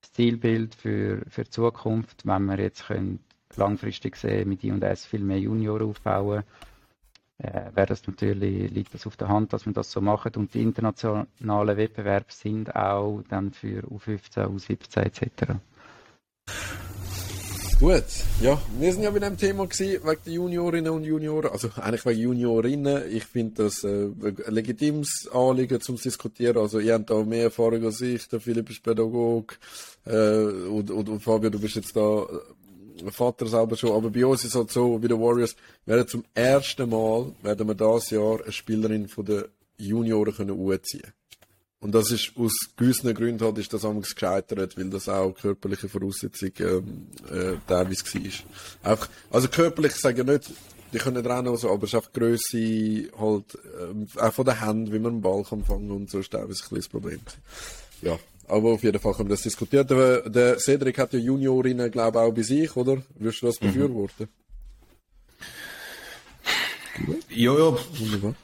[0.00, 3.20] das Zielbild für, für die Zukunft, wenn wir jetzt können
[3.56, 6.42] langfristig sehen, mit I&S viel mehr Junior aufbauen,
[7.38, 10.54] äh, wäre das natürlich, liegt das auf der Hand, dass man das so macht und
[10.54, 15.52] die internationalen Wettbewerbe sind auch dann für U15, U17 etc.
[17.78, 18.04] Gut,
[18.40, 22.06] ja, wir sind ja bei dem Thema gewesen, wegen der Juniorinnen und Junioren, also eigentlich
[22.06, 23.02] wegen Juniorinnen.
[23.12, 24.08] Ich finde das äh,
[24.46, 26.56] ein legitimes Anliegen zum Diskutieren.
[26.56, 29.56] Also ihr habt da mehr Erfahrung als ich, der Philipp ist Pädagoge,
[30.06, 34.24] Äh, und, und, und Fabio, du bist jetzt da äh, Vater selber schon, aber bei
[34.24, 35.54] uns ist es halt so, wie der Warriors,
[35.84, 39.44] werden zum ersten Mal, werden wir dieses Jahr eine Spielerin von den
[39.76, 41.12] Junioren können umziehen.
[41.78, 45.88] Und das ist aus gewissen Gründen halt, ist das damals gescheitert, weil das auch körperliche
[45.88, 48.90] Voraussetzung ähm, äh, teilweise war.
[48.92, 50.52] Einfach, also körperlich sage ich nicht,
[50.92, 54.60] die können rennen und so, aber es ist einfach Grösse halt, äh, auch von der
[54.60, 57.20] Hand, wie man einen Ball kann fangen und so ist teilweise ein kleines Problem.
[58.00, 59.86] Ja, aber auf jeden Fall können wir das diskutieren.
[59.86, 63.02] Der, der Cedric hat ja Juniorinnen, glaube ich, auch bei sich, oder?
[63.18, 63.66] Würdest du das mhm.
[63.66, 64.28] befürworten?
[66.98, 67.16] Mhm.
[67.28, 67.76] Ja, ja.
[67.98, 68.34] Wunderbar.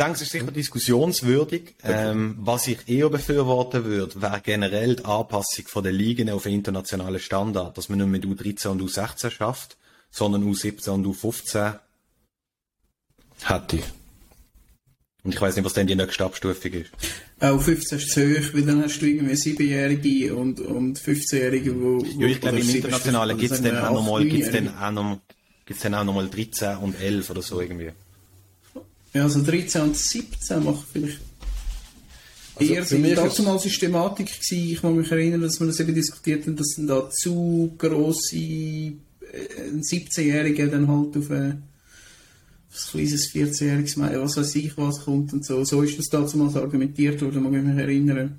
[0.00, 1.74] Ich denke, es ist sicher diskussionswürdig.
[1.84, 7.18] Ähm, was ich eher befürworten würde, wäre generell die Anpassung von der Ligen auf internationale
[7.18, 9.76] Standard, dass man nicht mit U13 und U16 schafft,
[10.10, 11.74] sondern U17 und U15
[13.42, 13.80] hätte.
[15.22, 16.92] Und ich weiß nicht, was denn die nächste Abstufung ist.
[17.38, 22.00] Auch 15 ist zu hoch, weil dann hast du irgendwie 7-Jährige und, und 15-Jährige, wo,
[22.00, 22.20] wo...
[22.22, 23.92] Ja, ich glaube, im Internationalen gibt es dann auch
[26.04, 27.92] nochmal 13 und 11 oder so irgendwie.
[29.12, 31.20] Ja, also 13 und 17 machen vielleicht
[32.60, 33.14] also eher Sinn.
[33.14, 34.72] Das war mal Systematik gewesen.
[34.72, 38.36] Ich muss mich erinnern, dass wir das eben diskutiert haben, dass dann da zu grosse,
[38.36, 38.92] äh,
[39.58, 41.62] ein 17-Jähriger dann halt auf ein, ein
[42.90, 45.64] kleines 14-jähriges Mädchen, was weiß ich, was kommt und so.
[45.64, 48.38] So ist das damals argumentiert worden, muss ich mich erinnern.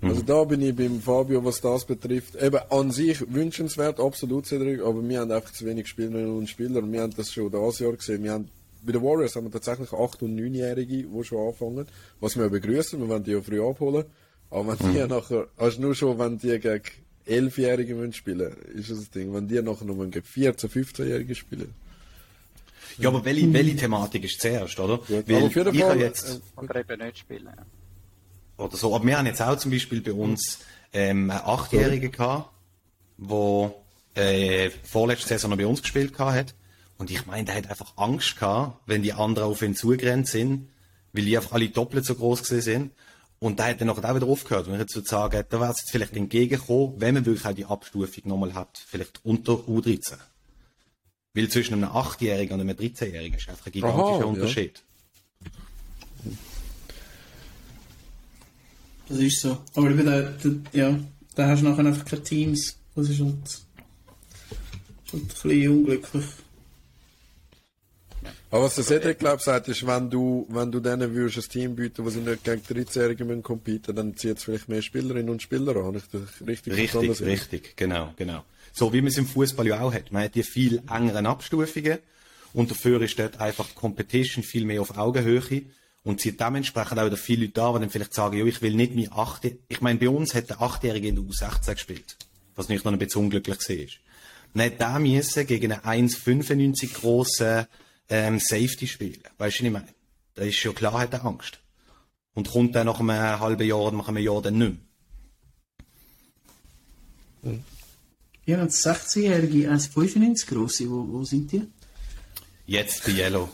[0.00, 2.36] Also da bin ich beim Fabio, was das betrifft.
[2.36, 6.82] Eben an sich wünschenswert, absolut, Cedric, aber wir haben einfach zu wenig Spielerinnen und Spieler.
[6.90, 8.22] Wir haben das schon das Jahr gesehen.
[8.22, 8.50] Wir haben
[8.84, 11.86] bei den Warriors haben wir tatsächlich 8- und 9-Jährige, die schon anfangen.
[12.20, 14.04] Was wir begrüßen, wir wollen die ja früh abholen.
[14.50, 15.08] Aber wenn die mhm.
[15.08, 16.82] nachher, also nur schon, wenn die gegen
[17.26, 19.32] 11-Jährige spielen, ist das das Ding.
[19.34, 21.74] Wenn die nachher noch gegen 14-, 15-Jährige spielen.
[22.98, 25.00] Ja, aber welche, welche Thematik ist zuerst, oder?
[25.08, 27.48] Ja, Weil auf jeden Fall, jetzt, oder eben nicht spielen.
[28.56, 28.94] Oder so.
[28.94, 30.60] Aber wir haben jetzt auch zum Beispiel bei uns
[30.92, 32.50] ähm, einen Achtjährigen gehabt,
[33.18, 33.74] der
[34.14, 36.54] äh, vorletzte Saison noch bei uns gespielt hat.
[36.96, 40.68] Und ich meine, der hat einfach Angst gehabt, wenn die anderen auf ihn zugerannt sind,
[41.12, 42.90] weil die einfach alle doppelt so groß gesehen sind.
[43.40, 44.68] Und da hat er nachher auch wieder aufgehört.
[44.68, 47.64] Und ich jetzt sagen, da wäre es jetzt vielleicht entgegengekommen, wenn man wirklich auch die
[47.66, 50.14] Abstufung nochmal hat, vielleicht unter U13.
[51.34, 54.82] Weil zwischen einem 8-Jährigen und einem 13-Jährigen ist einfach ein gigantischer Aha, Unterschied.
[55.44, 55.50] Ja.
[59.08, 59.58] Das ist so.
[59.74, 60.98] Aber eben, da, da, ja,
[61.34, 62.78] da hast du nachher einfach keine Teams.
[62.94, 63.34] Das ist halt,
[65.12, 66.24] halt ein bisschen unglücklich.
[68.54, 71.74] Aber was der Cedric, glaube sagt, ist, wenn du, wenn du denen würdest ein Team
[71.74, 75.42] bieten, wo sie nicht gegen 13-Jährige müssen competen, dann zieht es vielleicht mehr Spielerinnen und
[75.42, 75.96] Spieler an.
[75.96, 78.44] Ich richtig Richtig, richtig, genau, genau.
[78.72, 80.12] So wie man es im Fußball ja auch hat.
[80.12, 81.98] Man hat die viel engeren Abstufungen
[82.52, 85.62] und dafür ist dort einfach die Competition viel mehr auf Augenhöhe
[86.04, 88.74] und zieht dementsprechend auch wieder viele Leute an, die dann vielleicht sagen, ja, ich will
[88.74, 92.16] nicht mehr 8, ich meine, bei uns hat der 8-Jährige in der U16 gespielt,
[92.54, 93.86] was nicht noch ein bisschen unglücklich war.
[94.54, 97.66] Dann hat der müssen gegen einen 1,95 grossen
[98.08, 99.22] ähm, Safety spielen.
[99.38, 99.88] Weißt du, was ich meine?
[100.34, 101.60] Da ist schon klar, hat er Angst.
[102.34, 103.10] Und kommt dann nach einem
[103.40, 104.76] halben Jahr oder nach einem Jahr dann nicht
[107.42, 108.60] mehr.
[108.60, 111.66] Und 16-Jährige, 1,95 grosse, wo, wo sind die?
[112.66, 113.48] Jetzt bei Yellow.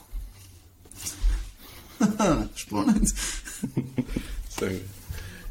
[2.55, 3.09] Spannend.
[4.59, 4.67] so.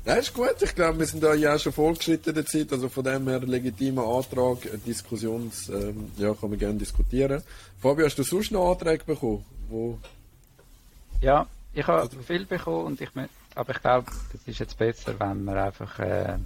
[0.10, 0.56] Nein, ist gut.
[0.60, 2.74] Ich glaube, wir sind da ja schon vorgeschritten in der Zeit.
[2.74, 7.44] Also von dem her legitimer Antrag, Diskussions, ähm, ja, kann man gerne diskutieren.
[7.80, 9.46] Fabio, hast du sonst noch Anträge bekommen?
[9.70, 10.00] Wo...
[11.22, 11.46] Ja,
[11.76, 12.18] ich habe also...
[12.22, 13.10] viel bekommen und ich,
[13.54, 16.38] aber ich glaube, es ist jetzt besser, wenn wir einfach, äh,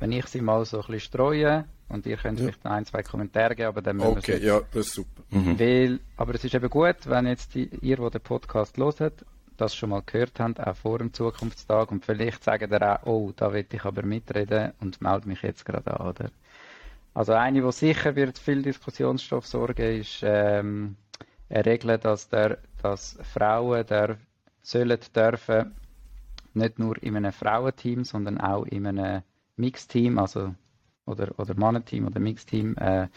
[0.00, 2.46] wenn ich sie mal so ein bisschen streue und ihr könnt ja.
[2.46, 5.22] vielleicht ein, zwei Kommentare geben, aber dann müssen Okay, ja, das ist super.
[5.30, 5.60] Mhm.
[5.60, 9.24] Weil, aber es ist eben gut, wenn jetzt die, ihr, wo den Podcast hört,
[9.56, 13.32] das schon mal gehört habt, auch vor dem Zukunftstag und vielleicht sagen ihr auch, oh,
[13.34, 16.30] da will ich aber mitreden und melde mich jetzt gerade an, oder?
[17.14, 20.96] Also eine, die sicher wird viel Diskussionsstoff sorgen, ist ähm,
[21.48, 24.18] eine Regel, dass, der, dass Frauen der,
[24.62, 25.74] sollen dürfen,
[26.54, 29.22] nicht nur in einem Frauenteam, sondern auch in einem
[29.56, 30.54] Mixteam, also
[31.06, 33.08] oder, oder Mannenteam oder Mixteam, äh,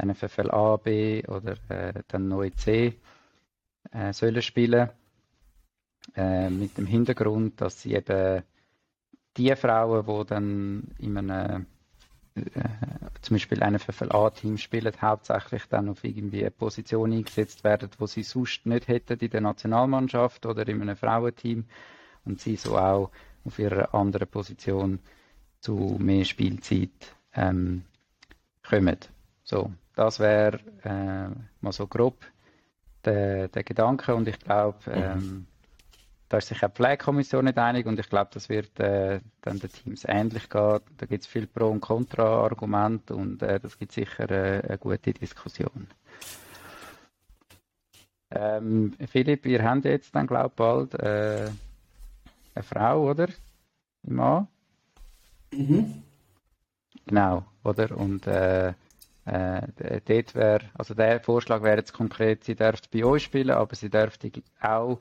[0.00, 2.98] NFFL A, B oder äh, dann neue C
[3.92, 4.90] äh, sollen spielen.
[6.14, 8.42] Äh, mit dem Hintergrund, dass sie eben
[9.36, 11.66] die Frauen, die dann in einem
[12.34, 12.42] äh,
[13.20, 18.22] zum Beispiel ein FFL-A-Team spielen, hauptsächlich dann auf irgendwie eine Position eingesetzt werden, wo sie
[18.22, 21.64] sonst nicht hätten in der Nationalmannschaft oder in einem Frauenteam
[22.24, 23.10] und sie so auch
[23.44, 24.98] auf ihrer anderen Position
[25.60, 26.90] zu mehr Spielzeit
[27.34, 27.84] ähm,
[28.68, 28.98] kommen.
[29.44, 31.28] So, das wäre äh,
[31.60, 32.24] mal so grob
[33.04, 34.92] der, der Gedanke und ich glaube, mhm.
[34.94, 35.46] ähm,
[36.32, 39.58] da ist sich auch die Pflegekommission nicht einig und ich glaube, das wird äh, dann
[39.58, 40.80] den Teams ähnlich gehen.
[40.96, 45.12] Da gibt es viel Pro- und Kontra-Argumente und äh, das gibt sicher äh, eine gute
[45.12, 45.88] Diskussion.
[48.30, 51.50] Ähm, Philipp, ihr habt jetzt dann, glaube ich, bald äh,
[52.54, 53.28] eine Frau, oder?
[54.04, 54.48] Im Mann?
[55.52, 56.02] Mhm.
[57.04, 57.94] Genau, oder?
[57.94, 58.68] Und äh,
[59.26, 63.74] äh, dort wäre, also der Vorschlag wäre jetzt konkret, sie dürfte bei euch spielen, aber
[63.74, 64.32] sie dürfte
[64.62, 64.98] auch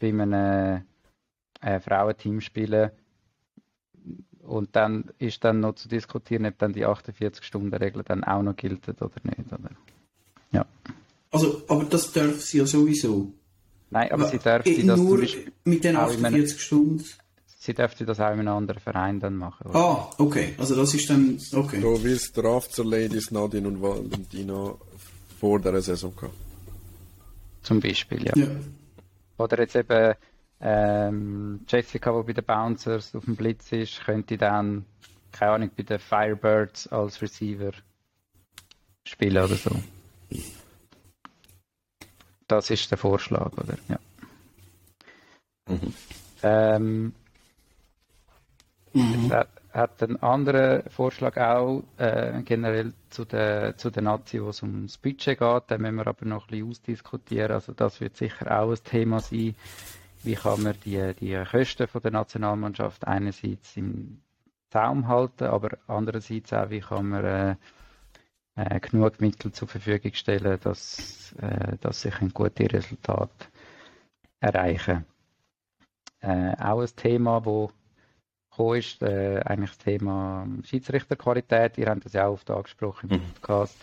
[0.00, 0.82] bei einem
[1.60, 2.90] äh, Frauenteam spielen.
[4.42, 8.88] Und dann ist dann noch zu diskutieren, ob dann die 48-Stunden-Regel dann auch noch gilt
[8.88, 9.52] oder nicht.
[9.52, 9.70] Oder?
[10.50, 10.66] Ja.
[11.30, 13.32] Also, aber das darf sie ja sowieso.
[13.90, 15.24] Nein, aber sie dürfte das nur
[15.64, 17.04] mit den 48 Stunden.
[17.58, 19.68] Sie dürfte das auch in einem anderen Verein dann machen.
[19.68, 19.78] Oder?
[19.78, 20.54] Ah, okay.
[20.56, 21.80] Also das ist dann okay.
[21.80, 24.74] So wie es Draft zur Ladies Nadine und Valentina
[25.38, 26.34] vor der Saison gehabt.
[27.62, 28.32] Zum Beispiel, ja.
[28.34, 28.46] ja.
[29.40, 30.14] Oder jetzt eben
[30.60, 34.84] ähm, Jessica, die bei den Bouncers auf dem Blitz ist, könnte dann,
[35.32, 37.72] keine Ahnung, bei den Firebirds als Receiver
[39.04, 39.70] spielen oder so.
[42.46, 43.78] Das ist der Vorschlag, oder?
[43.88, 43.98] Ja.
[45.68, 45.94] Mhm.
[46.42, 47.14] Ähm,
[48.92, 49.32] mhm.
[49.32, 54.62] Hat, hat ein anderer Vorschlag auch äh, generell zu der, zu der Nazi, wo es
[54.62, 55.70] ums Budget geht.
[55.70, 57.52] Den müssen wir aber noch ein bisschen ausdiskutieren.
[57.52, 59.54] Also das wird sicher auch ein Thema sein.
[60.22, 64.20] Wie kann man die, die Kosten von der Nationalmannschaft einerseits im
[64.70, 67.56] Zaum halten, aber andererseits auch, wie kann man äh,
[68.56, 73.50] äh, genug Mittel zur Verfügung stellen, dass, äh, dass sich ein gutes Resultat
[74.40, 75.06] erreichen.
[76.20, 77.44] Äh, auch ein Thema,
[78.60, 81.78] wo ist, äh, eigentlich das Thema Schiedsrichterqualität.
[81.78, 83.32] Ihr habt das ja auch oft angesprochen im mhm.
[83.34, 83.76] Podcast.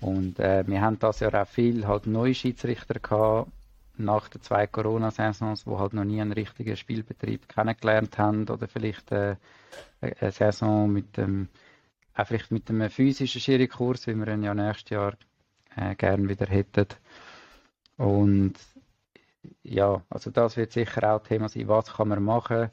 [0.00, 3.50] Und äh, wir haben das ja auch viel halt neue Schiedsrichter gehabt,
[3.96, 9.10] nach den zwei Corona-Saisons, die halt noch nie einen richtigen Spielbetrieb kennengelernt haben oder vielleicht
[9.10, 9.36] äh,
[10.00, 11.48] eine Saison mit dem
[12.14, 15.14] auch vielleicht mit einem physischen Schiri-Kurs, wie wir ihn ja nächstes Jahr
[15.76, 16.86] äh, gern wieder hätten.
[17.98, 18.54] Und
[19.62, 22.70] ja, also das wird sicher auch Thema sein, was kann man machen,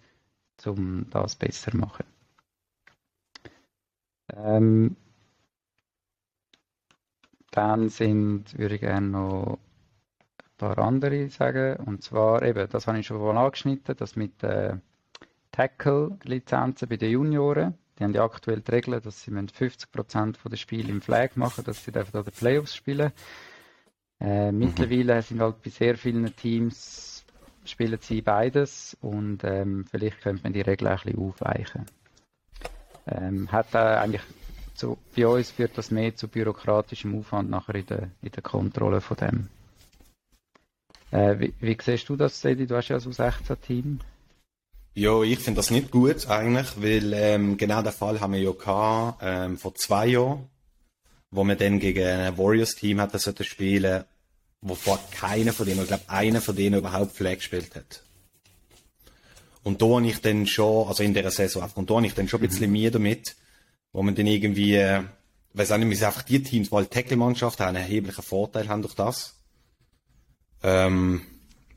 [0.66, 2.06] um das besser zu machen.
[4.36, 4.96] Ähm,
[7.52, 9.60] dann sind, würde ich gerne noch
[10.40, 11.78] ein paar andere sagen.
[11.86, 14.78] Und zwar eben, das habe ich schon mal angeschnitten, das mit äh,
[15.52, 17.78] Tackle-Lizenzen bei den Junioren.
[17.98, 21.86] Die haben ja aktuell die Regel, dass sie 50% der Spiele im Flag machen, dass
[21.86, 23.12] sie dürfen an den Playoffs spielen.
[24.20, 24.60] Äh, mhm.
[24.60, 27.13] Mittlerweile sind halt bei sehr vielen Teams
[27.66, 31.86] spielen sie beides und ähm, vielleicht könnte man die Regel ein bisschen aufweichen.
[33.08, 34.22] Ähm, hat äh, eigentlich
[34.76, 39.02] zu, bei uns führt das mehr zu bürokratischem Aufwand nachher in der, in der Kontrolle
[39.02, 39.50] von dem.
[41.12, 42.66] Äh, wie, wie siehst du das, Sedi?
[42.66, 44.00] Du hast ja so 16 Team.
[44.96, 48.52] Ja, ich finde das nicht gut eigentlich, weil ähm, genau den Fall haben wir ja
[48.52, 50.50] gehabt, ähm, vor zwei Jahren,
[51.32, 54.04] wo wir dann gegen ein Warriors-Team hatten spielen,
[54.64, 58.04] wo vor keiner von denen, ich glaube einer von denen überhaupt Flag gespielt hat.
[59.64, 62.28] Und da habe ich dann schon, also in der Saison und da habe ich dann
[62.28, 62.74] schon ein bisschen mhm.
[62.74, 63.36] mehr damit,
[63.92, 65.04] wo man dann irgendwie, äh,
[65.54, 68.82] weiß auch nicht, sind einfach die Teams, die halt Tackle-Mannschaft haben, einen erheblichen Vorteil haben
[68.82, 69.36] durch das.
[70.64, 71.22] Ähm,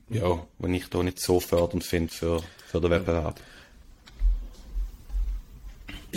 [0.09, 3.39] ja, wenn ich da nicht so fördernd finde für für den Wettbewerb?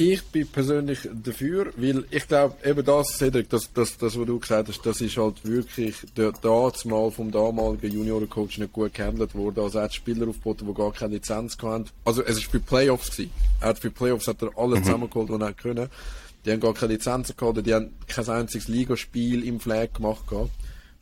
[0.00, 4.38] Ich bin persönlich dafür, weil ich glaube, eben das, Cedric, das, das, das, was du
[4.38, 6.32] gesagt hast, das ist halt wirklich der
[6.86, 9.62] mal vom damaligen Juniorencoach nicht gut gehandelt worden.
[9.62, 11.90] Also er hat Spieler aufgeboten, die gar keine Lizenz hatten.
[12.02, 13.30] Also es war für Playoffs gewesen.
[13.60, 14.84] Er hat für Playoffs hat er alle mhm.
[14.84, 15.88] zusammengeholt, die er können.
[16.46, 20.50] Die haben gar keine Lizenz gehabt, die haben kein einziges Ligaspiel im Flag gemacht gehabt.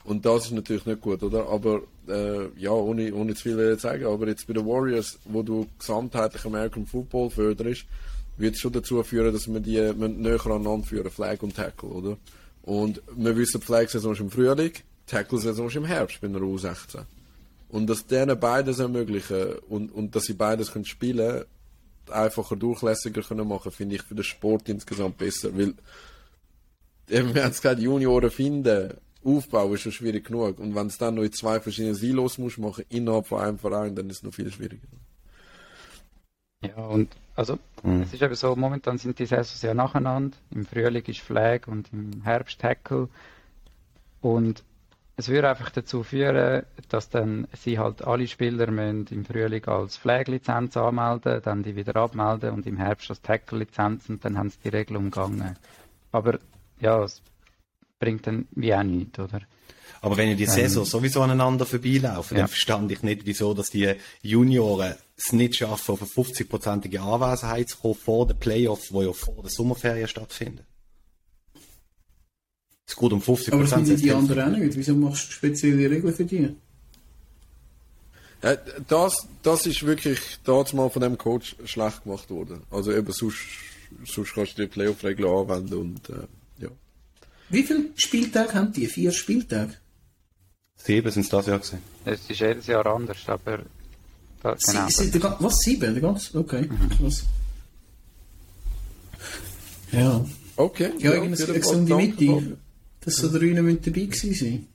[0.03, 1.49] Und das ist natürlich nicht gut, oder?
[1.49, 5.45] Aber äh, ja, ohne, ohne zu viel zu sagen, aber jetzt bei den Warriors, wo
[5.45, 7.85] du gesamtheitlich American Football förderst,
[8.39, 12.17] wird es schon dazu führen, dass wir die näher aneinander führen, Flag und Tackle, oder?
[12.63, 14.73] Und wir wissen, Flag-Saison ist im Frühling,
[15.07, 17.05] Tackle-Saison ist im Herbst bei einer U16.
[17.71, 21.45] Und dass denen beides ermöglichen und, und dass sie beides können spielen
[22.11, 25.75] einfacher, durchlässiger können machen, finde ich für den Sport insgesamt besser, weil
[27.09, 28.95] eben, wir haben es gerade Junioren finden,
[29.25, 30.59] Aufbau ist schon schwierig genug.
[30.59, 33.95] Und wenn es dann noch in zwei verschiedene Silos muss machen innerhalb von einem Verein,
[33.95, 34.87] dann ist es noch viel schwieriger.
[36.61, 38.03] Ja, und also mhm.
[38.03, 40.37] es ist eben so, momentan sind die Saisons ja nacheinander.
[40.51, 43.09] Im Frühling ist Flag und im Herbst Tackle.
[44.21, 44.65] Und
[45.17, 49.97] es würde einfach dazu führen, dass dann sie halt alle Spieler müssen im Frühling als
[49.97, 54.59] Flag-Lizenz anmelden, dann die wieder abmelden und im Herbst als Tackle-Lizenz und dann haben sie
[54.65, 55.57] die Regel umgangen.
[56.13, 56.39] Aber
[56.81, 57.23] ja, es
[57.99, 59.41] bringt dann wie auch nichts, oder?
[60.01, 62.43] Aber wenn die Saison ähm, sowieso aneinander vorbeilaufen, ja.
[62.43, 67.69] dann verstand ich nicht, wieso, dass die Junioren es nicht schaffen, auf eine 50-prozentige Anwesenheit
[67.69, 70.65] zu kommen vor den Playoffs, die ja vor der Sommerferien stattfinden.
[72.87, 74.77] Es geht um 50 Aber das sind die anderen auch nicht.
[74.77, 76.55] Wieso machst du spezielle Regeln für die?
[78.43, 82.63] Ja, das, das ist wirklich damals mal von dem Coach schlecht gemacht worden.
[82.71, 83.41] Also eben sonst,
[84.05, 86.69] sonst kannst du die Playoff-Regeln anwenden und äh, ja.
[87.51, 88.87] Wie viele Spieltage haben die?
[88.87, 89.75] Vier Spieltage?
[90.77, 91.83] Sieben sind es das Jahr gewesen.
[92.05, 93.65] Es ist jedes Jahr anders, aber
[94.43, 94.89] genau.
[94.89, 95.95] Sie, sie, was, sieben?
[95.95, 96.39] Der ganze?
[96.39, 96.91] Okay, mhm.
[97.01, 97.25] was?
[99.93, 100.25] Ja.
[100.57, 100.91] Okay.
[100.99, 102.59] Ja, ja irgendwie so um die Mitte.
[103.01, 104.67] Dass so drei dabei gewesen sein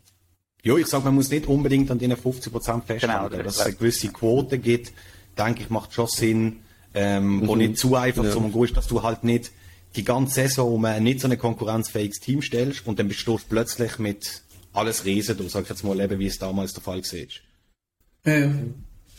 [0.64, 3.02] ja, ich sage, man muss nicht unbedingt an diesen 50% festhalten.
[3.02, 4.94] Genau, dass es eine gewisse Quote gibt,
[5.38, 6.62] denke ich, macht schon Sinn,
[6.94, 7.48] ähm, mhm.
[7.48, 8.32] wo nicht zu einfach ja.
[8.32, 9.52] zum ist, dass du halt nicht
[9.98, 14.00] die ganze Saison um nicht so ein konkurrenzfähiges Team stellst und dann bist du plötzlich
[14.00, 14.42] mit
[14.72, 18.34] alles Riesen, du sagst jetzt mal eben, wie es damals der Fall war.
[18.34, 18.52] Ja.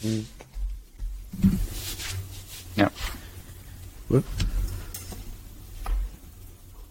[0.02, 0.26] Mhm.
[2.76, 2.90] Ja.
[4.08, 4.24] Gut.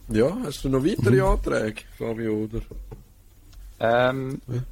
[0.09, 1.25] Ja, hast du noch weitere mhm.
[1.25, 2.61] Anträge, Fabio, oder?
[3.79, 4.63] Ähm, ja.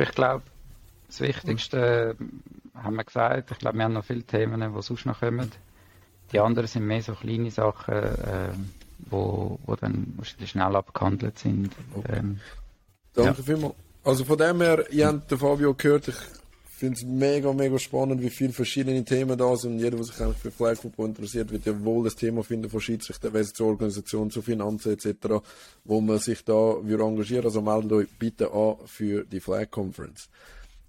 [0.00, 0.42] Ich glaube,
[1.08, 2.16] das Wichtigste
[2.74, 3.50] haben wir gesagt.
[3.50, 5.50] Ich glaube, wir haben noch viele Themen, die sonst noch kommen.
[6.32, 8.52] Die anderen sind mehr so kleine Sachen, äh,
[9.10, 11.72] wo, wo dann wahrscheinlich schnell abgehandelt sind.
[11.94, 12.16] Okay.
[12.16, 12.40] Ähm,
[13.12, 13.44] Danke ja.
[13.44, 13.74] vielmals.
[14.04, 16.16] Also von dem her, ihr habt den Fabio gehört, ich
[16.64, 19.74] finde es mega, mega spannend, wie viele verschiedene Themen da sind.
[19.74, 22.68] Und jeder, der sich eigentlich für Flag Football interessiert, wird ja wohl das Thema finden
[22.68, 25.44] von Schiedsrichterwesen zur Organisation, zu Finanzen etc.,
[25.84, 30.28] wo man sich da würde engagieren Also meldet euch bitte an für die Flag Conference.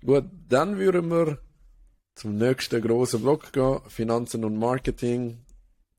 [0.04, 1.38] Gut, dann würden wir
[2.16, 5.38] zum nächsten großen Block gehen, Finanzen und Marketing.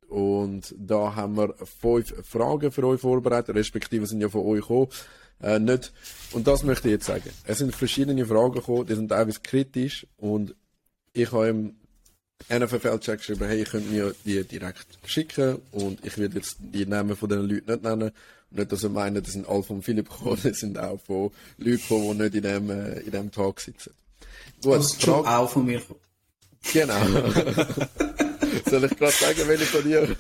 [0.08, 4.88] Und da haben wir fünf Fragen für euch vorbereitet, respektive sind ja von euch gekommen.
[5.44, 5.92] Äh, nicht,
[6.32, 7.28] und das möchte ich jetzt sagen.
[7.44, 10.54] Es sind verschiedene Fragen gekommen, die sind teilweise kritisch und
[11.12, 11.76] ich habe im
[12.48, 17.14] NFL-Check geschrieben, hey, ich könnte mir die direkt schicken und ich werde jetzt die Namen
[17.14, 18.10] von den Leuten nicht nennen.
[18.50, 21.82] Nicht, dass ihr meinen, das sind alle von Philipp gekommen, das sind auch von Leuten
[21.82, 23.92] gekommen, die nicht in dem, äh, in dem Tag sitzen.
[24.62, 25.82] Gut, das ist schon auch von mir
[26.72, 26.94] Genau.
[28.70, 30.08] Soll ich gerade sagen, welche von dir?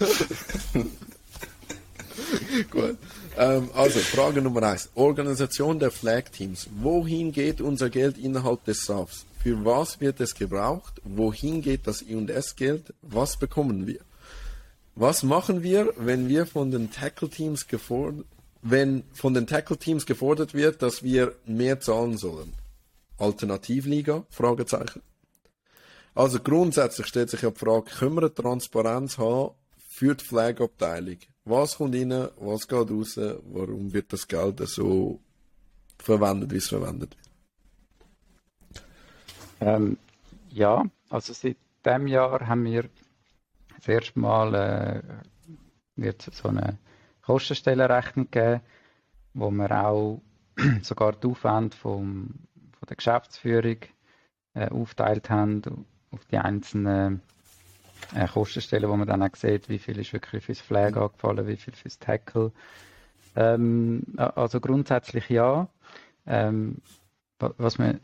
[2.70, 2.98] Gut.
[3.36, 4.90] Ähm, also, Frage Nummer eins.
[4.94, 6.68] Organisation der Flag Teams.
[6.80, 9.26] Wohin geht unser Geld innerhalb des SAFs?
[9.42, 11.00] Für was wird es gebraucht?
[11.04, 12.94] Wohin geht das I&S-Geld?
[13.02, 14.00] Was bekommen wir?
[14.94, 18.24] Was machen wir, wenn wir von den Tackle Teams gefordert,
[18.62, 22.54] wenn von den Tackle Teams gefordert wird, dass wir mehr zahlen sollen?
[23.18, 24.24] Alternativliga?
[24.30, 25.02] Fragezeichen.
[26.14, 29.54] Also grundsätzlich stellt sich ja die Frage, können wir Transparenz haben
[29.88, 31.18] für die Flag-Abteilung?
[31.44, 35.20] Was kommt rein, was geht raus, warum wird das Geld so
[35.98, 38.84] verwendet, wie es verwendet wird?
[39.60, 39.98] Ähm,
[40.50, 42.88] ja, also seit diesem Jahr haben wir
[43.76, 45.02] das erste Mal äh,
[45.96, 46.78] wird so eine
[47.22, 48.60] Kostenstellenrechnung geben,
[49.34, 50.22] wo wir auch
[50.82, 52.34] sogar die Aufwände vom,
[52.72, 53.78] von der Geschäftsführung
[54.54, 57.20] äh, aufteilt haben auf die einzelnen
[58.14, 61.56] äh, Kostenstellen, wo man dann auch sieht, wie viel ist wirklich fürs Flag angefallen, wie
[61.56, 62.52] viel fürs Tackle.
[63.36, 65.68] Ähm, also grundsätzlich ja.
[66.26, 66.78] Ähm,
[67.38, 68.00] was man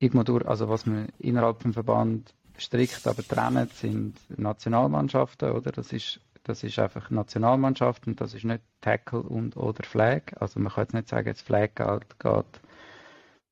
[0.00, 5.72] durch, also was man innerhalb vom Verband strikt aber trennt, sind Nationalmannschaften, oder?
[5.72, 10.22] Das ist, das ist einfach Nationalmannschaft und das ist nicht Tackle und oder Flag.
[10.40, 12.60] Also man kann jetzt nicht sagen, das Flag geht, geht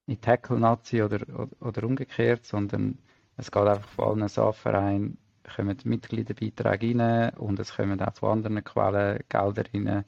[0.06, 2.98] in Tackle-Nazi oder, oder, oder, umgekehrt, sondern
[3.36, 5.16] es geht einfach von allen SAF-Vereinen
[5.56, 10.04] kommen Mitgliederbeiträge rein und es kommen auch von anderen Quellen Gelder rein.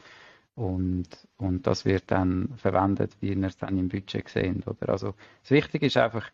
[0.56, 4.66] Und, und das wird dann verwendet, wie ihr es dann im Budget seht.
[4.66, 4.88] Oder?
[4.90, 6.30] Also das Wichtige ist einfach,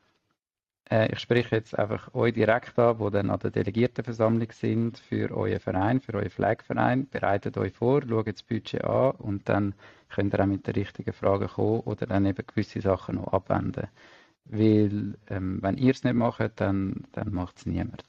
[0.91, 5.35] äh, ich spreche jetzt einfach euch direkt an, wo dann an der Delegiertenversammlung sind für
[5.35, 7.09] euren Verein, für euren Flagverein.
[7.09, 9.75] Bereitet euch vor, schaut das Budget an und dann
[10.11, 13.89] könnt ihr auch mit den richtigen Fragen kommen oder dann eben gewisse Sachen noch abwenden.
[14.45, 18.05] Weil ähm, wenn ihr es nicht macht, dann, dann macht es niemand.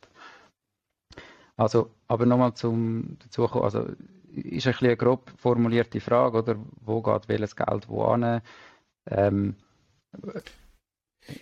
[1.58, 3.86] Also, aber nochmal zum dazu kommen, also
[4.34, 8.42] ist ein bisschen eine grob formulierte Frage, oder wo geht welches Geld wo an?
[9.08, 9.56] Ähm,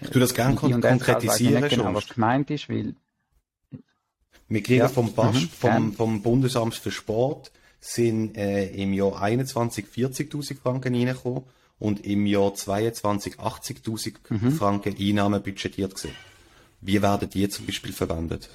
[0.02, 1.64] ich tue das gerne kon konkretisieren.
[1.66, 2.96] Ich genau, was gemeint ist, weil
[4.48, 4.88] wir kriegen ja.
[4.88, 10.96] vom, Bas mhm, vom, vom Bundesamt für Sport sind äh, im Jahr 21 40.000 Franken
[10.96, 11.44] reingekommen
[11.78, 14.52] und im Jahr 22 80.000 mhm.
[14.52, 16.16] Franken Einnahmen budgetiert gewesen.
[16.82, 18.50] Wie werden die zum Beispiel verwendet?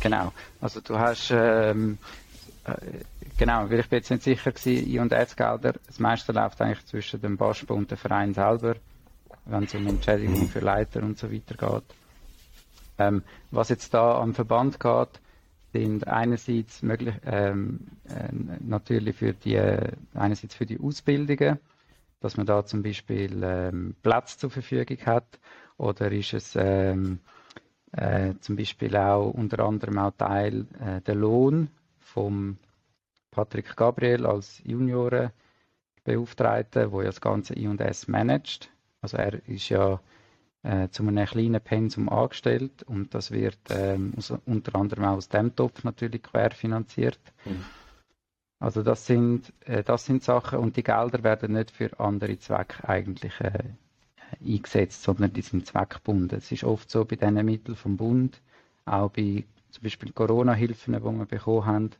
[0.00, 0.32] Genau.
[0.60, 1.98] Also du hast ähm,
[3.36, 6.84] genau, weil ich bin jetzt nicht sicher gewesen, I und S-Gelder, das meiste läuft eigentlich
[6.86, 8.76] zwischen dem Baspo und dem Verein selber,
[9.46, 10.48] wenn es um Entschädigung mhm.
[10.48, 11.84] für Leiter und so weiter geht.
[12.98, 15.20] Ähm, was jetzt da am Verband geht,
[15.72, 18.28] sind einerseits möglich, ähm, äh,
[18.60, 19.58] natürlich für die,
[20.14, 21.58] einerseits für die Ausbildungen,
[22.20, 25.38] dass man da zum Beispiel ähm, Platz zur Verfügung hat,
[25.76, 27.20] oder ist es ähm,
[27.92, 32.56] äh, zum Beispiel auch unter anderem auch Teil äh, der Lohn vom
[33.30, 38.70] Patrick Gabriel als Juniorenbeauftragter, wo ja das ganze I&S managt.
[39.00, 40.00] Also er ist ja
[40.62, 45.28] äh, zu einem kleinen Pensum angestellt und das wird ähm, aus, unter anderem auch aus
[45.28, 47.20] dem Topf natürlich querfinanziert.
[47.44, 47.64] Mhm.
[48.58, 52.88] Also das sind, äh, das sind Sachen und die Gelder werden nicht für andere Zwecke
[52.88, 53.62] eigentlich äh,
[54.44, 56.38] eingesetzt, sondern die sind zweckgebunden.
[56.38, 58.40] Es ist oft so bei diesen Mitteln vom Bund,
[58.84, 61.90] auch bei zum Beispiel Corona-Hilfen, die wir bekommen haben,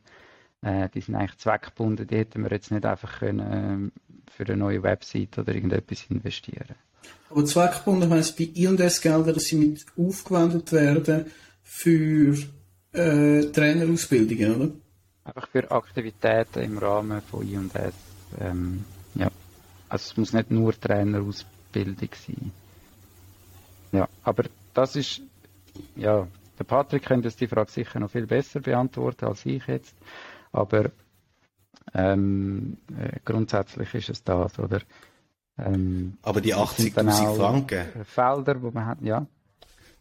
[0.61, 2.07] äh, die sind eigentlich zweckgebunden.
[2.07, 6.75] Die hätten wir jetzt nicht einfach können, äh, für eine neue Website oder irgendetwas investieren
[7.29, 11.25] Aber zweckgebunden heisst bei I&S-Geldern, dass sie mit aufgewendet werden
[11.63, 12.37] für
[12.91, 14.71] äh, Trainerausbildungen, oder?
[15.25, 17.93] Einfach für Aktivitäten im Rahmen von I&S.
[18.39, 18.83] Ähm,
[19.15, 19.29] ja.
[19.89, 22.51] Also es muss nicht nur Trainerausbildung Bildung sein.
[23.91, 24.43] Ja, aber
[24.73, 25.21] das ist,
[25.95, 26.27] ja,
[26.57, 29.95] der Patrick könnte die Frage sicher noch viel besser beantworten als ich jetzt,
[30.51, 30.91] aber
[31.93, 34.81] ähm, äh, grundsätzlich ist es das, oder?
[35.57, 38.05] Ähm, aber die 80.000 Franken.
[38.05, 39.25] Felder, wo man hat, ja.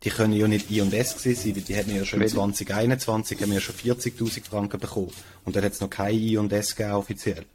[0.05, 3.51] Die können ja nicht I und S sein, weil die hätten ja schon 2021 haben
[3.51, 5.11] wir schon 40.000 Franken bekommen.
[5.45, 7.47] Und dann hat es noch kein I und S gegeben offiziell.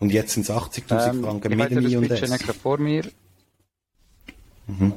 [0.00, 2.10] Und jetzt sind es 80.000 ähm, Franken mit dem I&S.
[2.10, 3.04] Ich habe nicht gerade vor mir.
[4.66, 4.94] Mhm.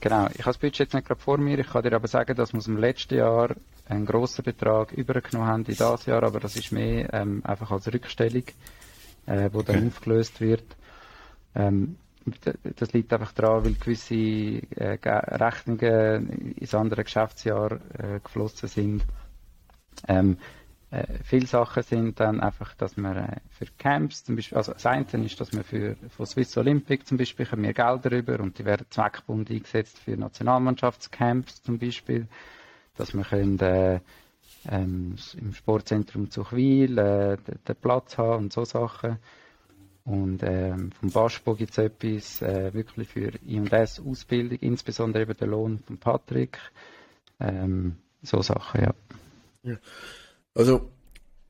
[0.00, 1.58] Genau, ich habe das Budget jetzt nicht gerade vor mir.
[1.58, 3.54] Ich kann dir aber sagen, dass wir aus dem letzten Jahr
[3.88, 7.90] einen grossen Betrag übergenommen haben in dieses Jahr, aber das ist mehr ähm, einfach als
[7.90, 8.44] Rückstellung,
[9.26, 9.72] äh, wo okay.
[9.72, 10.64] dann aufgelöst wird.
[11.54, 11.96] Ähm,
[12.76, 19.04] das liegt einfach daran, weil gewisse äh, Rechnungen ins andere Geschäftsjahr äh, geflossen sind.
[20.08, 20.38] Ähm,
[20.94, 24.86] äh, viele Sachen sind dann einfach, dass man äh, für Camps zum Beispiel, also das
[24.86, 28.58] eine ist, dass man für von Swiss Olympic zum Beispiel haben wir Gelder rüber und
[28.58, 32.28] die werden zweckbunden eingesetzt für Nationalmannschaftscamps zum Beispiel,
[32.96, 34.00] dass man können, äh,
[34.70, 39.18] ähm, im Sportzentrum Zuchwil äh, den, den Platz haben und so Sachen.
[40.04, 45.48] Und ähm, vom Baspo gibt es etwas äh, wirklich für I&S Ausbildung, insbesondere eben der
[45.48, 46.58] Lohn von Patrick.
[47.40, 48.94] Ähm, so Sachen, ja.
[49.62, 49.76] ja.
[50.54, 50.90] Also,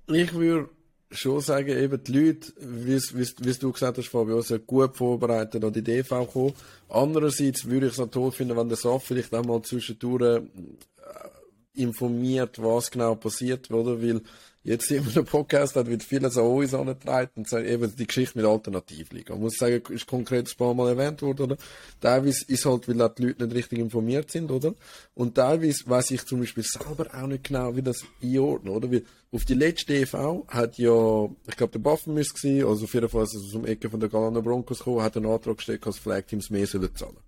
[0.09, 0.71] ich würde
[1.11, 5.83] schon sagen, eben die Leute, wie du gesagt hast, Fabio, sind gut vorbereitet an die
[5.83, 6.55] DV kommen.
[6.89, 11.83] Andererseits würde ich es auch toll finden, wenn der SAF vielleicht auch mal zwischendurch äh,
[11.83, 14.03] informiert, was genau passiert, oder?
[14.03, 14.23] Weil
[14.65, 18.39] jetzt in einem Podcast hat, wird vieles an uns angetragen und sagt eben die Geschichte
[18.39, 19.35] mit Alternativliga.
[19.35, 21.57] Ich muss sagen, ist konkret ein paar Mal erwähnt worden, oder?
[22.01, 24.75] Teilweise ist halt, weil auch die Leute nicht richtig informiert sind, oder?
[25.15, 28.91] Und teilweise weiß ich zum Beispiel selber auch nicht genau, wie das einordnen, oder?
[28.91, 32.95] Weil auf die letzte EV hat ja, ich glaube, der Buffen müsste gewesen, also auf
[32.95, 35.59] jeden Fall ist es aus dem Ecke von der Galana Broncos gekommen, hat einen Antrag
[35.59, 37.24] gestellt, dass Flag Teams mehr sollen zahlen.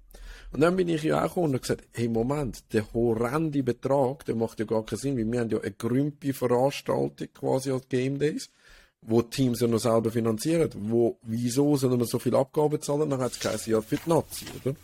[0.57, 4.59] Und dann bin ich ja auch und gesagt, hey Moment, der horrende Betrag, der macht
[4.59, 8.49] ja gar keinen Sinn, weil wir haben ja eine grümpe Veranstaltung quasi als Game Days,
[9.03, 10.71] wo die Teams ja noch selber finanzieren.
[10.75, 13.11] Wo, wieso sollen wir so viel Abgaben zahlen?
[13.11, 14.75] Dann hat es kein Jahr für die Nazi, oder?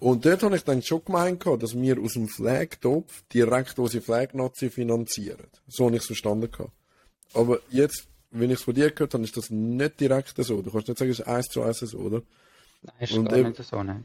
[0.00, 4.70] Und dort habe ich dann schon gemeint, dass wir aus dem Flag-Topf direkt unsere Flag-Nazi
[4.70, 5.46] finanzieren.
[5.68, 6.50] So habe ich es verstanden.
[7.32, 10.62] Aber jetzt, wenn ich es von dir gehört habe, ist das nicht direkt so.
[10.62, 12.22] Du kannst nicht sagen, es ist eins zu eins so, oder?
[12.82, 14.04] Nein, ist und gar eben, nicht so, nein.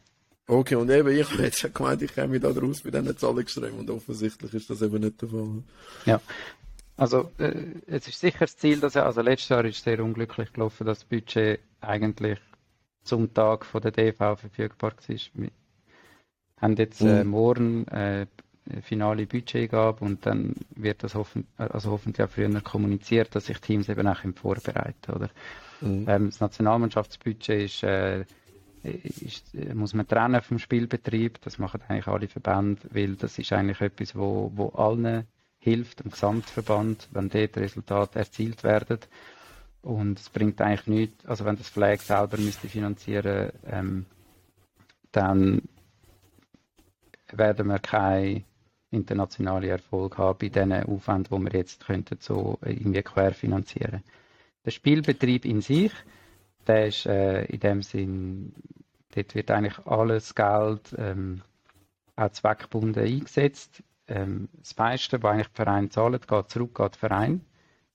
[0.50, 3.90] Okay, und eben, ich habe jetzt gemeint, ich käme da raus bei diesen Zahlungsströmen und
[3.92, 5.64] offensichtlich ist das eben nicht der Fall.
[6.08, 6.20] Ja.
[6.98, 7.54] Also, äh,
[7.86, 11.00] es ist sicher das Ziel, dass er, also letztes Jahr ist sehr unglücklich gelaufen, dass
[11.00, 12.40] das Budget eigentlich
[13.04, 15.18] zum Tag von der DV verfügbar war.
[15.36, 15.52] Wir
[16.60, 17.30] haben jetzt äh, mhm.
[17.30, 18.26] morgen äh,
[18.82, 23.88] finale Budgetgabe und dann wird das hoffen, also hoffentlich auch früher kommuniziert, dass sich Teams
[23.88, 25.30] eben auch vorbereiten oder?
[25.82, 26.06] Mhm.
[26.08, 28.26] Ähm, das Nationalmannschaftsbudget ist äh,
[28.84, 31.42] ist, muss man trennen vom Spielbetrieb.
[31.42, 35.26] Das machen eigentlich alle Verbände, weil das ist eigentlich etwas, wo, wo allen
[35.60, 39.00] hilft, dem Gesamtverband, wenn dort Resultate erzielt werden.
[39.82, 44.06] Und es bringt eigentlich nichts, also wenn das Flag selber müsste finanzieren, ähm,
[45.12, 45.62] dann
[47.32, 48.44] werden wir keinen
[48.92, 54.04] internationalen Erfolg haben bei den Aufwänden, die wir jetzt könnten so irgendwie querfinanzieren.
[54.66, 55.92] Der Spielbetrieb in sich,
[56.68, 58.54] der ist äh, in dem Sinn,
[59.16, 61.42] dort wird eigentlich alles Geld ähm,
[62.16, 63.84] auch zweckgebunden eingesetzt.
[64.08, 67.42] ähm, das meiste, was eigentlich die Vereine zahlen, geht zurück an den Verein,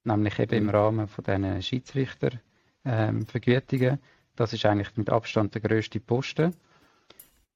[0.05, 0.71] nämlich eben im mhm.
[0.71, 3.91] Rahmen von diesen Schiedsrichtervergütungen.
[3.91, 3.99] Ähm,
[4.37, 6.57] das ist eigentlich mit Abstand der grösste Posten.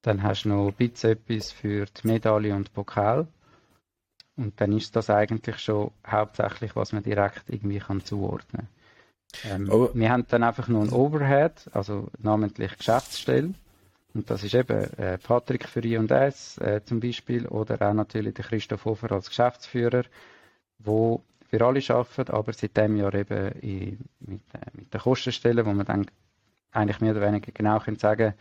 [0.03, 3.27] Dann hast du noch ein bisschen etwas für die Medaille und Pokal.
[4.37, 8.78] Und dann ist das eigentlich schon hauptsächlich, was man direkt irgendwie kann zuordnen kann.
[9.45, 13.55] Ähm, wir haben dann einfach nur ein Overhead, also namentlich Geschäftsstelle.
[14.15, 18.47] Und das ist eben äh, Patrick für I&S äh, zum Beispiel oder auch natürlich der
[18.47, 20.05] Christoph Hofer als Geschäftsführer,
[20.79, 25.65] wo wir alle arbeiten, aber seit dem Jahr eben in, mit, äh, mit der Kostenstelle,
[25.65, 26.07] wo man dann
[26.73, 28.35] eigentlich mehr oder weniger genau können sagen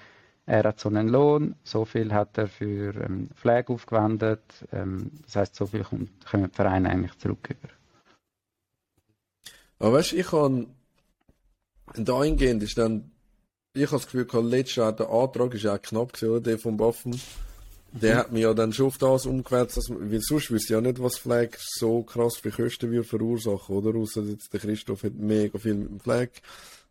[0.48, 4.42] er hat so einen Lohn, so viel hat er für ähm, Pflege aufgewendet,
[4.72, 7.68] ähm, das heißt, so viel kommt, kommen die Vereine eigentlich zurück über.
[9.80, 10.68] Aber weißt du, ich kann
[11.96, 13.12] dahingehend ist dann
[13.78, 16.42] ich habe das Gefühl, gehabt, letztes Jahr der Antrag ist ja auch knapp gewesen, oder?
[16.42, 17.20] Der vom Waffen.
[17.92, 18.20] Der mhm.
[18.20, 20.82] hat mich ja dann schon auf das umgewälzt, dass man, weil sonst wüsste ich ja
[20.82, 23.98] nicht, was Flag so krass für Kosten würde verursachen, oder?
[23.98, 26.30] Außer jetzt der Christoph hat mega viel mit dem Flag,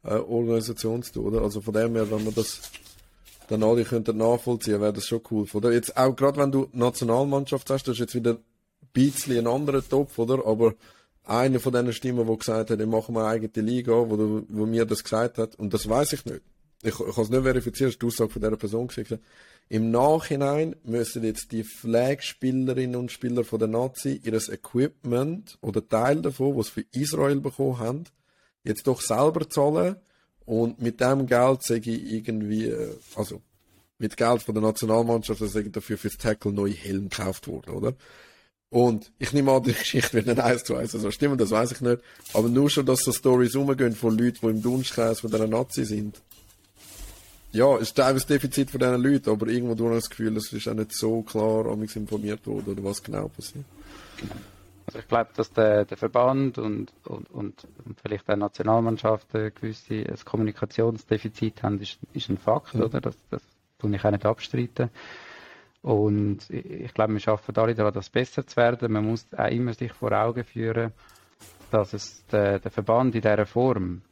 [0.05, 1.43] äh, Organisation zu tun, oder?
[1.43, 2.61] Also von dem her, wenn man das
[3.49, 5.73] dann alle könnten nachvollziehen, wäre das schon cool, oder?
[5.73, 8.39] Jetzt auch gerade wenn du Nationalmannschaft hast, das ist jetzt wieder ein
[8.93, 10.47] bisschen ein anderer Topf, oder?
[10.47, 10.75] Aber
[11.27, 14.85] einer von diesen Stimmen, die gesagt hat, ich mache eine eigene Liga, wo, wo mir
[14.87, 16.43] das gesagt hat, und das weiß ich nicht
[16.83, 19.19] ich, ich kann es nicht verifizieren, das ist die Aussage von dieser Person gewesen.
[19.69, 26.23] Im Nachhinein müssen jetzt die Flagspielerinnen und Spieler von der Nazi ihres Equipment oder Teil
[26.23, 28.05] davon, was sie für Israel bekommen haben,
[28.63, 29.97] jetzt doch selber zahlen
[30.45, 33.43] und mit dem Geld sage ich irgendwie, äh, also
[33.99, 37.95] mit Geld von der Nationalmannschaft, also dafür fürs Tackle neue Helm gekauft worden, oder?
[38.69, 41.51] Und ich nehme an, die Geschichte wird nicht eins zu eins so also stimmen, das
[41.51, 42.03] weiß ich nicht.
[42.35, 45.85] Aber nur schon, dass so Stories rumgehen von Leuten, die im Dunstkreis von dieser Nazi
[45.85, 46.21] sind,
[47.53, 50.69] ja, es ist teilweise Defizit von diesen Leuten, aber irgendwo du das Gefühl, es ist
[50.69, 53.65] auch nicht so klar mich informiert worden, oder was genau passiert.
[54.87, 59.95] Also ich glaube, dass der, der Verband und, und, und, und vielleicht auch Nationalmannschaften gewisse
[59.95, 62.83] ein Kommunikationsdefizit haben, ist, ist ein Fakt, mhm.
[62.83, 63.01] oder?
[63.01, 63.43] Das, das
[63.79, 64.91] tue ich auch nicht abstreiten.
[65.87, 68.93] Und ich glaube, wir schaffen alle daran, das besser zu werden.
[68.93, 70.93] Man muss auch immer sich vor Augen führen,
[71.71, 74.03] dass es den, den Verband in dieser Form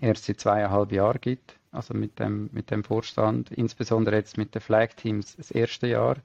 [0.00, 4.62] erst seit zweieinhalb Jahren gibt also mit dem, mit dem Vorstand, insbesondere jetzt mit den
[4.62, 6.16] Flag Teams das erste Jahr.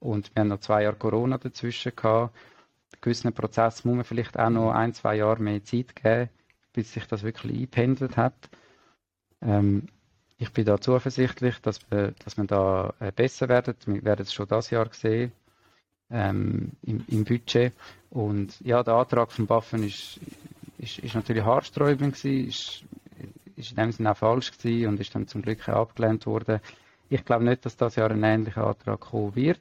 [0.00, 2.34] Und wir haben noch zwei Jahre Corona dazwischen gehabt.
[3.00, 6.30] Gewissen Prozess muss man vielleicht auch noch ein, zwei Jahre mehr Zeit geben,
[6.72, 8.48] bis sich das wirklich eingependelt hat.
[9.42, 9.86] Ähm,
[10.40, 13.76] ich bin da zuversichtlich, dass wir, dass wir da äh, besser werden.
[13.86, 15.32] Wir werden es schon das Jahr sehen
[16.10, 17.72] ähm, im, im, Budget.
[18.10, 20.18] Und ja, der Antrag von Buffen ist,
[20.78, 22.84] ist, ist natürlich haarsträubend gewesen, ist
[23.60, 26.60] ist in dem Sinne auch falsch gewesen und ist dann zum Glück abgelehnt worden.
[27.08, 29.60] Ich glaube nicht, dass das Jahr ein ähnlicher Antrag kommen wird.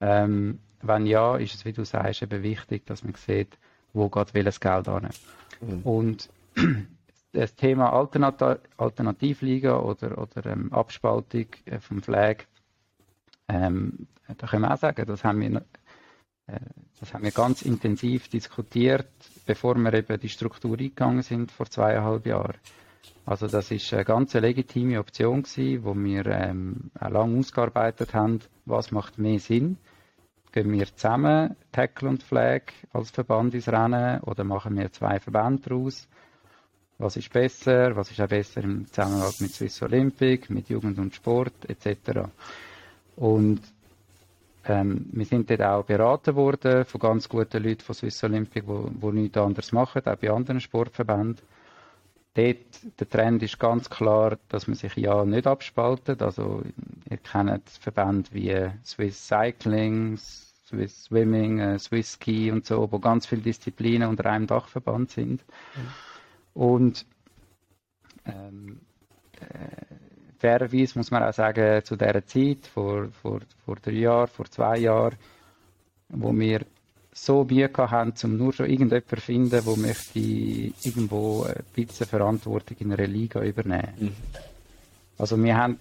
[0.00, 3.56] Ähm, wenn ja, ist es, wie du sagst, eben wichtig, dass man sieht,
[3.92, 5.08] wo geht welches Geld an.
[5.60, 5.82] Mhm.
[5.82, 6.28] Und
[7.36, 12.44] das Thema Alternat Alternativliga oder, oder ähm, Abspaltung äh, vom Flag,
[13.48, 14.06] ähm,
[14.38, 15.62] da können wir auch sagen, das haben wir,
[16.46, 16.60] äh,
[16.98, 19.08] das haben wir ganz intensiv diskutiert,
[19.44, 22.56] bevor wir eben die Struktur eingegangen sind vor zweieinhalb Jahren.
[23.24, 28.40] Also das ist eine ganz legitime Option gewesen, wo wir ähm, auch lange ausgearbeitet haben,
[28.64, 29.78] was macht mehr Sinn.
[30.52, 35.68] Gehen wir zusammen Tackle und Flag als Verband ins Rennen oder machen wir zwei Verbände
[35.68, 36.08] daraus?
[36.98, 37.94] Was ist besser?
[37.96, 42.28] Was ist auch besser im Zusammenhang mit Swiss Olympic, mit Jugend und Sport etc.
[43.16, 43.60] Und
[44.64, 49.06] ähm, wir sind dort auch beraten worden von ganz guten Leuten von Swiss Olympic, die
[49.12, 51.42] nichts anderes machen, auch bei anderen Sportverbänden
[52.36, 56.22] dort, der Trend ist ganz klar, dass man sich ja nicht abspaltet.
[56.22, 56.62] Also,
[57.08, 60.18] ihr kennt Verbände wie Swiss Cycling,
[60.66, 65.42] Swiss Swimming, äh, Swiss Ski und so, wo ganz viele Disziplinen unter einem Dachverband sind.
[65.74, 65.88] Mhm.
[66.56, 67.04] Und
[68.24, 68.80] ähm,
[69.40, 69.94] äh,
[70.38, 74.78] fairerweise muss man auch sagen, zu dieser Zeit, vor, vor, vor drei Jahren, vor zwei
[74.78, 75.16] Jahren,
[76.08, 76.64] wo wir
[77.12, 82.76] so Mühe haben, um nur schon irgendjemanden zu finden, der möchte irgendwo ein bisschen Verantwortung
[82.80, 83.94] in einer Liga übernehmen.
[83.98, 84.12] Mhm.
[85.18, 85.78] Also wir haben,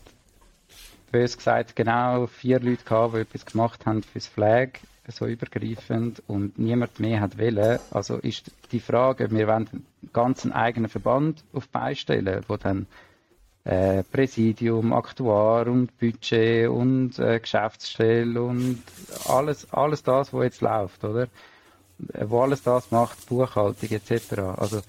[1.10, 4.80] bös gesagt, genau vier Leute gehabt, die etwas gemacht haben fürs Flag,
[5.12, 7.80] so übergreifend, und niemand mehr hat wollen.
[7.92, 12.88] Also ist die Frage, wir wollen einen ganzen eigenen Verband auf beistellen, wo dann
[13.66, 18.82] äh, Präsidium, Aktuar und Budget und äh, Geschäftsstelle und
[19.28, 21.24] alles, alles das, was jetzt läuft, oder?
[22.14, 24.40] Äh, wo alles das macht, Buchhaltung etc.
[24.58, 24.82] Also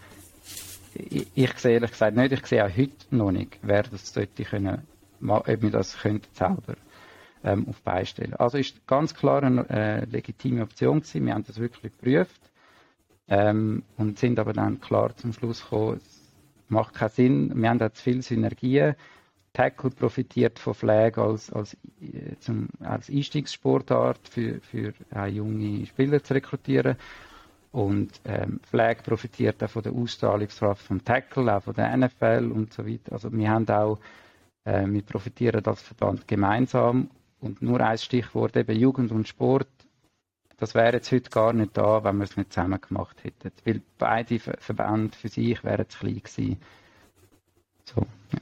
[0.95, 4.45] ich, ich sehe ehrlich gesagt nicht, ich sehe auch heute noch nicht, wer das sollte
[4.45, 4.83] können,
[5.27, 6.77] ob wir das könnte selber.
[7.47, 8.35] Ähm, auf beistellen.
[8.35, 11.27] Also ist ganz klar eine äh, legitime Option gewesen.
[11.27, 12.41] Wir haben das wirklich geprüft
[13.29, 16.23] ähm, und sind aber dann klar zum Schluss gekommen, es
[16.69, 17.63] macht keinen Sinn.
[17.63, 18.97] Wir haben da zu viele Synergien.
[19.53, 24.93] Tackle profitiert von Flag als, als, äh, zum, als Einstiegssportart für, für
[25.29, 26.97] junge Spieler zu rekrutieren.
[27.73, 32.73] Und ähm, Flag profitiert auch von der Ausstrahlungskraft vom Tackle, auch von der NFL und
[32.73, 33.13] so weiter.
[33.13, 33.99] Also wir haben auch,
[34.65, 37.11] äh, wir profitieren als Verband gemeinsam.
[37.41, 39.69] Und nur ein Stichwort eben Jugend und Sport.
[40.59, 43.53] Das wäre jetzt heute gar nicht da, wenn wir es nicht zusammen gemacht hätten.
[43.65, 46.61] Weil beide Verbände für sich wären zu klein gewesen.
[47.85, 48.41] So, ja.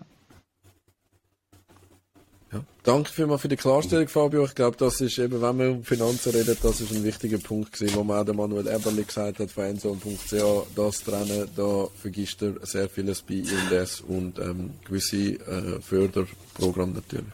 [2.54, 2.64] Ja.
[2.84, 4.44] Danke vielmals für die Klarstellung, Fabio.
[4.44, 7.72] Ich glaube, das ist eben, wenn wir um Finanzen reden, das ist ein wichtiger Punkt
[7.72, 12.42] gewesen, wo man auch der Manuel Eberli gesagt hat, von Endzone.ch, das Trennen, da vergisst
[12.42, 17.32] er sehr vieles bei ILS und ähm, gewisse äh, Förderprogramme natürlich.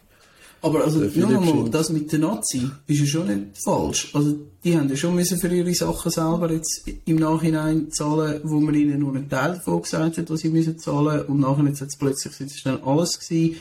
[0.62, 4.10] Aber also, nochmal, das mit den Nazi ist ja schon nicht falsch.
[4.14, 8.60] Also, die haben ja schon müssen für ihre Sachen selber jetzt im Nachhinein zahlen, wo
[8.60, 11.24] man ihnen nur einen Teil davon gesagt hat, was sie müssen zahlen.
[11.26, 13.56] Und nachher jetzt hat plötzlich jetzt dann alles gewesen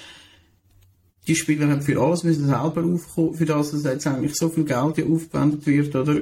[1.30, 4.66] die Spieler haben für alles müssen selber aufkommen, für das, dass jetzt eigentlich so viel
[4.66, 6.22] Geld aufgewendet wird, oder?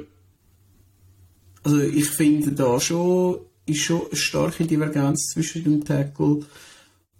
[1.62, 6.40] Also ich finde da schon, ist schon eine starke Divergenz zwischen dem Tackle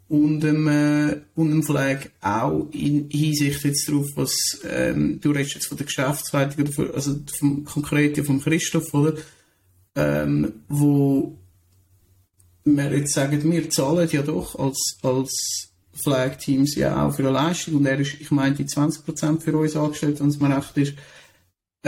[0.09, 5.55] und dem, äh, und dem Flag auch in Hinsicht jetzt darauf, was, ähm, du redest
[5.55, 9.14] jetzt von der Geschäftsleitung, oder von, also vom Konkreten vom Christoph, oder?
[9.94, 11.36] Ähm, wo
[12.64, 15.68] wir jetzt sagen, wir zahlen ja doch als, als
[16.02, 19.76] Flag-Teams ja auch für eine Leistung und er ist, ich meine, die 20% für uns
[19.76, 20.94] angestellt, wenn es mir recht ist.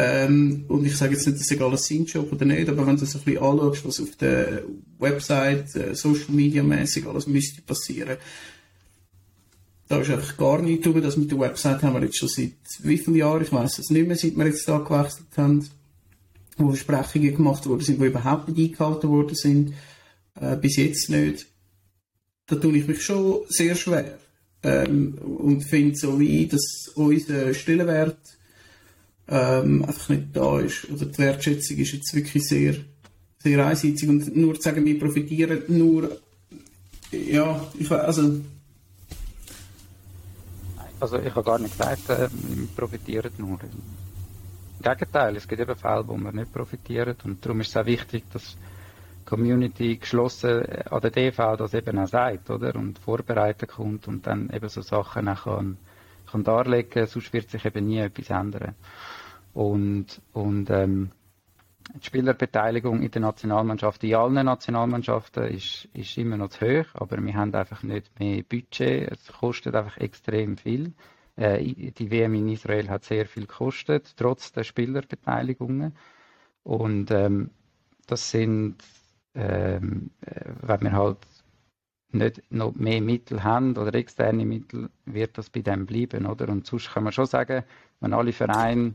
[0.03, 3.05] Ähm, und ich sage jetzt nicht, dass egal ein Sin-Job oder nicht, aber wenn du
[3.05, 4.63] so ein bisschen anschaust, was auf der
[4.99, 8.17] Website, äh, Social Media mäßig alles müsste passieren,
[9.89, 11.01] da ist einfach gar nichts drüber.
[11.01, 12.53] Das mit der Website haben wir jetzt schon seit
[12.83, 15.69] wie vielen Jahren, ich weiß es nicht mehr, seit wir jetzt da gewechselt haben,
[16.57, 19.75] wo Versprechungen gemacht worden sind, die überhaupt nicht eingehalten worden sind,
[20.41, 21.47] äh, bis jetzt nicht
[22.51, 24.19] da tue ich mich schon sehr schwer.
[24.63, 28.19] Ähm, und finde so wie, dass unser Stellenwert
[29.31, 30.91] ähm, einfach nicht da ist.
[30.91, 32.75] Oder die Wertschätzung ist jetzt wirklich sehr,
[33.39, 34.09] sehr einseitig.
[34.09, 36.19] Und nur zu sagen, wir profitieren nur,
[37.13, 38.41] ja, ich also.
[40.99, 43.59] Also ich habe gar nicht gesagt, äh, wir profitieren nur.
[43.63, 47.17] Im Gegenteil, es gibt eben Fälle, wo wir nicht profitieren.
[47.25, 48.57] Und darum ist es auch wichtig, dass
[49.25, 52.75] Community geschlossen äh, an der DV das eben auch sagt, oder?
[52.75, 55.79] Und vorbereitet kommt und dann eben so Sachen auch kann,
[56.31, 58.75] kann darlegen, sonst wird sich eben nie etwas ändern.
[59.53, 61.11] Und, und ähm,
[61.95, 67.23] die Spielerbeteiligung in der Nationalmannschaft, in allen Nationalmannschaften ist, ist immer noch zu hoch, aber
[67.23, 69.11] wir haben einfach nicht mehr Budget.
[69.11, 70.93] Es kostet einfach extrem viel.
[71.37, 75.95] Äh, die WM in Israel hat sehr viel gekostet, trotz der Spielerbeteiligungen.
[76.63, 77.51] Und ähm,
[78.07, 78.77] das sind
[79.35, 81.19] ähm, äh, wenn wir halt
[82.13, 86.49] nicht noch mehr Mittel haben oder externe Mittel, wird das bei dem bleiben, oder?
[86.49, 87.63] Und sonst kann man schon sagen,
[88.01, 88.95] wenn alle Vereine,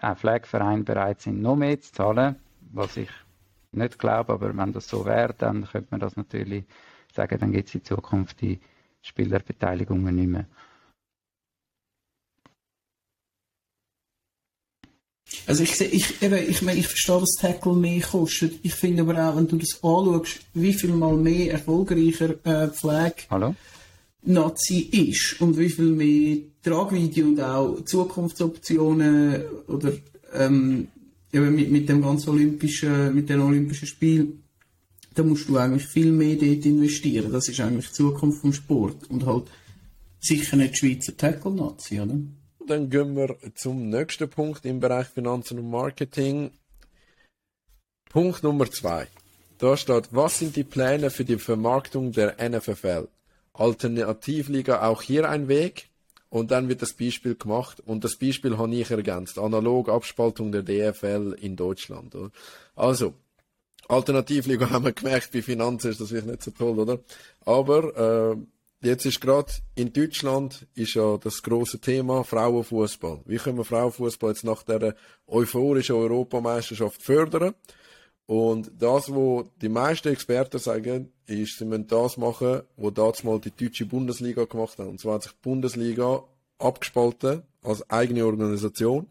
[0.00, 2.36] auch Pflegevereine bereit sind, noch mehr zu zahlen,
[2.72, 3.10] was ich
[3.72, 6.64] nicht glaube, aber wenn das so wäre, dann könnte man das natürlich
[7.14, 8.60] sagen, dann gibt es in Zukunft die
[9.02, 10.46] Spielerbeteiligungen nicht mehr.
[15.46, 18.58] Also ich, ich, eben, ich, meine, ich verstehe, dass Tackle mehr kostet.
[18.62, 23.12] Ich finde aber auch, wenn du das anschaust, wie viel mal mehr erfolgreicher äh, Flag
[23.30, 23.54] Hallo?
[24.22, 29.92] Nazi ist und wie viel mehr Tragvideo und auch Zukunftsoptionen oder
[30.34, 30.88] ähm,
[31.32, 34.42] eben mit, mit dem ganzen olympischen, mit den olympischen Spielen,
[35.14, 37.32] da musst du eigentlich viel mehr dort investieren.
[37.32, 39.44] Das ist eigentlich die Zukunft vom Sport und halt
[40.20, 42.18] sicher nicht Schweizer Tackle-Nazi, oder?
[42.70, 46.52] dann gehen wir zum nächsten Punkt im Bereich Finanzen und Marketing.
[48.08, 49.08] Punkt Nummer zwei.
[49.58, 53.08] Da steht, was sind die Pläne für die Vermarktung der NFFL?
[53.60, 55.88] Alternativliga auch hier ein Weg?
[56.28, 59.36] Und dann wird das Beispiel gemacht und das Beispiel habe ich ergänzt.
[59.36, 62.14] Analog Abspaltung der DFL in Deutschland.
[62.14, 62.30] Oder?
[62.76, 63.14] Also,
[63.88, 67.00] Alternativliga haben wir gemerkt, bei Finanzen ist das wirklich nicht so toll, oder?
[67.44, 68.46] Aber äh,
[68.82, 73.20] Jetzt ist gerade in Deutschland ist ja das große Thema Frauenfußball.
[73.26, 74.94] Wie können wir Frauenfußball jetzt nach der
[75.26, 77.54] euphorischen Europameisterschaft fördern?
[78.24, 83.40] Und das, was die meisten Experten sagen, ist, sie müssen das machen, was damals mal
[83.40, 84.86] die deutsche Bundesliga gemacht hat.
[84.86, 86.24] Und zwar hat sich die Bundesliga
[86.58, 89.06] abgespalten als eigene Organisation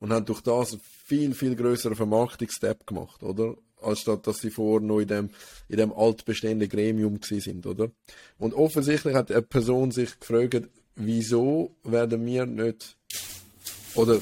[0.00, 3.56] und haben durch das einen viel, viel größeren Vermarktungsstep gemacht, oder?
[3.82, 5.30] anstatt dass sie vorher noch in dem,
[5.68, 7.90] in dem altbestehenden Gremium sind, oder?
[8.38, 12.96] Und offensichtlich hat eine Person sich gefragt, wieso werden wir nicht
[13.94, 14.20] oder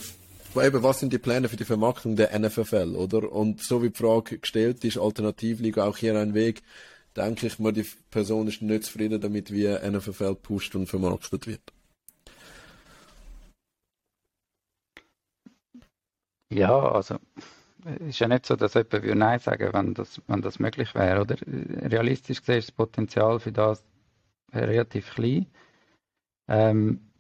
[0.57, 3.33] eben, was sind die Pläne für die Vermarktung der NFFL, oder?
[3.33, 6.63] Und so wie die Frage gestellt ist, Alternativliga auch hier ein Weg,
[7.17, 11.73] denke ich mal, die Person ist nicht zufrieden damit, wie NFFL pusht und vermarktet wird.
[16.51, 17.19] Ja, also
[18.01, 21.21] ist ja nicht so, dass jemand würde Nein sagen wenn das, wenn das möglich wäre.
[21.21, 21.37] Oder?
[21.47, 23.85] Realistisch gesehen ist das Potenzial für das
[24.53, 25.47] relativ klein.
[26.49, 27.11] Ähm,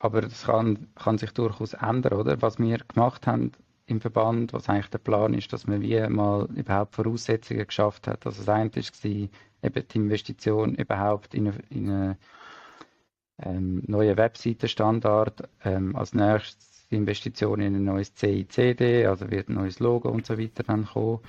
[0.00, 2.40] aber das kann, kann sich durchaus ändern, oder?
[2.40, 3.52] Was wir gemacht haben
[3.88, 8.26] im Verband, was eigentlich der Plan ist, dass man wie mal überhaupt Voraussetzungen geschafft hat.
[8.26, 12.18] Also das eine war eben die Investition überhaupt in eine, in eine
[13.42, 19.54] ähm, neue Webseitenstandard, ähm, als nächstes die Investition in ein neues CICD, also wird ein
[19.54, 21.20] neues Logo und so weiter dann kommen.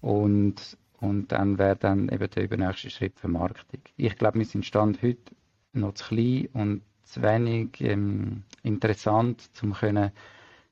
[0.00, 3.80] Und, und dann wäre dann eben der übernächste Schritt Vermarktung.
[3.96, 5.34] Ich glaube, wir sind Stand heute
[5.72, 10.10] noch zu klein und zu wenig ähm, interessant, um können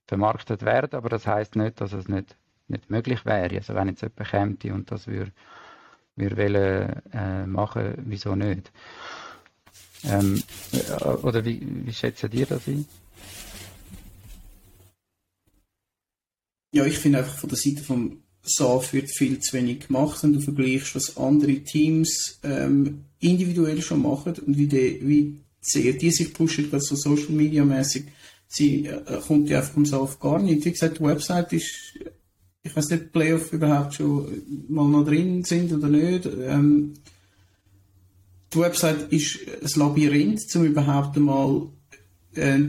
[0.07, 0.95] vermarktet werden.
[0.95, 2.37] Aber das heißt nicht, dass es nicht,
[2.69, 3.57] nicht möglich wäre.
[3.57, 5.33] Also wenn jetzt jemand käme und das würde
[6.16, 8.73] wir wollen äh, machen, wieso nicht?
[10.05, 10.43] Ähm,
[11.23, 12.87] oder wie, wie schätzt ihr das ein?
[16.73, 20.33] Ja, ich finde einfach von der Seite vom SAF wird viel zu wenig gemacht, wenn
[20.33, 26.11] du vergleichst, was andere Teams ähm, individuell schon machen und wie, die, wie sehr die
[26.11, 28.05] sich pushen, gerade so Social Media mäßig.
[28.48, 30.64] Sie äh, kommt ja vom SAF gar nicht.
[30.64, 31.98] Wie gesagt, die Website ist,
[32.62, 36.27] ich weiß nicht, Playoff überhaupt schon mal noch drin sind oder nicht.
[36.27, 36.94] Ähm,
[38.52, 41.68] die Website ist ein Labyrinth, um überhaupt einmal,
[42.35, 42.60] äh,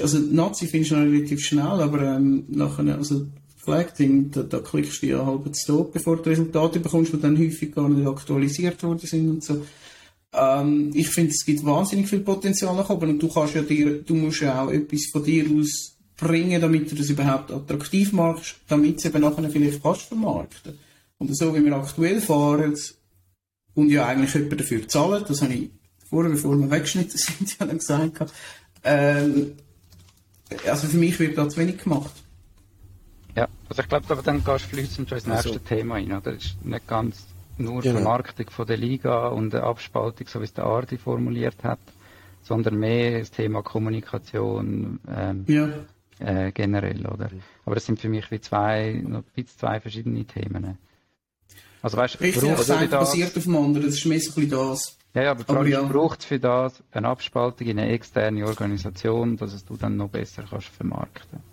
[0.00, 3.26] also Nazi findest du noch relativ schnell, aber ähm, nachher, also
[3.56, 7.38] Flag-Ding, da, da, klickst du ja halb zu tot, bevor du Resultate bekommst, die dann
[7.38, 9.64] häufig gar nicht aktualisiert worden sind und so.
[10.32, 14.02] Ähm, ich finde, es gibt wahnsinnig viel Potenzial nach oben und du kannst ja dir,
[14.02, 18.56] du musst ja auch etwas von dir aus bringen, damit du das überhaupt attraktiv machst,
[18.68, 20.78] damit es eben nachher vielleicht kannst vermarkten.
[21.18, 22.76] Und so wie wir aktuell fahren
[23.74, 25.70] und ja eigentlich jemand dafür zahlen, das habe ich
[26.08, 28.32] vorher, bevor wir weggeschnitten sind, ja dann gesagt,
[28.84, 29.52] ähm,
[30.66, 32.12] also für mich wird da zu wenig gemacht.
[33.36, 35.28] Ja, also ich glaube, aber dann gehst du schon ins also.
[35.28, 36.32] nächste Thema ein, oder?
[36.32, 37.24] Das ist nicht ganz
[37.62, 37.96] nur genau.
[37.96, 41.80] Vermarktung von der Liga und eine Abspaltung, so wie es der Ardi formuliert hat,
[42.42, 45.68] sondern mehr das Thema Kommunikation ähm, ja.
[46.18, 47.30] äh, generell, oder?
[47.64, 50.78] Aber das sind für mich wie zwei, noch ein zwei verschiedene Themen.
[51.80, 54.50] Also weißt, du, braucht es basiert auf dem anderen, das ist mehr so ein bisschen
[54.50, 54.98] das.
[55.14, 55.82] Ja, ja, aber, aber ja.
[55.82, 60.08] braucht es für das eine Abspaltung in eine externe Organisation, dass es du dann noch
[60.08, 61.51] besser kannst vermarkten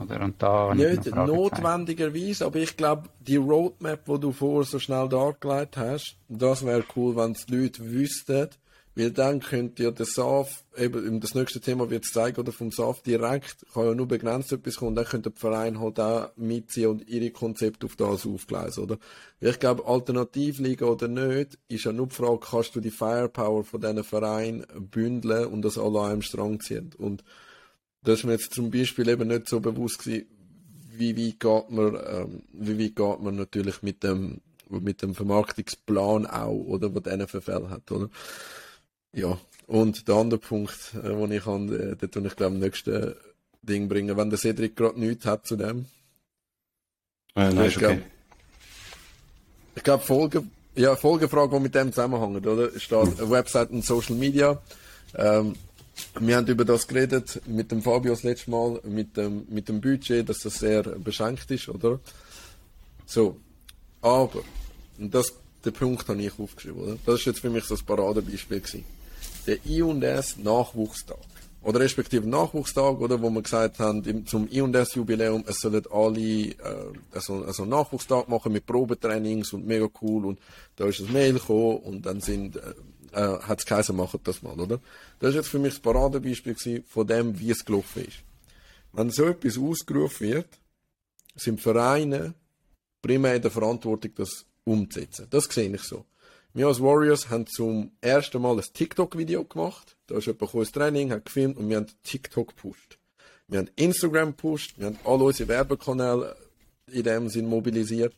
[0.00, 0.20] oder?
[0.22, 5.76] Und da Nicht notwendigerweise, aber ich glaube, die Roadmap, die du vorher so schnell dargelegt
[5.76, 8.48] hast, das wäre cool, wenn es die Leute wüssten,
[8.96, 12.70] weil dann könnte ja der SAF, eben das nächste Thema wird es zeigen, oder vom
[12.70, 16.88] SAF direkt, kann ja nur begrenzt etwas kommen, dann könnte der Verein halt auch mitziehen
[16.88, 18.98] und ihre Konzepte auf das aufgleisen, oder?
[19.40, 23.64] Weil ich glaube, Alternativliga oder nicht, ist ja nur die Frage, kannst du die Firepower
[23.64, 26.90] von diesen Vereinen bündeln und das alle an einem Strang ziehen?
[26.96, 27.24] Und
[28.04, 30.26] das ist mir jetzt zum Beispiel eben nicht so bewusst gewesen,
[30.96, 36.26] wie weit geht man, ähm, wie weit geht man natürlich mit dem, mit dem Vermarktungsplan
[36.26, 38.08] auch, oder, was der NFL hat, oder?
[39.12, 39.38] Ja.
[39.66, 43.16] Und der andere Punkt, äh, den ich an, äh, den tue ich glaube, nächste
[43.62, 45.86] Ding bringen, wenn der Cedric gerade nichts hat zu dem.
[47.34, 48.02] Äh, nein, ist okay.
[49.74, 50.44] Ich glaube, Folge,
[50.76, 52.78] ja, Folgefrage, die mit dem zusammenhängt, oder?
[52.78, 53.30] Steht hm.
[53.30, 54.60] Website und Social Media.
[55.16, 55.54] Ähm,
[56.20, 59.80] wir haben über das geredet mit dem Fabio das letzte Mal, mit dem, mit dem
[59.80, 62.00] Budget, dass das sehr beschränkt ist, oder?
[63.06, 63.36] So.
[64.00, 64.42] Aber,
[64.98, 65.32] und das,
[65.64, 66.98] der Punkt habe ich aufgeschrieben, oder?
[67.06, 68.84] Das ist jetzt für mich so ein Paradebeispiel gewesen.
[69.46, 71.18] Der I&S Nachwuchstag.
[71.62, 73.20] Oder respektive Nachwuchstag, oder?
[73.22, 76.54] Wo wir gesagt haben, zum I&S Jubiläum, es sollen alle, äh,
[77.12, 80.38] also, also Nachwuchstag machen mit Probetrainings und mega cool und
[80.76, 82.74] da ist ein Mail gekommen und dann sind, äh,
[83.14, 84.80] äh, hat es geheißen, macht das mal, oder?
[85.18, 88.18] Das ist jetzt für mich das Paradebeispiel von dem, wie es gelaufen ist.
[88.92, 90.48] Wenn so etwas ausgerufen wird,
[91.34, 92.34] sind Vereine
[93.02, 95.26] primär in der Verantwortung, das umzusetzen.
[95.30, 96.04] Das sehe ich so.
[96.52, 99.96] Wir als Warriors haben zum ersten Mal ein TikTok-Video gemacht.
[100.06, 102.98] Da ist jemand ins Training, hat gefilmt und wir haben TikTok gepusht.
[103.48, 106.36] Wir haben Instagram gepusht, wir haben alle unsere Werbekanäle
[106.86, 108.14] in dem Sinn mobilisiert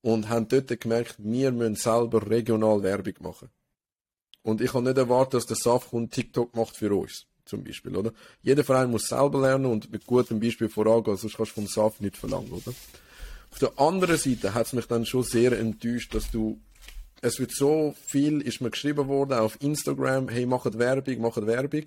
[0.00, 3.50] und haben dort gemerkt, wir müssen selber regional Werbung machen.
[4.46, 7.26] Und ich kann nicht erwarten, dass der SAF und TikTok macht für uns.
[7.46, 8.12] Zum Beispiel, oder?
[8.42, 11.98] Jeder Verein muss selber lernen und mit gutem Beispiel vorangehen, sonst kannst du vom SAF
[11.98, 12.72] nicht verlangen, oder?
[13.50, 16.60] Auf der anderen Seite hat es mich dann schon sehr enttäuscht, dass du,
[17.22, 21.86] es wird so viel, ist mir geschrieben worden auf Instagram, hey, macht Werbung, macht Werbung.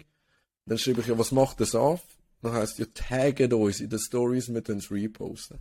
[0.66, 2.02] Dann schreibe ich ja, was macht das auf?
[2.42, 5.60] Dann heißt ja, tagget uns in den Stories, mit es reposten.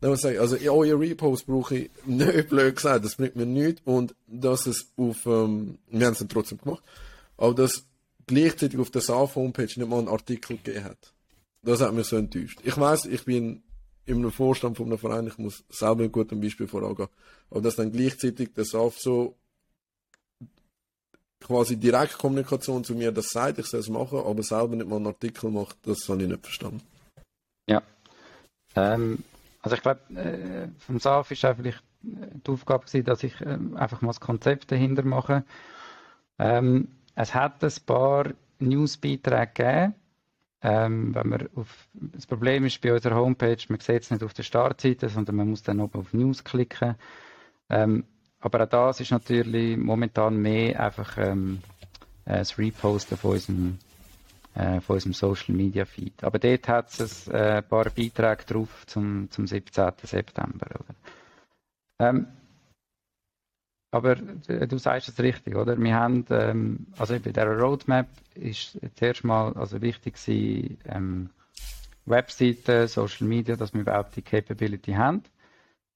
[0.00, 3.46] Dann muss ich sagen, also, euer Repost brauche ich nicht, blöd gesagt, das bringt mir
[3.46, 3.82] nichts.
[3.84, 6.82] Und dass es auf, ähm, wir haben es trotzdem gemacht,
[7.36, 7.84] aber dass
[8.26, 11.12] gleichzeitig auf der SAF-Homepage nicht mal einen Artikel gegeben hat.
[11.62, 12.60] Das hat mich so enttäuscht.
[12.62, 13.62] Ich weiß, ich bin
[14.06, 17.08] im Vorstand von einem Verein, ich muss selber ein gutes Beispiel vorangehen.
[17.50, 19.36] Aber dass dann gleichzeitig der SAF so
[21.40, 25.08] quasi Direktkommunikation zu mir das sagt, ich soll es machen, aber selber nicht mal einen
[25.08, 26.82] Artikel macht, das habe ich nicht verstanden.
[27.68, 27.82] Ja.
[28.74, 29.18] Ähm,
[29.64, 33.58] also ich glaube, äh, vom SAF ist auch vielleicht die Aufgabe gewesen, dass ich äh,
[33.76, 35.42] einfach mal das Konzept dahinter mache.
[36.38, 38.26] Ähm, es hat ein paar
[38.58, 39.94] Newsbeiträge gegeben.
[40.60, 44.34] Ähm, wenn man auf, das Problem ist bei unserer Homepage, man sieht es nicht auf
[44.34, 46.96] der Startseite, sondern man muss dann oben auf News klicken.
[47.70, 48.04] Ähm,
[48.40, 51.62] aber auch das ist natürlich momentan mehr einfach ähm,
[52.26, 53.78] äh, das Reposten von unserem,
[54.54, 56.22] äh, von unserem Social Media Feed.
[56.22, 59.92] Aber dort hat es ein äh, paar Beiträge drauf zum, zum 17.
[60.02, 60.66] September.
[60.66, 60.94] Oder?
[61.98, 62.26] Ähm,
[63.90, 65.78] aber du sagst es richtig, oder?
[65.78, 71.30] Wir haben, ähm, also bei der Roadmap ist zuerst mal also wichtig gewesen, ähm,
[72.04, 75.22] Webseiten, Social Media, dass wir überhaupt die Capability haben.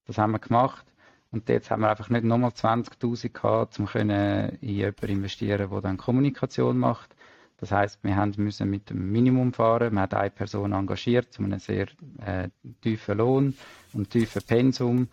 [0.07, 0.87] Das haben wir gemacht.
[1.31, 5.97] Und jetzt haben wir einfach nicht nochmal 20.000 gehabt, um in jemanden investieren, der dann
[5.99, 7.15] Kommunikation macht.
[7.59, 9.95] Das heißt, wir haben müssen mit dem Minimum fahren.
[9.95, 11.89] Man hat eine Person engagiert zu einem sehr
[12.25, 12.49] äh,
[12.83, 13.57] tiefen Lohn
[13.93, 15.09] und tiefen Pensum,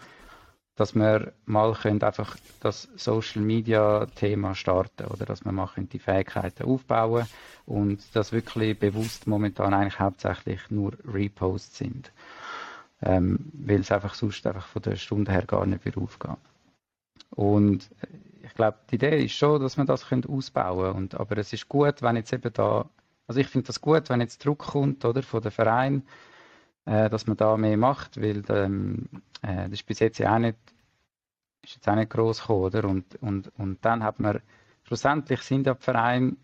[0.75, 6.63] dass wir mal einfach das Social Media Thema starten oder dass wir mal die Fähigkeiten
[6.63, 7.25] aufbauen
[7.65, 12.11] und das wirklich bewusst momentan eigentlich hauptsächlich nur Reposts sind
[13.01, 16.37] ähm, weil es einfach sonst einfach von der Stunde her gar nicht mehr aufgehen.
[17.31, 17.89] Und
[18.45, 20.95] ich glaube, die Idee ist schon, dass man das ausbauen können.
[20.95, 22.87] Und, aber es ist gut, wenn jetzt eben da,
[23.27, 26.03] also ich finde das gut, wenn jetzt Druck kommt oder, von der Verein,
[26.85, 29.09] äh, dass man da mehr macht, weil ähm,
[29.41, 30.57] äh, das ist bis jetzt ja auch nicht,
[31.63, 32.85] ist jetzt auch nicht gross gekommen, oder?
[32.85, 34.41] Und, und, und dann hat man,
[34.83, 36.35] schlussendlich sind ja die Vereine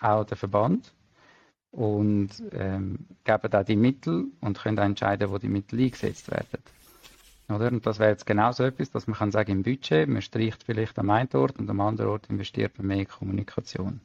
[0.00, 0.92] auch der Verband
[1.70, 6.62] und ähm, geben da die Mittel und können dann entscheiden, wo die Mittel eingesetzt werden.
[7.48, 7.68] Oder?
[7.68, 10.62] Und das wäre jetzt genau so etwas, dass man kann sagen, im Budget, man streicht
[10.62, 14.00] vielleicht am einen Ort und am anderen Ort investiert man mehr in Kommunikation.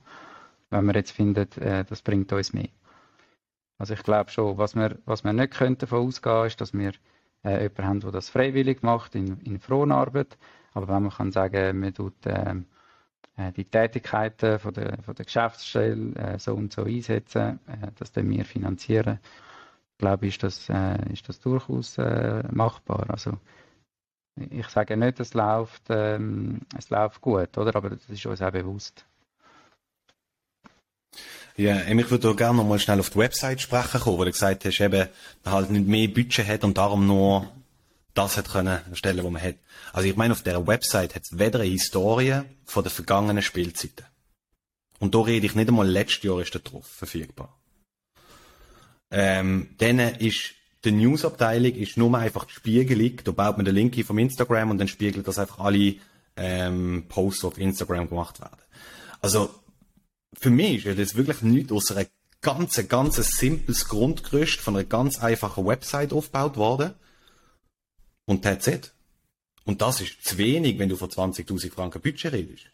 [0.69, 2.69] Wenn man jetzt findet, äh, das bringt uns mehr.
[3.77, 6.91] Also ich glaube schon, was wir, was wir nicht können davon ausgehen, ist, dass wir
[7.45, 10.37] äh, jemanden haben, der das freiwillig macht in, in Fronarbeit.
[10.73, 12.55] Aber wenn man kann sagen, man tut äh,
[13.37, 18.11] äh, die Tätigkeiten von der, von der Geschäftsstelle äh, so und so einsetzen, äh, das
[18.11, 19.19] dann wir finanzieren,
[19.99, 23.05] glaube ich, ist das, äh, ist das durchaus äh, machbar.
[23.09, 23.34] Also,
[24.49, 27.76] ich sage nicht, es läuft, ähm, es läuft gut, oder?
[27.76, 29.05] aber das ist uns auch bewusst.
[31.57, 34.63] Ja, ich würde gerne noch mal schnell auf die Website sprechen kommen, wo du gesagt
[34.63, 35.09] hast, eben,
[35.43, 37.51] man halt nicht mehr Budget hat und darum nur
[38.13, 39.55] das hat können erstellen, was man hat.
[39.93, 44.05] Also ich meine, auf der Website hat es weder eine Historie von den vergangenen Spielzeiten.
[44.99, 47.59] Und da rede ich nicht einmal, letztes Jahr ist der drauf verfügbar.
[49.11, 50.53] Ähm, dann ist
[50.86, 53.18] die Newsabteilung ist nur einfach die Spiegelung.
[53.23, 55.95] Da baut man den Link vom Instagram und dann spiegelt das einfach alle
[56.38, 58.57] ähm, Posts, die auf Instagram gemacht werden.
[59.22, 59.53] Also
[60.40, 62.07] für mich ist das wirklich nichts außer ein
[62.41, 66.94] ganz, ganz simples Grundgerüst von einer ganz einfachen Website aufgebaut worden
[68.26, 68.94] und that's it.
[69.65, 72.68] Und das ist zu wenig, wenn du von 20.000 Franken Budget redest.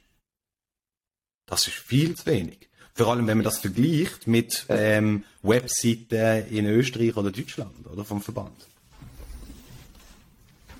[1.47, 2.69] Das ist viel zu wenig.
[2.97, 8.21] Vor allem, wenn man das vergleicht mit ähm, Webseiten in Österreich oder Deutschland, oder vom
[8.21, 8.55] Verband.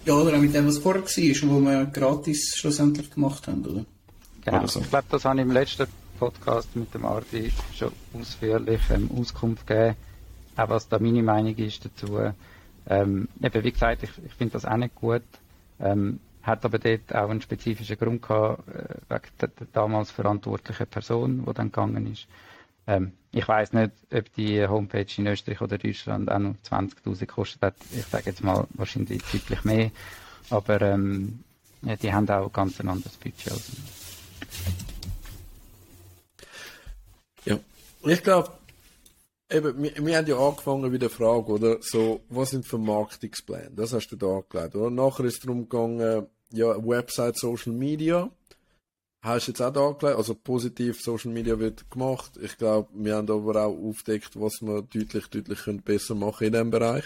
[0.06, 3.86] Ja, oder auch mit dem, was vorher war, wo wir gratis schlussendlich gemacht haben, oder?
[4.46, 4.66] Genau.
[4.66, 4.80] So.
[4.80, 5.88] Ich glaube, das habe ich im letzten
[6.18, 9.98] Podcast mit dem Arti schon ausführlich ähm, Auskunft gegeben,
[10.56, 12.32] auch was da meine Meinung ist dazu.
[12.88, 15.24] Ähm, eben, wie gesagt, ich, ich finde das auch nicht gut.
[15.82, 21.46] Ähm, hat aber dort auch einen spezifischen Grund gehabt, äh, wegen der, damals verantwortlichen Person,
[21.46, 22.28] die dann gegangen ist.
[22.88, 27.62] Ähm, ich weiß nicht, ob die Homepage in Österreich oder Deutschland auch noch 20.000 kostet
[27.62, 27.76] hat.
[27.92, 29.92] Ich sage jetzt mal wahrscheinlich deutlich mehr.
[30.50, 31.44] Aber ähm,
[31.82, 33.72] die haben auch ganz ein anderes Budget als
[37.46, 37.60] Ja,
[38.04, 38.52] ich glaube,
[39.52, 41.78] Eben, wir, wir haben ja angefangen mit der Frage, oder?
[41.80, 43.72] So, was sind Vermarktungspläne?
[43.76, 44.90] Das hast du da angelegt, oder?
[44.90, 48.30] Nachher ist es darum gegangen, ja, Website, Social Media.
[49.22, 50.18] Hast du jetzt auch da angelegt?
[50.18, 52.38] Also positiv Social Media wird gemacht.
[52.42, 56.54] Ich glaube, wir haben aber auch aufdeckt, was wir deutlich, deutlich können besser machen in
[56.54, 57.06] diesem Bereich.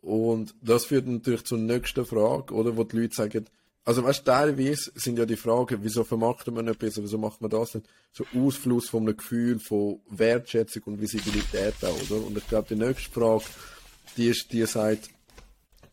[0.00, 2.76] Und das führt natürlich zur nächsten Frage, oder?
[2.76, 3.46] Wo die Leute sagen,
[3.84, 7.50] also weißt teilweise sind ja die Fragen, wieso vermarktet man nicht besser, wieso macht man
[7.50, 7.86] das nicht?
[8.12, 12.26] So Ausfluss von einem Gefühl von Wertschätzung und Visibilität auch, oder?
[12.26, 13.44] Und ich glaube, die nächste Frage,
[14.16, 15.10] die ist, die sagt,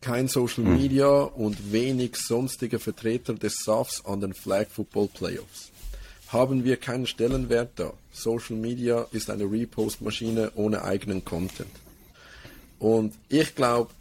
[0.04, 0.76] kein Social hm.
[0.76, 5.70] Media und wenig sonstige Vertreter des SAFs an den Flag Football Playoffs.
[6.28, 7.94] Haben wir keinen Stellenwert da?
[8.12, 11.70] Social Media ist eine Repost-Maschine ohne eigenen Content.
[12.78, 13.92] Und ich glaube,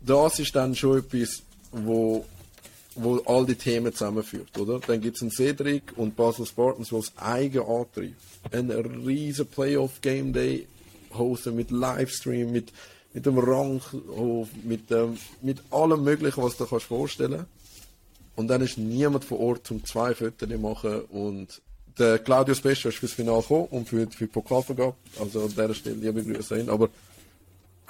[0.00, 2.24] das ist dann schon etwas, wo
[2.96, 4.80] wo all die Themen zusammenführt, oder?
[4.80, 8.16] Dann gibt es einen Cedric und Basel Spartans, die aus eigenen Antrieb
[8.50, 10.66] einen riesen Playoff Game Day
[11.14, 12.72] hosten mit Livestream, mit,
[13.12, 17.46] mit dem Ranghof, mit, ähm, mit allem möglichen, was du dir vorstellen
[18.36, 21.60] Und dann ist niemand vor Ort, um zwei Fotos zu machen und
[21.98, 24.94] der Claudio Specho ist fürs Finale gekommen und für, für die Pokalvergabe.
[25.18, 26.70] Also an dieser Stelle liebe Grüße hin.
[26.70, 26.88] Aber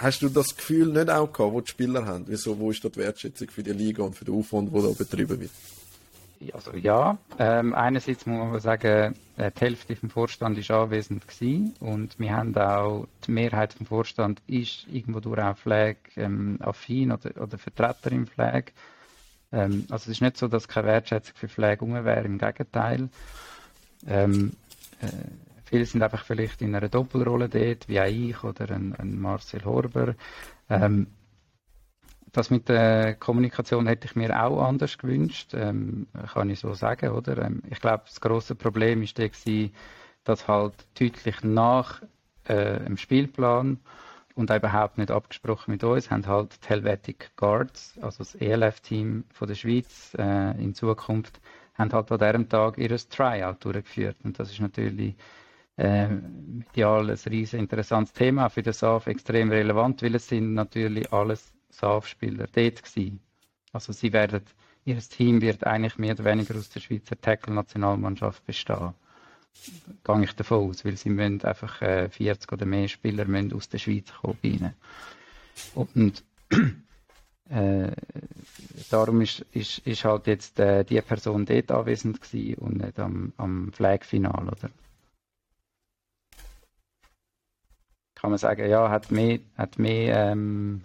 [0.01, 2.24] Hast du das Gefühl nicht auch gehabt, wo die Spieler haben?
[2.26, 4.88] Wieso, wo ist da die Wertschätzung für die Liga und für den Aufwand, der da
[4.97, 5.51] betrieben wird?
[6.54, 11.74] Also ja, ähm, einerseits muss man sagen, äh, die Hälfte vom Vorstand ist anwesend gewesen
[11.80, 17.12] und wir haben auch, die Mehrheit vom Vorstand ist irgendwo durch auch Flag ähm, affin
[17.12, 18.72] oder, oder Vertreter im Flag.
[19.52, 23.10] Ähm, also es ist nicht so, dass keine Wertschätzung für Flag um wäre, im Gegenteil.
[24.06, 24.52] Ähm,
[25.02, 25.08] äh,
[25.70, 29.64] Viele sind einfach vielleicht in einer Doppelrolle dort, wie auch ich oder ein, ein Marcel
[29.64, 30.16] Horber.
[30.68, 31.06] Ähm,
[32.32, 37.11] das mit der Kommunikation hätte ich mir auch anders gewünscht, ähm, kann ich so sagen,
[37.11, 37.39] oder?
[37.39, 39.31] Ähm, ich glaube, das große Problem ist der
[40.24, 42.02] dass halt deutlich nach
[42.44, 43.78] äh, dem Spielplan
[44.35, 49.24] und auch überhaupt nicht abgesprochen mit uns, haben halt die Helvetic Guards, also das ELF-Team
[49.32, 51.40] von der Schweiz äh, in Zukunft,
[51.74, 54.16] haben halt an diesem Tag ihr Tryout durchgeführt.
[54.23, 55.16] Und das ist natürlich
[55.77, 61.12] äh, medial ein riesen interessantes Thema für den SAF, extrem relevant, weil es sind natürlich
[61.12, 63.20] alles SAF-Spieler dort gewesen.
[63.72, 64.42] Also sie werden,
[64.84, 68.94] ihr Team wird eigentlich mehr oder weniger aus der Schweizer Tackle-Nationalmannschaft bestehen.
[70.05, 73.68] Gehe ich davon aus, weil sie müssen einfach äh, 40 oder mehr Spieler müssen aus
[73.68, 74.74] der Schweiz kommen.
[75.74, 76.24] Und
[77.48, 77.90] äh,
[78.90, 83.32] darum ist, ist, ist halt jetzt äh, die Person dort anwesend gewesen und nicht am,
[83.36, 84.70] am Flag-Final, oder?
[88.20, 90.82] kann man sagen, ja, hat mehr, hat mehr, ähm,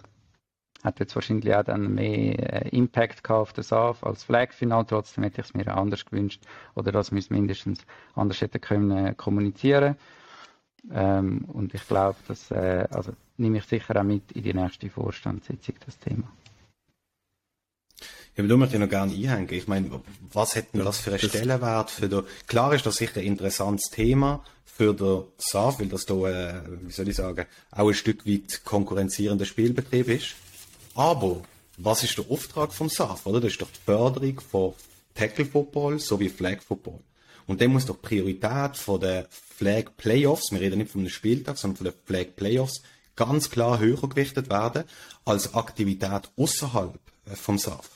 [0.86, 4.86] hat jetzt wahrscheinlich auch dann mehr äh, Impact gehabt auf das SAF als Flag-Final.
[4.86, 6.42] Trotzdem hätte ich es mir anders gewünscht
[6.74, 7.80] oder dass wir es mindestens
[8.14, 9.96] anders hätten können kommunizieren.
[10.90, 14.88] Ähm, und ich glaube, das äh, also nehme ich sicher auch mit in die nächste
[14.88, 16.32] Vorstandssitzung das Thema.
[18.36, 19.48] Ja, aber du möchte noch gerne einhängen.
[19.50, 20.02] Ich meine,
[20.32, 23.90] was hätten wir das für einen Stellenwert für den, klar ist das sicher ein interessantes
[23.90, 28.26] Thema, für den SAF, weil das da, äh, wie soll ich sagen, auch ein Stück
[28.26, 30.34] weit konkurrenzierender Spielbetrieb ist.
[30.96, 31.42] Aber
[31.76, 33.40] was ist der Auftrag vom SAF, oder?
[33.40, 34.72] Das ist doch die Förderung von
[35.14, 37.00] Tackle Football sowie Flag Football.
[37.46, 41.58] Und dann muss doch Priorität von der Flag Playoffs, wir reden nicht von einem Spieltag,
[41.58, 42.82] sondern von den Flag Playoffs,
[43.14, 44.84] ganz klar höher gewichtet werden
[45.24, 47.90] als Aktivität außerhalb äh, vom SAF.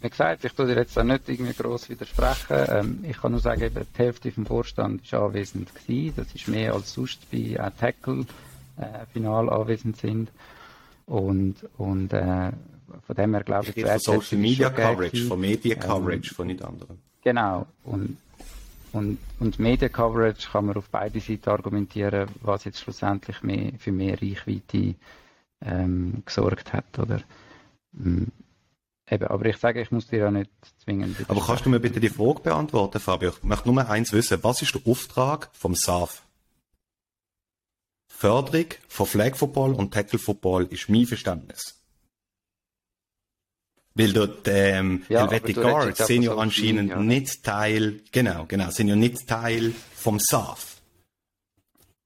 [0.00, 2.66] Wie gesagt, ich tue dir jetzt auch nicht irgendwie gross widersprechen.
[2.68, 6.14] Ähm, ich kann nur sagen, eben, die Hälfte vom Vorstand war anwesend gewesen.
[6.16, 8.26] Das ist mehr als sonst bei äh, Tackle
[8.76, 10.30] äh, anwesend sind.
[11.06, 12.52] Und, und äh,
[13.06, 16.34] von dem her glaube ich, ich von Social Media Coverage, von Media ähm, Coverage, ähm,
[16.36, 16.98] von nicht anderen.
[17.22, 17.66] Genau.
[17.84, 18.16] Und,
[18.92, 23.92] und, und Media Coverage kann man auf beide Seiten argumentieren, was jetzt schlussendlich mehr, für
[23.92, 24.94] mehr Reichweite
[25.64, 27.20] ähm, gesorgt hat, oder?
[27.92, 28.24] Mm,
[29.08, 30.50] Eben, aber ich sage, ich muss dir ja nicht
[30.82, 31.14] zwingen.
[31.28, 33.30] Aber kannst du mir bitte die Frage beantworten, Fabio?
[33.30, 34.42] Ich möchte nur eins wissen.
[34.42, 36.25] Was ist der Auftrag vom SAF?
[38.18, 41.74] Förderung von Flag Football und Tackle Football ist mein Verständnis.
[43.94, 47.00] Weil dort ähm, ja, Helvetic Guards sind ja anscheinend ja.
[47.00, 50.76] nicht Teil, genau, genau, sind ja nicht Teil vom SAF.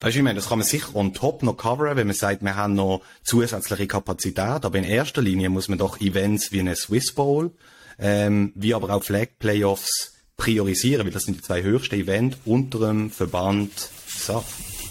[0.00, 2.42] Weißt du, ich meine, das kann man sicher on top noch coveren, wenn man sagt,
[2.42, 6.74] wir haben noch zusätzliche Kapazität, aber in erster Linie muss man doch Events wie eine
[6.74, 7.52] Swiss Bowl,
[7.98, 12.80] ähm, wie aber auch Flag Playoffs priorisieren, weil das sind die zwei höchsten Events unter
[12.80, 13.70] dem Verband
[14.08, 14.89] SAF.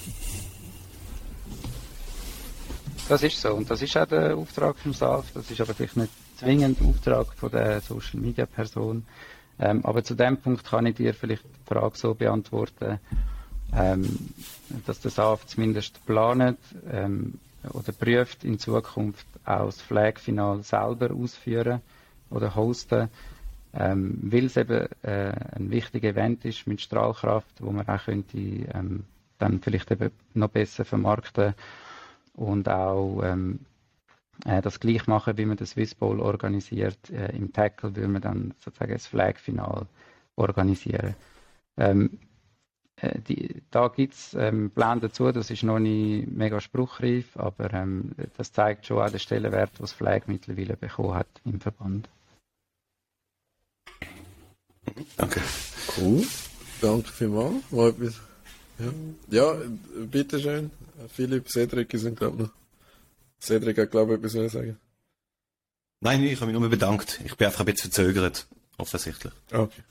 [3.09, 3.55] Das ist so.
[3.55, 6.87] Und das ist auch der Auftrag vom SAF, das ist aber vielleicht nicht zwingend der
[6.87, 9.03] Auftrag von der Social Media Person.
[9.59, 12.99] Ähm, aber zu dem Punkt kann ich dir vielleicht die Frage so beantworten,
[13.75, 14.29] ähm,
[14.85, 16.59] dass das AF zumindest planet
[16.91, 17.39] ähm,
[17.73, 21.81] oder prüft, in Zukunft auch das Flag-Final selber ausführen
[22.29, 23.09] oder hosten,
[23.73, 28.37] ähm, weil es eben äh, ein wichtiges Event ist mit Strahlkraft, wo man auch könnte
[28.37, 29.05] ähm,
[29.39, 31.55] dann vielleicht eben noch besser vermarkten
[32.39, 33.59] und auch ähm,
[34.45, 37.09] äh, das gleich machen, wie man das Swiss Bowl organisiert.
[37.09, 39.85] Äh, Im Tackle würde man dann sozusagen das Flag-Final
[40.35, 41.15] organisieren.
[41.77, 42.17] Ähm,
[42.95, 47.73] äh, die, da gibt es ähm, Pläne dazu, das ist noch nicht mega spruchreif, aber
[47.73, 52.07] ähm, das zeigt schon auch den Stellenwert, was Flag mittlerweile bekommen hat im Verband.
[55.17, 55.41] Danke.
[55.97, 56.23] Cool.
[56.81, 58.21] Danke vielmals.
[58.79, 59.61] Ja, ja
[60.09, 60.71] bitteschön.
[61.13, 62.53] Philipp, Cedric sind, glaube ich, noch.
[63.41, 64.77] Cedric hat, glaube ich, etwas zu sagen.
[66.01, 67.19] Nein, ich habe mich nur bedankt.
[67.25, 68.47] Ich bin einfach ein bisschen verzögert,
[68.77, 69.33] offensichtlich.
[69.51, 69.81] Okay.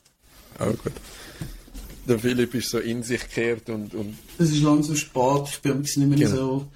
[0.58, 0.92] Auch gut.
[2.06, 4.16] Der Philipp ist so in sich gekehrt und, und...
[4.38, 6.36] Es ist langsam spät, ich bin nicht mehr genau.
[6.36, 6.68] so...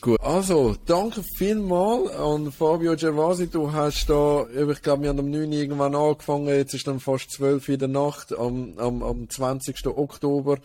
[0.00, 3.48] Gut, also, danke vielmals an Fabio Gervasi.
[3.48, 5.52] Du hast da, ich glaube, wir haben am 9.
[5.52, 9.86] irgendwann angefangen, jetzt ist dann fast 12 in der Nacht, am, am, am 20.
[9.86, 10.58] Oktober.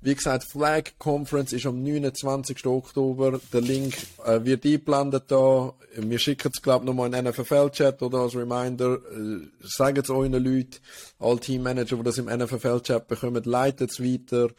[0.00, 2.66] Wie gesagt, Flag Conference ist am 29.
[2.66, 3.40] Oktober.
[3.52, 3.94] Der Link
[4.24, 5.74] äh, wird eingeblendet da.
[5.96, 8.94] Wir schicken es, glaube ich, nochmal in einen NFFL-Chat oder als Reminder.
[8.94, 10.76] Äh, Sagt es euren Leuten,
[11.18, 14.50] alle Teammanager, die das im NFFL-Chat bekommen, leitet es weiter.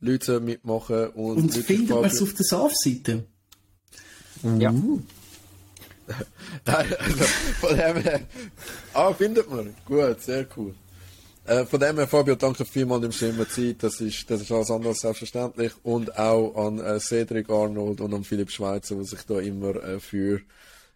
[0.00, 1.08] Leute mitmachen.
[1.10, 3.24] Und, und findet man es auf der SAF-Seite?
[4.58, 4.70] Ja.
[4.70, 5.00] Uh.
[6.64, 6.94] also,
[7.60, 8.20] von dem her.
[8.94, 9.74] Ah, findet man.
[9.84, 10.74] Gut, sehr cool.
[11.46, 13.82] Äh, von dem her, Fabio, danke vielmals, nimmst du immer Zeit.
[13.82, 15.72] Das ist, das ist alles andere selbstverständlich.
[15.84, 20.00] Und auch an äh, Cedric Arnold und an Philipp Schweizer, die sich da immer äh,
[20.00, 20.40] für,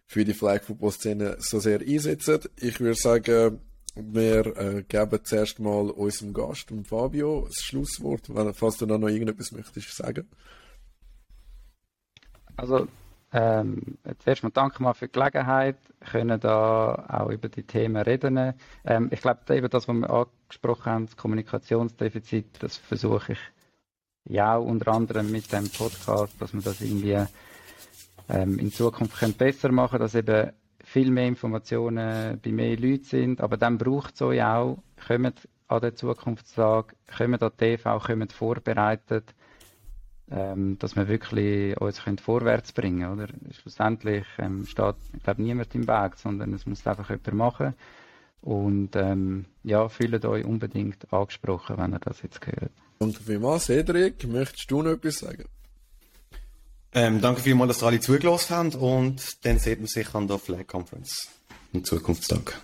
[0.05, 2.39] für die Flag Football Szene so sehr einsetzen.
[2.57, 3.61] Ich würde sagen,
[3.95, 9.53] wir äh, geben zuerst mal unserem Gast, dem Fabio, das Schlusswort, falls du noch irgendetwas
[9.53, 10.27] möchtest sagen.
[12.57, 12.87] Also
[13.33, 18.53] ähm, zuerst mal danke mal für die Gelegenheit, können da auch über die Themen reden.
[18.85, 23.39] Ähm, ich glaube, eben das, was wir angesprochen haben, das Kommunikationsdefizit, das versuche ich
[24.25, 27.25] ja auch unter anderem mit dem Podcast, dass wir das irgendwie
[28.29, 30.51] ähm, in Zukunft können besser machen dass eben
[30.83, 33.41] viel mehr Informationen bei mehr Leuten sind.
[33.41, 34.77] Aber dann braucht es euch auch,
[35.07, 39.33] kommt an den Zukunftstag, kommt an TV, kommt vorbereitet
[40.31, 45.75] ähm, dass wir wirklich uns können vorwärts bringen oder Schlussendlich ähm, steht, ich glaube, niemand
[45.75, 47.73] im Weg, sondern es muss einfach jemand machen.
[48.41, 52.71] Und ähm, ja, fühlt euch unbedingt angesprochen, wenn ihr das jetzt hört.
[52.97, 55.45] Und vielmals, Cedric, möchtest du noch etwas sagen?
[56.93, 60.39] Ähm, danke vielmals, dass ihr alle zugelassen habt und dann sieht man sich an der
[60.39, 61.29] Flag Conference
[61.73, 62.59] am Zukunftstag.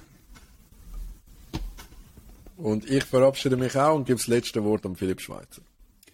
[2.57, 5.61] Und ich verabschiede mich auch und gebe das letzte Wort an Philipp Schweizer.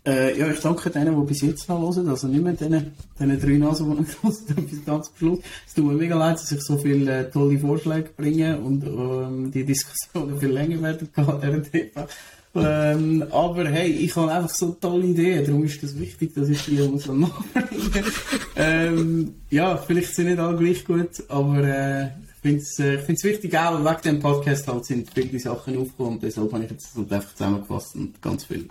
[0.06, 3.40] Äh, ja, ich danke denen, die bis jetzt noch hören, also nicht mehr denen, denen
[3.40, 5.40] drei Nasen, die nicht hören, bis ganz zum Schluss.
[5.66, 9.50] Es tut mir mega leid, dass ich so viele äh, tolle Vorschläge bringe und ähm,
[9.52, 12.08] die Diskussionen viel länger werden dieser Thema.
[12.56, 16.64] Ähm, aber hey, ich habe einfach so tolle Ideen, darum ist es wichtig, dass ich
[16.66, 17.46] die muss machen.
[18.56, 22.10] ähm, ja, vielleicht sind nicht alle gleich gut, aber äh,
[22.44, 26.66] finde es äh, wichtig auch, wegen dem Podcast halt sind viele Sachen aufgekommen deshalb habe
[26.66, 28.68] ich jetzt halt einfach zusammengefasst und ganz viel,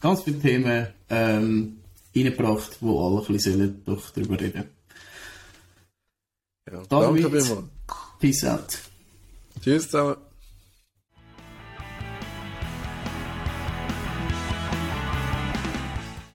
[0.00, 1.78] ganz viele Themen ähm,
[2.14, 4.70] reingebracht, wo alle ein bisschen doch darüber reden
[6.70, 7.54] ja, Danke vielmals.
[8.18, 8.78] Peace out.
[9.62, 10.25] Tschüss zusammen.